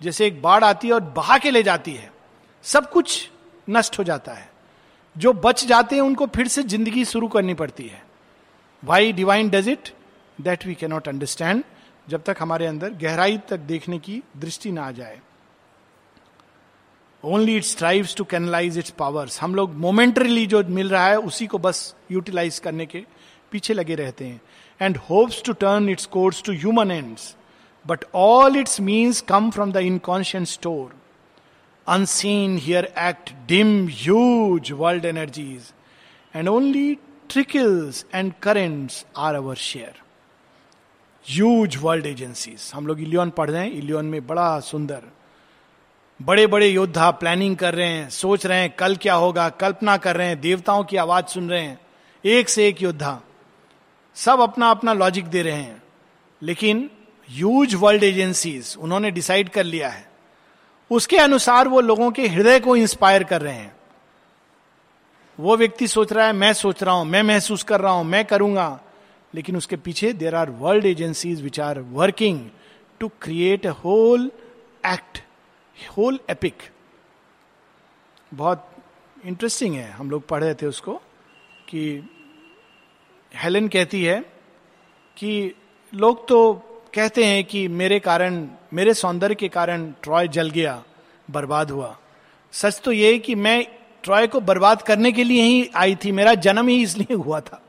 जैसे 0.00 0.26
एक 0.26 0.40
बाढ़ 0.42 0.64
आती 0.64 0.88
है 0.88 0.94
और 0.94 1.00
बहा 1.16 1.38
के 1.38 1.50
ले 1.50 1.62
जाती 1.62 1.92
है। 1.92 2.10
सब 2.64 2.90
कुछ 2.90 3.28
नष्ट 3.68 3.98
हो 3.98 4.04
जाता 4.04 4.32
है। 4.32 4.48
जो 5.16 5.32
बच 5.34 5.64
जाते 5.64 5.96
हैं, 5.96 6.02
उनको 6.02 6.26
फिर 6.26 6.48
से 6.48 6.62
ज़िंदगी 6.62 7.04
शुरू 7.04 7.28
करनी 7.28 7.54
पड़ती 7.54 7.86
है। 7.86 8.02
Why 8.82 9.12
divine 9.12 9.48
does 9.50 9.68
it 9.68 9.92
that 10.38 10.66
we 10.66 10.74
cannot 10.74 11.08
understand 11.08 11.64
जब 12.08 12.22
तक 12.22 12.36
हमारे 12.40 12.66
अंदर 12.66 12.90
गहराई 13.02 13.38
तक 13.48 13.58
देखने 13.68 13.98
की 13.98 14.22
दृष्टि 14.36 14.72
ना 14.72 14.82
आ 14.82 14.90
जाए। 14.90 15.20
Only 17.24 17.56
it 17.56 17.64
strives 17.64 18.14
to 18.16 18.24
canalise 18.24 18.78
its 18.78 18.90
powers 18.98 19.40
हम 19.42 19.54
लोग 19.54 19.74
मोमेंटरीली 19.76 20.46
जो 20.46 20.62
मिल 20.64 20.88
रहा 20.88 21.06
है, 21.06 21.16
उसी 21.16 21.46
को 21.46 21.58
बस 21.58 21.94
यूटिलाइज 22.12 22.58
करने 22.58 22.86
के 22.86 23.04
पीछे 23.52 23.74
लगे 23.74 23.94
रहते 23.94 24.26
हैं। 24.26 24.40
And 24.80 24.96
hopes 25.10 25.42
to 25.42 25.52
turn 25.52 25.88
its 25.88 26.06
course 26.06 26.42
to 26.42 26.52
human 26.52 27.00
ends. 27.00 27.34
But 27.86 28.04
all 28.14 28.56
its 28.56 28.80
means 28.80 29.20
come 29.20 29.50
from 29.50 29.72
the 29.72 29.76
inconscient 29.76 30.46
store 30.46 30.94
unseen 31.86 32.56
here 32.58 32.84
act 32.98 33.32
dim 33.48 33.86
huge 33.90 34.72
world 34.72 35.04
energies 35.04 35.72
and 36.34 36.48
only 36.48 36.94
trickles 37.30 38.04
and 38.14 38.32
currents 38.42 39.04
are 39.16 39.34
our 39.34 39.56
share 39.56 40.02
huge 41.30 41.76
world 41.76 42.06
agencies 42.06 42.72
हम 42.74 42.86
लोग 42.86 43.00
Ilion 43.00 43.30
पढ़ 43.30 43.50
रहे 43.50 43.62
हैं, 43.62 43.72
Ilion 43.72 44.04
में 44.04 44.26
बड़ा 44.26 44.60
सुंदर। 44.60 45.02
बड़े 46.22 46.46
बड़े 46.46 46.68
योद्धा 46.68 47.10
प्लानिंग 47.10 47.56
कर 47.56 47.74
रहे 47.74 47.88
हैं, 47.88 48.10
सोच 48.10 48.46
रहे 48.46 48.58
हैं, 48.58 48.70
कल 48.70 48.96
क्या 48.96 49.14
होगा, 49.14 49.48
कल्पना 49.48 49.96
कर 49.96 50.16
रहे 50.16 50.26
हैं, 50.26 50.40
देवताओं 50.40 50.84
की 50.84 50.96
आवाज़ 50.96 51.26
सुन 51.26 51.50
रहे 51.50 51.62
हैं। 51.62 51.80
एक 52.24 52.48
से 52.48 52.68
एक 52.68 52.82
योद्धा। 52.82 53.20
सब 54.14 54.40
अपना 54.40 54.70
अपना 54.70 54.92
लॉजिक 54.92 55.26
दे 55.26 55.42
रहे 55.42 55.52
हैं। 55.52 55.82
लेकिन 56.42 56.90
ह्यूज 57.30 57.74
वर्ल्ड 57.74 58.04
एजेंसीज 58.04 58.76
उन्होंने 58.78 59.10
डिसाइड 59.10 59.48
कर 59.48 59.64
लिया 59.64 59.88
है। 59.88 60.10
उसके 60.90 61.18
अनुसार 61.18 61.68
वो 61.68 61.80
लोगों 61.80 62.10
के 62.10 62.28
हृदय 62.28 62.60
को 62.60 62.76
इंस्पायर 62.76 63.24
कर 63.24 63.42
रहे 63.42 63.54
हैं। 63.54 63.76
वो 65.40 65.56
व्यक्ति 65.56 65.88
सोच 65.88 66.12
रहा 66.12 66.26
है, 66.26 66.32
मैं 66.32 66.52
सोच 66.52 66.82
रहा 66.82 66.94
हूँ, 66.94 67.04
मैं 67.04 67.22
महसूस 67.22 67.62
कर 67.62 67.80
रहा 67.80 67.92
हूँ, 67.92 68.04
मैं 68.04 68.24
करूँगा। 68.24 68.80
लेकिन 69.34 69.56
उसके 69.56 69.76
पीछे 69.76 70.12
there 70.14 70.34
are 70.34 70.50
world 70.60 70.86
agencies 70.86 71.42
which 71.42 71.60
are 71.60 71.78
working 71.92 72.40
to 73.00 73.08
create 73.22 73.66
a 73.66 73.70
whole 73.84 74.30
act 74.86 75.22
whole 75.96 76.18
epic 76.30 76.62
बहुत 78.32 78.70
इंटरेस्टिंग 79.24 79.74
है। 79.74 79.90
हम 79.90 80.10
लोग 80.10 80.26
पढ़ 80.28 80.42
रहे 80.44 80.54
थे 80.54 80.66
उसको 80.66 80.94
कि 81.68 81.84
हेलन 83.32 83.68
कहती 83.68 84.02
है 84.04 84.18
कि 85.16 85.54
लोग 85.92 86.26
तो 86.28 86.52
कहते 86.94 87.24
हैं 87.24 87.44
कि 87.44 87.66
मेरे 87.68 87.98
कारण, 88.00 88.46
मेरे 88.72 88.94
सौंदर्य 88.94 89.34
के 89.34 89.48
कारण 89.48 89.90
ट्रॉय 90.02 90.28
जल 90.28 90.50
गया, 90.50 90.82
बर्बाद 91.28 91.70
हुआ। 91.70 91.96
सच 92.54 92.80
तो 92.84 92.92
ये 92.92 93.18
कि 93.18 93.34
मैं 93.34 93.64
ट्रॉय 94.04 94.26
को 94.26 94.40
बर्बाद 94.40 94.82
करने 94.82 95.12
के 95.12 95.24
लिए 95.24 95.42
ही 95.42 95.68
आई 95.76 95.96
थी, 95.96 96.12
मेरा 96.12 96.34
जन्म 96.36 96.68
ही 96.68 96.82
इसलिए 96.82 97.14
हुआ 97.14 97.40
था। 97.40 97.62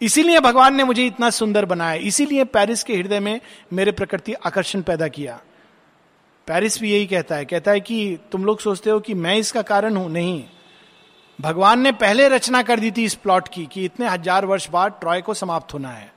इसीलिए 0.00 0.40
भगवान 0.40 0.74
ने 0.74 0.84
मुझे 0.84 1.06
इतना 1.06 1.30
सुंदर 1.30 1.64
बनाया। 1.64 1.94
इसीलिए 1.94 2.44
पेरिस 2.44 2.82
के 2.82 2.96
हृदय 2.96 3.20
में 3.20 3.40
मेरे 3.72 3.92
प्रकृति 3.92 4.32
आकर्षण 4.32 4.82
पैदा 4.82 5.08
किया। 5.08 5.40
पेरिस 6.48 6.80
भी 6.80 6.92
यही 6.92 7.06
कहता 7.06 7.36
है। 7.36 7.44
कहता 7.44 7.70
है 7.70 7.80
कि 7.80 8.18
तुम 8.32 8.44
लोग 8.44 8.60
सोचते 8.60 8.90
हो 8.90 9.00
कि 9.00 9.14
मैं 9.14 9.36
इसका 9.36 9.62
कारण 9.62 9.96
हूँ। 9.96 10.10
नहीं। 10.10 10.44
भगवान 11.38 11.80
ने 11.80 11.92
पहले 11.92 12.28
रचना 12.28 12.62
कर 12.62 12.80
दी 12.80 12.90
थी 12.90 13.04
इस 13.04 13.14
प्लॉट 13.14 13.48
की 13.48 13.66
कि 13.66 13.84
इतने 13.84 14.08
हज़ार 14.08 14.46
वर्ष 14.46 14.68
बाद 14.70 14.96
ट्रॉय 15.00 15.20
को 15.20 15.34
समाप्त 15.34 15.74
होना 15.74 15.88
है। 15.88 16.12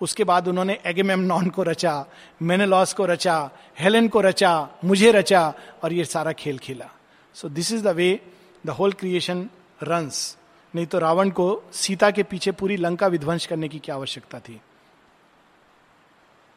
उसके 0.00 0.24
बाद 0.24 0.48
उन्होंने 0.48 0.78
एगेमेमनॉन 0.86 1.48
को 1.48 1.62
रचा, 1.62 2.06
मेनेलॉस 2.42 2.92
को 2.92 3.04
रचा, 3.06 3.50
हेलेन 3.78 4.08
को 4.08 4.20
रचा, 4.20 4.68
मुझे 4.84 5.12
रचा 5.12 5.42
और 5.82 5.92
ये 5.92 6.04
सारा 6.04 6.32
खेल 6.32 6.58
खेला। 6.58 6.90
So 7.34 7.48
this 7.48 7.72
is 7.72 7.84
the 7.84 7.86
way 7.86 8.20
the 8.66 8.70
whole 8.70 8.92
creation 8.92 9.48
runs 9.82 10.36
नहीं 10.76 10.86
तो 10.86 10.98
रावण 10.98 11.30
को 11.30 11.62
सीता 11.72 12.10
के 12.10 12.22
पीछे 12.22 12.52
पूरी 12.52 12.76
लंका 12.76 13.06
विध्वंस 13.06 13.46
करने 13.46 13.68
की 13.68 13.78
क्या 13.78 13.94
आवश्यकता 13.94 14.40
थी? 14.40 14.60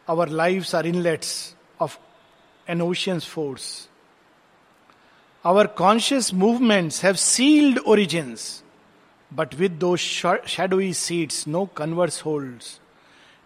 Our 0.08 0.30
life 0.30 0.76
are 0.76 0.88
inlets 0.88 1.56
of 1.82 1.98
an 2.70 2.82
ocean's 2.82 3.26
force 3.26 3.90
our 5.46 5.68
conscious 5.68 6.34
movements 6.34 7.04
have 7.04 7.14
sealed 7.14 7.78
origins 7.78 8.64
but 9.34 9.56
with 9.56 9.72
those 9.72 9.96
shadowy 9.96 10.94
seeds 10.94 11.48
no 11.48 11.66
converse 11.66 12.22
holds 12.26 12.80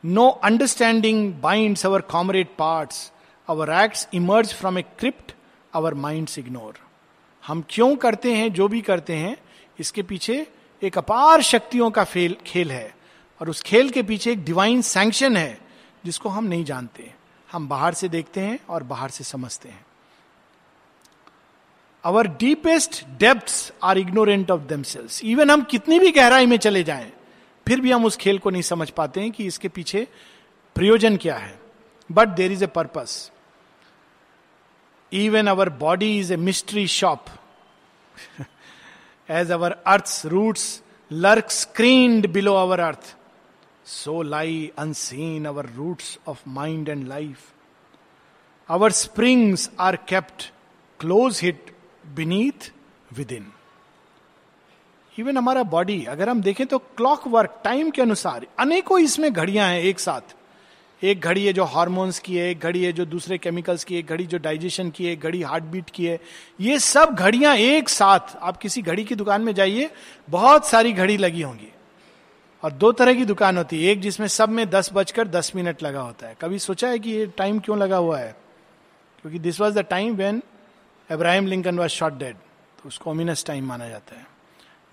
no 0.06 0.30
understanding 0.30 1.34
binds 1.34 1.86
our 1.86 2.02
comrade 2.02 2.48
parts 2.60 3.12
our 3.48 3.74
acts 3.74 4.08
emerge 4.14 4.54
from 4.54 4.78
a 4.78 4.82
crypt 4.82 5.32
our 5.74 5.94
minds 5.94 6.40
ignore 6.40 6.74
हम 7.48 7.64
क्यों 7.70 7.96
करते 7.96 8.34
हैं, 8.34 8.54
जो 8.54 8.68
भी 8.68 8.82
करते 8.82 9.16
हैं, 9.16 9.38
इसके 9.80 10.04
पीछे 10.04 10.48
एक 10.84 10.98
अपार 10.98 11.42
शक्तियों 11.42 11.90
का 11.92 12.04
फेल 12.04 12.36
खेल 12.46 12.72
है 12.72 12.94
और 13.42 13.50
उस 13.50 13.62
खेल 13.62 13.90
के 13.90 14.02
पीछे 14.04 14.32
एक 14.32 14.44
डिवाइन 14.46 14.82
सैंक्शन 14.82 15.38
है, 15.38 15.58
जिसको 16.06 16.30
हम 16.30 16.46
नहीं 16.46 16.64
जानते। 16.66 17.12
हम 17.50 17.68
बाहर 17.68 17.94
से 17.94 18.10
देखते 18.10 18.42
हैं 18.42 18.60
और 18.70 18.84
बाहर 18.84 19.10
से 19.10 19.24
समझते 19.24 19.70
हैं। 19.70 19.86
Our 22.04 22.28
deepest 22.40 23.04
depth 23.20 23.74
are 23.84 23.98
ignorant 23.98 24.52
of 24.52 24.62
themselves 24.62 25.24
even 25.24 25.52
हम 25.52 25.62
कितनी 25.64 26.00
भी 26.00 26.12
गहराई 26.12 26.46
में 26.46 26.58
चले 26.58 26.84
जाएँ, 26.84 27.12
फिर 27.68 27.82
भी 27.82 27.92
हम 27.92 28.06
उस 28.06 28.18
खेल 28.18 28.40
को 28.40 28.50
नहीं 28.50 28.62
समझ 28.62 28.90
पाते 28.90 29.22
हैं 29.22 29.32
कि 29.32 29.46
इसके 29.46 29.68
पीछे 29.70 30.08
प्रयोजन 30.76 31.18
क्या 31.18 31.36
है। 31.36 31.60
But 32.10 32.28
there 32.30 32.52
is 32.52 32.64
a 32.64 32.68
purpose 32.68 33.32
even 35.12 35.48
our 35.48 35.70
body 35.70 36.18
is 36.20 36.34
a 36.34 36.38
mystery 36.38 36.88
shop 36.90 37.26
as 39.30 39.52
our 39.52 39.72
earth 39.72 40.22
roots 40.26 40.82
lurk 41.12 41.50
screened 41.50 42.28
below 42.28 42.54
our 42.54 42.80
earth 42.80 43.16
so 43.86 44.22
lie 44.22 44.72
unseen 44.78 45.46
our 45.46 45.66
roots 45.66 46.18
of 46.28 46.42
mind 46.48 46.90
and 46.90 47.08
life 47.08 47.38
our 48.70 48.92
springs 48.92 49.70
are 49.80 49.96
kept 49.96 50.52
close 51.00 51.40
hid 51.44 51.76
beneath 52.16 52.72
within 53.32 53.52
even 55.20 55.38
हमारा 55.38 55.64
body 55.64 56.04
अगर 56.06 56.30
हम 56.30 56.42
देखें 56.42 56.66
तो 56.68 56.78
clock 56.78 57.28
work 57.28 57.62
time 57.64 57.90
के 57.92 58.02
अनुसार 58.02 58.48
अनेकों 58.60 59.00
इसमें 59.00 59.34
घड़ियाँ 59.34 59.68
हैं 59.70 59.82
एक 59.82 60.00
साथ। 60.00 60.36
एक 61.04 61.22
घड़ी 61.22 61.46
है 61.46 61.54
जो 61.54 61.64
हार्मोन्स 61.64 62.20
की 62.20 62.38
है, 62.38 62.50
एक 62.50 62.60
घड़ी 62.60 62.84
है 62.84 62.94
जो 62.94 63.06
दूसरे 63.06 63.38
केमिकल्स 63.38 63.84
की 63.84 63.96
एक 63.96 64.06
घड़ी 64.06 64.26
जो 64.26 64.38
डाइजेशन 64.38 64.90
की 64.90 65.06
है 65.06 65.16
घड़ी 65.16 65.42
हार्ट 65.42 65.64
बीट 65.64 65.90
की 65.90 66.06
है। 66.06 66.20
ये 66.62 66.80
सब 66.80 67.16
घड़ियाँ 67.16 67.56
एक 67.56 67.90
साथ, 67.90 68.20
आप 68.42 68.58
किसी 68.58 68.82
घड़ी 68.82 69.04
की 69.04 69.16
दुकान 69.16 69.42
में 69.42 69.56
जाइए, 69.56 69.90
बहुत 70.30 70.68
सारी 70.68 70.94
घड़ी 70.94 71.18
लगी 71.18 71.42
होंगी। 71.42 71.74
और 72.64 72.72
दो 72.72 72.92
तरह 72.92 73.14
की 73.14 73.26
दुकान 73.26 73.58
होती 73.58 73.86
है, 73.86 73.92
एक 73.92 74.02
जिसमें 74.02 74.28
सब 74.28 74.50
में 74.50 74.70
दस 74.70 74.90
बजकर 74.94 75.28
दस 75.28 75.52
मिनट 75.56 75.84
लगा 75.84 76.02
होता 76.02 76.28
है। 76.28 76.36
कभी 76.42 76.60
सोचा 76.60 76.88
है 76.88 77.00
कि 77.00 77.12
ये 77.12 77.26
टाइम 77.28 77.60
क्यों 77.60 77.78
लगा 77.78 77.98
हुआ 77.98 78.20
है? 78.20 78.36
क्योंकि 79.22 79.40
this 79.40 79.62
was 79.62 79.76
the 79.76 79.80
time 79.80 80.16
when 80.16 80.44
Abraham 81.12 81.48
Lincoln 81.48 81.80
was 81.80 81.92
shot 81.92 82.16
dead 82.16 82.36
तो 82.36 82.88
उसको 82.88 83.12
ओमिनस 83.12 83.46
टाइम 83.46 83.66
माना 83.66 83.90
जाता 83.90 84.16
है। 84.16 84.28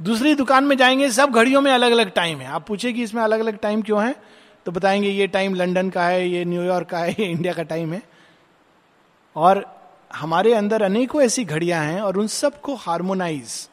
दूसरी 0.03 0.35
दुकान 0.35 0.65
में 0.65 0.77
जाएँगे, 0.77 1.11
सब 1.11 1.31
घड़ियों 1.31 1.61
में 1.61 1.73
अलग 1.73 1.93
अलग 1.93 2.11
टाइम 2.11 2.39
है। 2.39 2.47
आप 2.47 2.67
पूछे 2.67 2.93
कि 2.93 3.03
इसमें 3.03 3.23
अलग 3.23 3.41
अलग 3.41 3.59
टाइम 3.59 3.83
क्यों 3.83 4.07
है? 4.07 4.30
तो 4.71 4.75
बताएँगे 4.75 5.09
ये 5.09 5.27
टाइम 5.27 5.55
लंदन 5.55 5.91
का 5.91 6.07
है, 6.07 6.29
ये 6.29 6.45
न्यूयॉर्क 6.45 6.89
का 6.89 6.99
है 6.99 7.11
ये 7.21 7.27
इंडिया 7.27 7.53
का 7.53 7.63
टाइम 7.63 7.93
है। 7.93 8.03
और 9.37 9.65
हमारे 10.15 10.55
अंदर 10.55 10.83
अनेकों 10.83 11.23
ऐसी 11.23 11.45
घड़ियाँ 11.45 11.85
हैं 11.85 12.01
और 12.01 12.19
उन 12.19 12.27
सबको 12.27 12.75
हार्मोनाइज 12.75 13.69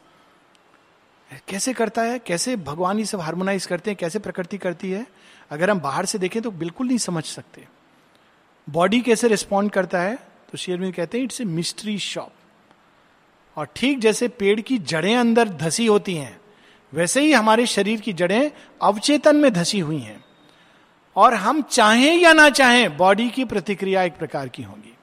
कैसे 1.48 1.72
करता 1.72 2.02
है? 2.02 2.18
कैसे 2.18 2.56
भगवान 2.56 2.98
ये 2.98 3.04
सब 3.04 3.20
हार्मोनाइज 3.20 3.66
करते 3.66 3.90
हैं? 3.90 3.96
कैसे 4.00 4.18
प्रकृति 4.18 4.58
करती 4.58 4.90
है? 4.90 5.06
अगर 5.50 5.70
हम 5.70 5.80
बाहर 5.80 6.06
से 6.06 6.18
देखें 6.18 6.42
तो 6.42 6.50
बिल्कुल 6.50 6.86
नहीं 6.86 6.98
समझ 6.98 7.24
सकते। 7.24 7.66
बॉडी 8.70 9.00
कैसे 9.00 9.28
रिस्पॉन्ड 9.28 9.72
करता 9.72 10.02
है? 10.02 10.18
तो 10.52 10.58
शेरविंद 10.58 10.94
कहते 10.94 11.18
हैं 11.18 11.24
इट्स 11.24 11.40
ए 11.40 11.44
मिस्ट्री 11.44 11.98
शॉप 11.98 12.32
और 13.56 13.68
ठीक 13.76 13.98
जैसे 13.98 14.28
पेड़ 14.28 14.60
की 14.60 14.78
जड़ें 14.78 15.16
अंदर 15.16 15.48
धसी 15.48 15.86
होती 15.86 16.14
हैं, 16.14 16.40
वैसे 16.92 17.20
ही 17.20 17.32
हमारे 17.32 17.66
शरीर 17.66 18.00
की 18.00 18.12
जड़ें 18.12 18.50
अवचेतन 18.82 19.36
में 19.36 19.52
धसी 19.52 19.80
हुई 19.80 20.00
हैं। 20.00 20.27
और 21.18 21.34
हम 21.34 21.62
चाहें 21.62 22.16
या 22.16 22.32
ना 22.32 22.50
चाहें 22.50 22.96
बॉडी 22.96 23.30
की 23.30 23.44
प्रतिक्रिया 23.44 24.02
एक 24.02 24.18
प्रकार 24.18 24.48
की 24.48 24.62
होगी। 24.62 24.96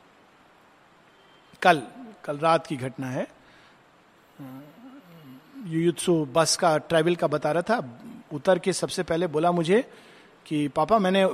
कल 1.62 1.82
कल 2.24 2.38
रात 2.38 2.68
की 2.68 2.76
घटना 2.76 3.08
है। 3.08 3.28
युयुत्सु 5.66 6.26
बस 6.26 6.56
का 6.56 6.78
ट्रैवल 6.78 7.16
का 7.16 7.28
बता 7.28 7.52
रहा 7.52 7.62
था। 7.62 8.00
उतर 8.34 8.60
के 8.60 8.74
सबसे 8.74 9.04
पहले 9.04 9.28
बोला 9.28 9.52
मुझे 9.52 9.92
कि, 10.46 10.68
पापा, 10.68 11.00
मैंने 11.00 11.30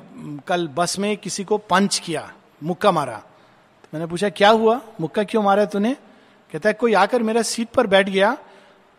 कल 0.48 0.68
बस 0.68 1.00
में 1.00 1.18
किसी 1.18 1.44
को 1.44 1.58
पंच 1.58 2.00
किया, 2.00 2.34
मुक्का 2.64 2.92
मारा। 2.92 3.18
तो 3.84 3.88
मैंने 3.94 4.08
पूछा, 4.08 4.30
क्या 4.30 4.50
हुआ? 4.50 4.82
मुक्का 5.02 5.24
क्यों 5.24 5.44
मारा 5.44 5.66
तूने? 5.66 5.94
कहता 6.52 6.70
है, 6.70 6.74
कोई 6.74 6.94
आकर 6.94 7.24
मेरा 7.24 7.42
सीट 7.42 7.70
पर 7.70 7.88
बैठ 7.88 8.10
गया 8.10 8.38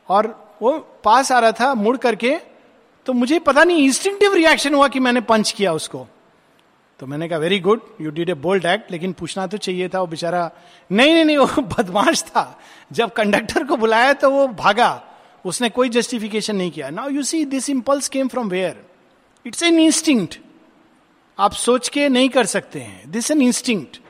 और 0.09 0.55
वो 0.63 0.79
पास 0.79 1.33
आ 1.33 1.39
रहा 1.39 1.53
था, 1.53 1.75
मुड़ 1.75 1.97
करके 1.97 2.52
तो 3.07 3.13
मुझे 3.13 3.39
पता 3.39 3.65
नहीं 3.65 3.85
इंस्टिंक्टिव 3.85 4.35
रिएक्शन 4.35 4.75
हुआ 4.75 4.89
कि 4.89 5.01
मैंने 5.01 5.21
पंच 5.21 5.51
किया 5.51 5.73
उसको। 5.73 6.07
तो 7.01 7.07
मैंने 7.07 7.29
कहा 7.29 7.39
very 7.39 7.59
good 7.59 7.81
you 8.01 8.11
did 8.11 8.31
a 8.31 8.35
bold 8.35 8.65
act 8.65 8.91
लेकिन 8.93 9.13
पूछना 9.13 9.47
तो 9.47 9.57
चाहिए 9.57 9.89
था, 9.89 10.01
वो 10.01 10.07
बेचारा, 10.07 10.51
नहीं 10.93 11.15
नहीं 11.15 11.25
नहीं, 11.25 11.37
वो 11.37 11.47
बदमाश 11.63 12.23
था। 12.23 12.61
जब 12.93 13.13
कंडक्टर 13.13 13.65
को 13.65 13.77
बुलाया 13.77 14.13
तो 14.13 14.31
वो 14.31 14.49
भागा। 14.49 15.03
उसने 15.45 15.69
कोई 15.69 15.89
जस्टिफिकेशन 15.89 16.57
नहीं 16.57 16.71
किया। 16.71 16.91
Now 16.91 17.09
you 17.09 17.23
see 17.23 17.45
this 17.45 17.71
impulse 17.71 18.09
came 18.09 18.29
from 18.29 18.49
where 18.49 18.85
it's 19.47 19.63
an 19.63 19.79
instinct 19.81 20.39
आप 21.39 21.53
सोच 21.53 21.89
के 21.89 22.09
नहीं 22.09 22.29
कर 22.29 22.47
सकते 22.47 22.81
हैं। 22.81 23.11
दिस 23.11 23.31
एन 23.31 23.43
इंस्टिंक्ट 23.43 24.01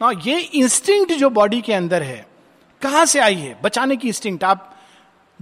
ना 0.00 0.10
ये 0.26 0.40
इंस्टिंक्ट 0.40 1.12
जो 1.12 1.30
बॉडी 1.30 1.60
के 1.60 1.72
अंदर 1.72 2.02
है, 2.02 2.26
कहाँ 2.82 3.04
से 3.04 3.20
आई 3.20 3.34
है? 3.34 3.58
बचाने 3.62 3.96
की 3.96 4.08
इंस्टिंक्ट 4.08 4.44
आप 4.44 4.76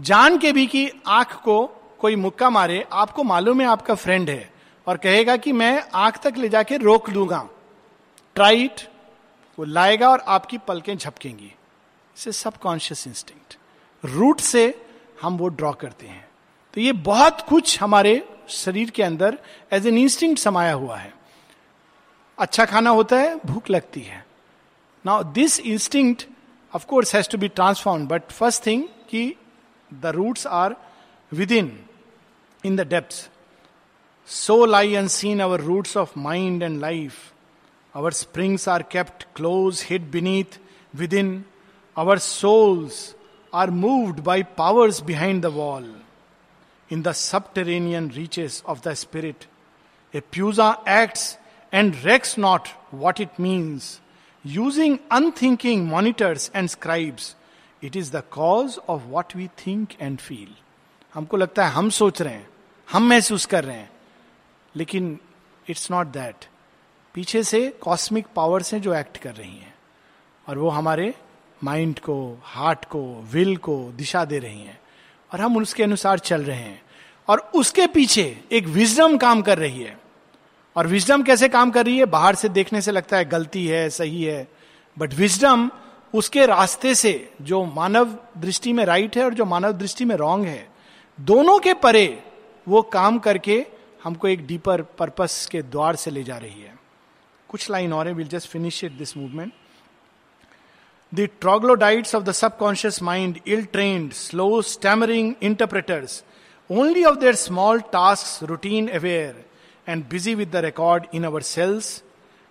जान 0.01 0.38
के 0.38 0.53
भी 0.53 0.66
कि 0.66 0.90
आँख 1.07 1.34
को 1.34 1.59
कोई 2.01 2.16
मुक्का 2.16 2.51
मारे, 2.51 2.84
आपको 2.92 3.22
मालूम 3.22 3.61
है 3.61 3.66
आपका 3.66 3.94
फ्रेंड 3.94 4.30
है 4.30 4.51
और 4.86 4.97
कहेगा 4.97 5.36
कि 5.36 5.53
मैं 5.53 5.82
आँख 5.94 6.18
तक 6.22 6.36
ले 6.36 6.49
जाके 6.49 6.76
रोक 6.76 7.11
दूँगा। 7.11 7.49
ट्राइट 8.36 8.80
वो 9.59 9.64
लाएगा 9.64 10.09
और 10.11 10.20
आपकी 10.28 10.59
पलकें 10.59 10.97
झपकेंगी। 10.97 11.53
इसे 12.16 12.32
सबकॉन्शियस 12.32 13.07
इंस्टिंक्ट 13.07 13.57
रूट 14.05 14.40
से 14.40 14.62
हम 15.22 15.36
वो 15.36 15.49
ड्रॉ 15.49 15.72
करते 15.72 16.07
हैं। 16.07 16.28
तो 16.74 16.80
ये 16.80 16.92
बहुत 16.92 17.40
कुछ 17.40 17.80
हमारे 17.80 18.22
शरीर 18.49 18.90
के 18.90 19.03
अंदर 19.03 19.38
एज 19.72 19.86
एन 19.86 19.99
इंस्टिंक्ट 19.99 20.40
समाया 20.40 20.72
हुआ 20.72 20.97
है। 20.97 21.12
अच्छा 22.38 22.64
खाना 22.64 22.90
होता 22.90 23.16
है, 23.16 23.34
भूख 23.47 23.70
लगती 23.70 24.01
है। 24.01 24.24
Now 25.05 25.22
this 25.24 25.59
instinct 25.61 26.26
of course 26.72 27.14
has 27.14 27.28
to 27.30 27.38
be 27.38 27.49
transform 27.49 28.07
but 28.07 28.30
first 28.30 28.66
thing 28.66 28.82
कि 29.11 29.34
the 29.90 30.07
roots 30.07 30.47
are 30.47 30.76
within, 31.31 31.87
in 32.62 32.77
the 32.77 32.85
depths. 32.85 33.29
So 34.24 34.57
lie 34.57 34.83
unseen 34.85 35.41
our 35.41 35.59
roots 35.59 35.97
of 35.97 36.16
mind 36.16 36.62
and 36.62 36.81
life. 36.81 37.33
Our 37.95 38.11
springs 38.11 38.66
are 38.66 38.83
kept 38.83 39.33
close, 39.35 39.83
hid 39.83 40.11
beneath, 40.11 40.59
within. 40.97 41.45
Our 41.97 42.18
souls 42.18 43.14
are 43.53 43.70
moved 43.70 44.22
by 44.22 44.43
powers 44.43 45.01
behind 45.01 45.43
the 45.43 45.51
wall. 45.51 45.85
In 46.89 47.03
the 47.03 47.14
subterranean 47.14 48.09
reaches 48.09 48.62
of 48.66 48.83
the 48.83 48.95
spirit, 48.95 49.47
a 50.12 50.20
pusa 50.20 50.79
acts 50.87 51.37
and 51.72 52.03
recks 52.05 52.37
not 52.37 52.68
what 52.91 53.18
it 53.18 53.39
means. 53.39 54.01
Using 54.45 55.01
unthinking 55.11 55.89
monitors 55.89 56.51
and 56.55 56.70
scribes, 56.70 57.35
it 57.83 57.97
is 57.97 58.11
the 58.11 58.22
cause 58.22 58.79
of 58.89 59.09
what 59.09 59.35
we 59.35 59.49
think 59.57 59.97
and 59.99 60.20
feel. 60.20 60.49
हमको 61.17 61.37
लगता 61.37 61.67
है 61.67 61.73
हम 61.73 61.91
सोच 61.91 62.23
रहे 62.23 62.33
हैं, 62.35 62.49
हम 62.89 63.09
महसूस 63.09 63.47
कर 63.47 63.64
रहे 63.64 63.77
हैं, 63.77 63.91
लेकिन 64.77 65.19
इट्स 65.69 65.91
नॉट 65.91 66.07
दैट 66.07 66.45
पीछे 67.14 67.43
से 67.43 67.69
कॉस्मिक 67.69 68.27
पावर्स 68.37 68.75
हैं 68.75 68.81
जो 68.83 68.95
एक्ट 68.95 69.17
कर 69.17 69.35
रही 69.35 69.57
हैं 69.59 69.75
और 70.49 70.59
वो 70.59 70.69
हमारे 70.69 71.14
माइंड 71.64 71.99
को 71.99 72.17
हार्ट 72.45 72.85
को 72.85 73.23
विल 73.33 73.57
को 73.57 73.93
दिशा 73.93 74.25
दे 74.25 74.39
रही 74.39 74.61
हैं 74.61 74.81
और 75.33 75.41
हम 75.41 75.57
उसके 75.57 75.83
अनुसार 75.83 76.19
चल 76.19 76.45
रहे 76.45 76.57
हैं 76.57 76.83
और 77.29 77.51
उसके 77.55 77.87
पीछे 77.87 78.45
एक 78.53 78.67
विजडम 78.67 79.17
काम 79.17 79.43
कर 79.43 79.59
रही 79.59 79.83
है। 79.83 79.99
और 80.77 80.87
विजडम 80.87 81.23
कैसे 81.23 81.49
काम 81.49 81.71
कर 81.71 81.87
रही 81.87 81.99
है? 81.99 82.05
बाहर 82.05 82.35
से 82.35 82.49
देखने 82.49 82.81
से 82.81 82.91
लगता 82.91 83.17
है 83.17 83.25
गलती 83.25 83.67
है, 83.67 83.91
सही 83.91 84.23
है 84.25 84.49
बट 84.99 85.14
विजडम 85.14 85.71
उसके 86.14 86.47
रास्ते 86.47 86.95
से 86.95 87.33
जो 87.43 87.64
मानव 87.64 88.19
दृष्टि 88.39 88.73
में 88.73 88.85
राइट 88.85 89.17
है 89.17 89.25
और 89.25 89.35
जो 89.35 89.45
मानव 89.45 89.73
दृष्टि 89.73 90.05
में 90.05 90.17
रॉन्ग 90.17 90.47
है 90.47 90.76
दोनों 91.19 91.59
के 91.59 91.75
परे 91.75 92.23
वो 92.69 92.83
काम 92.93 93.19
करके 93.19 93.64
हमको 94.05 94.29
एक 94.29 94.47
डीपर 94.47 94.83
पर्पस 94.99 95.47
के 95.53 95.62
द्वार 95.62 95.97
से 95.97 96.11
ले 96.11 96.23
जा 96.25 96.37
रही 96.39 96.61
है 96.62 96.75
कुछ 97.49 97.71
लाइन 97.71 97.93
और 97.93 98.09
है 98.09 98.12
will 98.14 98.29
just 98.29 98.49
finish 98.49 98.83
it 98.85 98.93
this 98.93 99.17
movement 99.17 99.53
The 101.12 101.29
troglodytes 101.41 102.14
of 102.14 102.25
the 102.25 102.33
subconscious 102.35 103.01
mind, 103.01 103.41
ill 103.47 103.64
trained, 103.67 104.12
slow, 104.12 104.61
stammering 104.61 105.37
interpreters, 105.41 106.25
only 106.69 107.05
of 107.05 107.21
their 107.21 107.35
small 107.35 107.81
tasks 107.81 108.43
routine 108.43 108.89
aware, 108.91 109.37
and 109.87 110.09
busy 110.09 110.35
with 110.35 110.51
the 110.51 110.62
record 110.62 111.07
in 111.12 111.25
our 111.25 111.41
cells, 111.41 112.03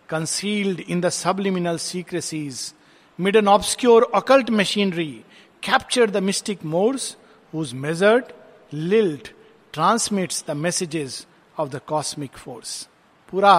concealed 0.08 0.80
in 0.80 1.02
the 1.02 1.12
subliminal 1.12 1.78
secrecies, 1.78 2.74
mid 3.18 3.36
an 3.36 3.50
obscure 3.50 4.08
occult 4.14 4.50
machinery, 4.50 5.26
capture 5.62 6.08
the 6.08 6.22
mystic 6.22 6.64
modes 6.64 7.18
whose 7.52 7.74
measured 7.74 8.34
lilt 8.74 9.30
transmits 9.74 10.42
the 10.44 10.56
messages 10.56 11.26
of 11.58 11.70
the 11.70 11.82
cosmic 11.92 12.38
force. 12.38 12.86
पूरा 13.30 13.54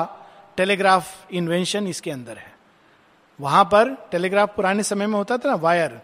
telegraph 0.57 1.33
invention 1.33 1.87
इसके 1.87 2.11
अंदर 2.11 2.37
है। 2.39 2.55
वहाँ 3.41 3.65
पर 3.65 3.95
telegraph 4.11 4.55
पुराने 4.57 4.83
समय 4.83 5.07
में 5.07 5.15
होता 5.15 5.39
था 5.39 5.49
ना 5.49 5.55
वायर 5.55 6.01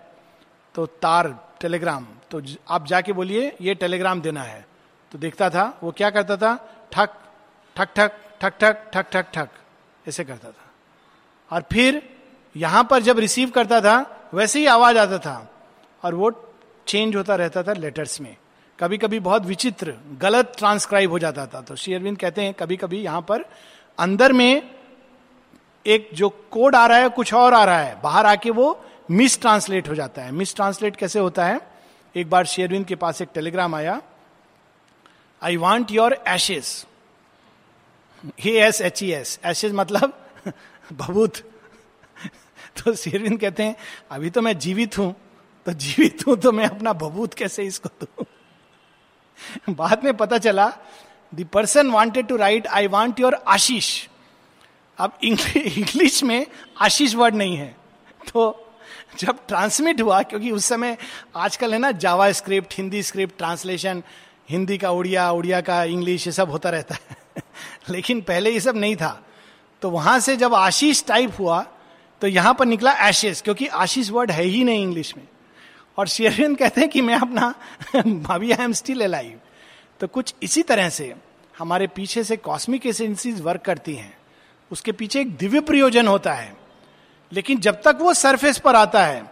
तो 0.74 0.86
तार 0.86 1.28
टेलीग्राम 1.61 2.07
तो 2.30 2.42
आप 2.70 2.86
जाके 2.86 3.12
बोलिए, 3.12 3.57
ये 3.61 3.74
टेलीग्राम 3.74 4.20
देना 4.20 4.42
है। 4.42 4.66
तो 5.12 5.18
देखता 5.18 5.50
था, 5.50 5.78
वो 5.82 5.92
क्या 5.92 6.11
करता 6.11 6.36
था? 6.36 6.55
ठक 6.92 7.11
ठक 7.76 7.88
ठक 7.94 8.12
ठक 8.40 8.59
ठक 8.59 8.90
ठक 8.94 9.11
ठक 9.11 9.30
ठक। 9.32 9.48
ऐसे 10.09 10.24
करता 10.24 10.50
था। 10.50 10.70
और 11.57 11.64
फिर 11.72 12.03
यहाँ 12.57 12.84
पर 12.84 13.03
जब 13.03 13.18
रिसीव 13.18 13.50
करता 13.50 13.80
था, 13.80 14.30
वैसे 14.34 14.59
ही 14.59 14.66
आवाज़ 14.66 14.98
आता 14.98 15.18
था। 15.18 15.55
और 16.05 16.14
वो 16.14 16.55
चेंज 16.86 17.16
होता 17.16 17.34
रहता 17.34 17.62
था 17.62 17.72
लेटर्स 17.72 18.20
में। 18.20 18.36
कभी 18.78 18.98
कभी 18.98 19.18
बहुत 19.20 19.44
विचित्र, 19.46 19.94
गलत 20.20 20.52
ट्रांसक्राइब 20.58 21.10
हो 21.10 21.18
जाता 21.18 21.46
था। 21.46 21.60
तो 21.60 21.76
श्री 21.76 21.94
अरविंद 21.94 22.18
कहते 22.18 22.42
हैं 22.42 22.54
कभी 22.54 22.76
कभी 22.76 23.00
यहाँ 23.00 23.20
पर 23.22 23.44
अंदर 23.98 24.32
में 24.32 24.62
एक 25.86 26.08
जो 26.14 26.28
कोड 26.50 26.76
आ 26.76 26.86
रहा 26.86 26.98
है, 26.98 27.08
कुछ 27.08 27.34
और 27.34 27.54
आ 27.54 27.64
रहा 27.64 27.78
है, 27.78 28.00
बाहर 28.02 28.26
आके 28.26 28.50
वो 28.50 28.84
मिस 29.10 29.40
ट्रांसलेट 29.40 29.88
हो 29.88 29.94
जाता 29.94 30.22
है। 30.22 30.32
मिस 30.32 30.54
ट्रांसलेट 30.56 30.96
कैसे 30.96 31.18
होता 31.18 31.46
है? 31.46 31.60
एक 32.14 32.30
बार 32.30 32.46
शेरविंद 32.46 32.86
के 32.86 32.94
पास 32.96 33.20
एक 33.22 33.28
टेलीग्राम 33.34 33.74
आया 33.74 34.00
I 35.42 35.56
want 35.56 35.90
your 35.90 36.16
ashes 36.28 36.84
hey 38.40 38.58
S 38.58 38.80
H 38.80 39.02
E 39.02 39.10
S 39.12 39.38
ashes 39.46 39.72
मतलब 39.74 40.12
बबूत 40.92 41.36
तो 42.76 42.94
शेरविंद 42.94 43.38
कहते 43.40 43.62
हैं, 43.62 43.76
अभी 44.10 44.30
तो 44.30 44.42
मैं 44.42 44.58
जीवित 44.58 44.98
हूँ 44.98 45.14
तो 45.66 45.72
जीवित 45.74 46.26
हूँ 46.26 46.36
तो 46.36 46.52
मैं 46.52 46.68
अपना 46.68 46.92
बबूत 46.92 47.34
कैसे 47.34 47.64
इसको 47.64 47.88
दू? 48.00 48.24
बाद 49.70 50.04
में 50.04 50.16
पता 50.16 50.38
चला 50.38 50.72
the 51.34 51.46
person 51.52 51.90
wanted 51.90 52.26
to 52.26 52.36
write 52.36 52.66
I 52.66 52.86
want 52.86 53.20
your 53.20 53.34
आशीष 53.34 54.08
अब 54.98 55.18
इंग्लिश 55.24 56.22
में 56.28 56.46
आशीष 56.80 57.14
वर्ड 57.14 57.34
नहीं 57.34 57.56
है। 57.56 57.76
तो 58.32 58.58
जब 59.18 59.38
ट्रांसमिट 59.48 60.00
हुआ, 60.00 60.22
क्योंकि 60.22 60.50
उस 60.50 60.64
समय 60.64 60.96
आजकल 61.36 61.72
है 61.72 61.78
ना 61.78 61.90
JavaScript 62.32 62.74
Hindi 62.78 63.02
script 63.02 63.36
translation 63.38 64.02
Hindi 64.50 64.78
का 64.78 64.90
उड़िया 64.90 65.30
उड़िया 65.30 65.60
का 65.60 65.84
इंग्लिश 65.84 66.26
ये 66.26 66.32
सब 66.32 66.50
होता 66.50 66.70
रहता 66.70 66.94
है। 66.94 67.16
लेकिन 67.90 68.20
पहले 68.20 68.50
ये 68.50 68.60
सब 68.60 68.76
नहीं 68.76 68.96
था। 68.96 69.22
तो 69.82 69.90
वहाँ 69.90 70.18
से 70.20 70.36
जब 70.36 70.54
आशीष 70.54 71.04
टाइप 71.04 71.32
हुआ 71.38 71.66
तो 72.20 72.26
यहाँ 72.26 72.54
पर 72.54 72.66
निकला 72.66 72.92
एशेस 73.08 73.42
क्योंकि 73.42 73.66
आशीष 73.66 74.10
वर्ड 74.10 74.30
है 74.30 74.44
ही 74.44 74.64
नहीं 74.64 74.82
इंग्लिश 74.82 75.16
में। 75.16 75.28
और 75.99 76.09
शेरविन 76.09 76.55
कहते 76.55 76.80
हैं 76.80 76.90
कि 76.90 77.01
मैं 77.01 77.14
अपना 77.14 77.55
भाभी 78.07 78.53
आई 78.53 78.64
एम 78.64 78.72
स्टिल 78.72 79.05
अलाइव 79.05 79.40
तो 80.01 80.07
कुछ 80.07 80.34
इसी 80.43 80.62
तरह 80.62 80.88
से 80.88 81.14
हमारे 81.59 81.86
पीछे 81.86 82.24
से 82.24 82.36
कॉस्मिक 82.36 82.86
एसेंसीज 82.86 83.40
वर्क 83.40 83.61
करती 83.61 83.95
हैं। 83.95 84.18
उसके 84.70 84.93
पीछे 84.93 85.20
एक 85.20 85.36
दिव्य 85.36 85.61
प्रयोजन 85.61 86.07
होता 86.07 86.32
है। 86.34 86.57
लेकिन 87.32 87.61
जब 87.61 87.82
तक 87.82 87.99
वो 88.01 88.14
सरफेस 88.14 88.59
पर 88.59 88.76
आता 88.76 89.05
है, 89.07 89.30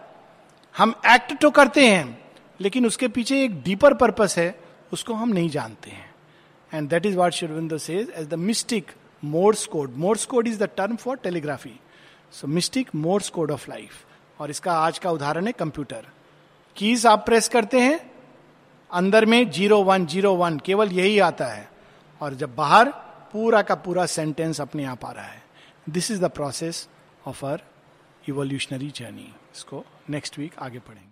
हम 0.77 0.93
एक्ट 1.07 1.41
तो 1.41 1.49
करते 1.49 1.87
हैं, 1.87 2.25
लेकिन 2.61 2.85
उसके 2.85 3.07
पीछे 3.07 3.43
एक 3.43 3.61
डीपर 3.61 3.93
पर्पस 3.93 4.37
है, 4.37 4.59
उसको 4.93 5.13
हम 5.13 5.29
नहीं 5.29 5.49
जानते 5.49 5.89
हैं। 5.89 6.15
And 6.73 6.89
that 6.89 7.05
is 7.05 7.17
what 7.17 7.31
Shivinder 7.31 7.77
says 7.77 8.13
as 8.15 8.27
the 8.27 8.33
mystic 8.33 8.91
Morse 9.23 9.65
code 9.65 9.95
Morse 9.95 10.25
code 10.25 10.47
is 10.47 10.59
the 10.59 10.69
term 10.77 10.95
for 10.95 11.17
telegraphy 11.17 11.79
so 12.31 12.47
mistake 12.47 12.89
Morse 12.95 13.29
code 13.29 13.51
of 13.51 13.69
life 13.69 13.91
और 14.39 14.49
इसका 14.49 14.73
आज 14.73 14.99
का 14.99 15.11
उदाहरण 15.11 15.47
है 15.47 15.51
कंप्यूटर 15.51 16.07
कीज 16.77 17.05
आप 17.05 17.25
प्रेस 17.25 17.47
करते 17.49 17.79
हैं, 17.79 18.11
अंदर 18.91 19.25
में 19.25 19.49
ज़ीरो 19.51 19.81
वन 19.83 20.05
ज़ीरो 20.05 20.33
वन, 20.35 20.59
केवल 20.59 20.91
यही 20.91 21.19
आता 21.19 21.45
है। 21.45 21.69
और 22.21 22.33
जब 22.33 22.55
बाहर, 22.55 22.89
पूरा 23.33 23.61
का 23.61 23.75
पूरा 23.75 24.05
सेंटेंस 24.05 24.61
अपने 24.61 24.85
आप 24.85 25.05
आ 25.05 25.11
रहा 25.11 25.25
है। 25.25 25.43
This 25.89 26.11
is 26.11 26.21
the 26.21 26.29
process 26.29 26.87
of 27.27 27.45
our 27.45 27.61
evolutionary 28.29 28.89
journey 28.89 29.33
इसको 29.55 29.85
नेक्स्ट 30.09 30.39
वीक 30.39 30.59
आगे 30.59 30.79
पढ़ेंगे। 30.79 31.10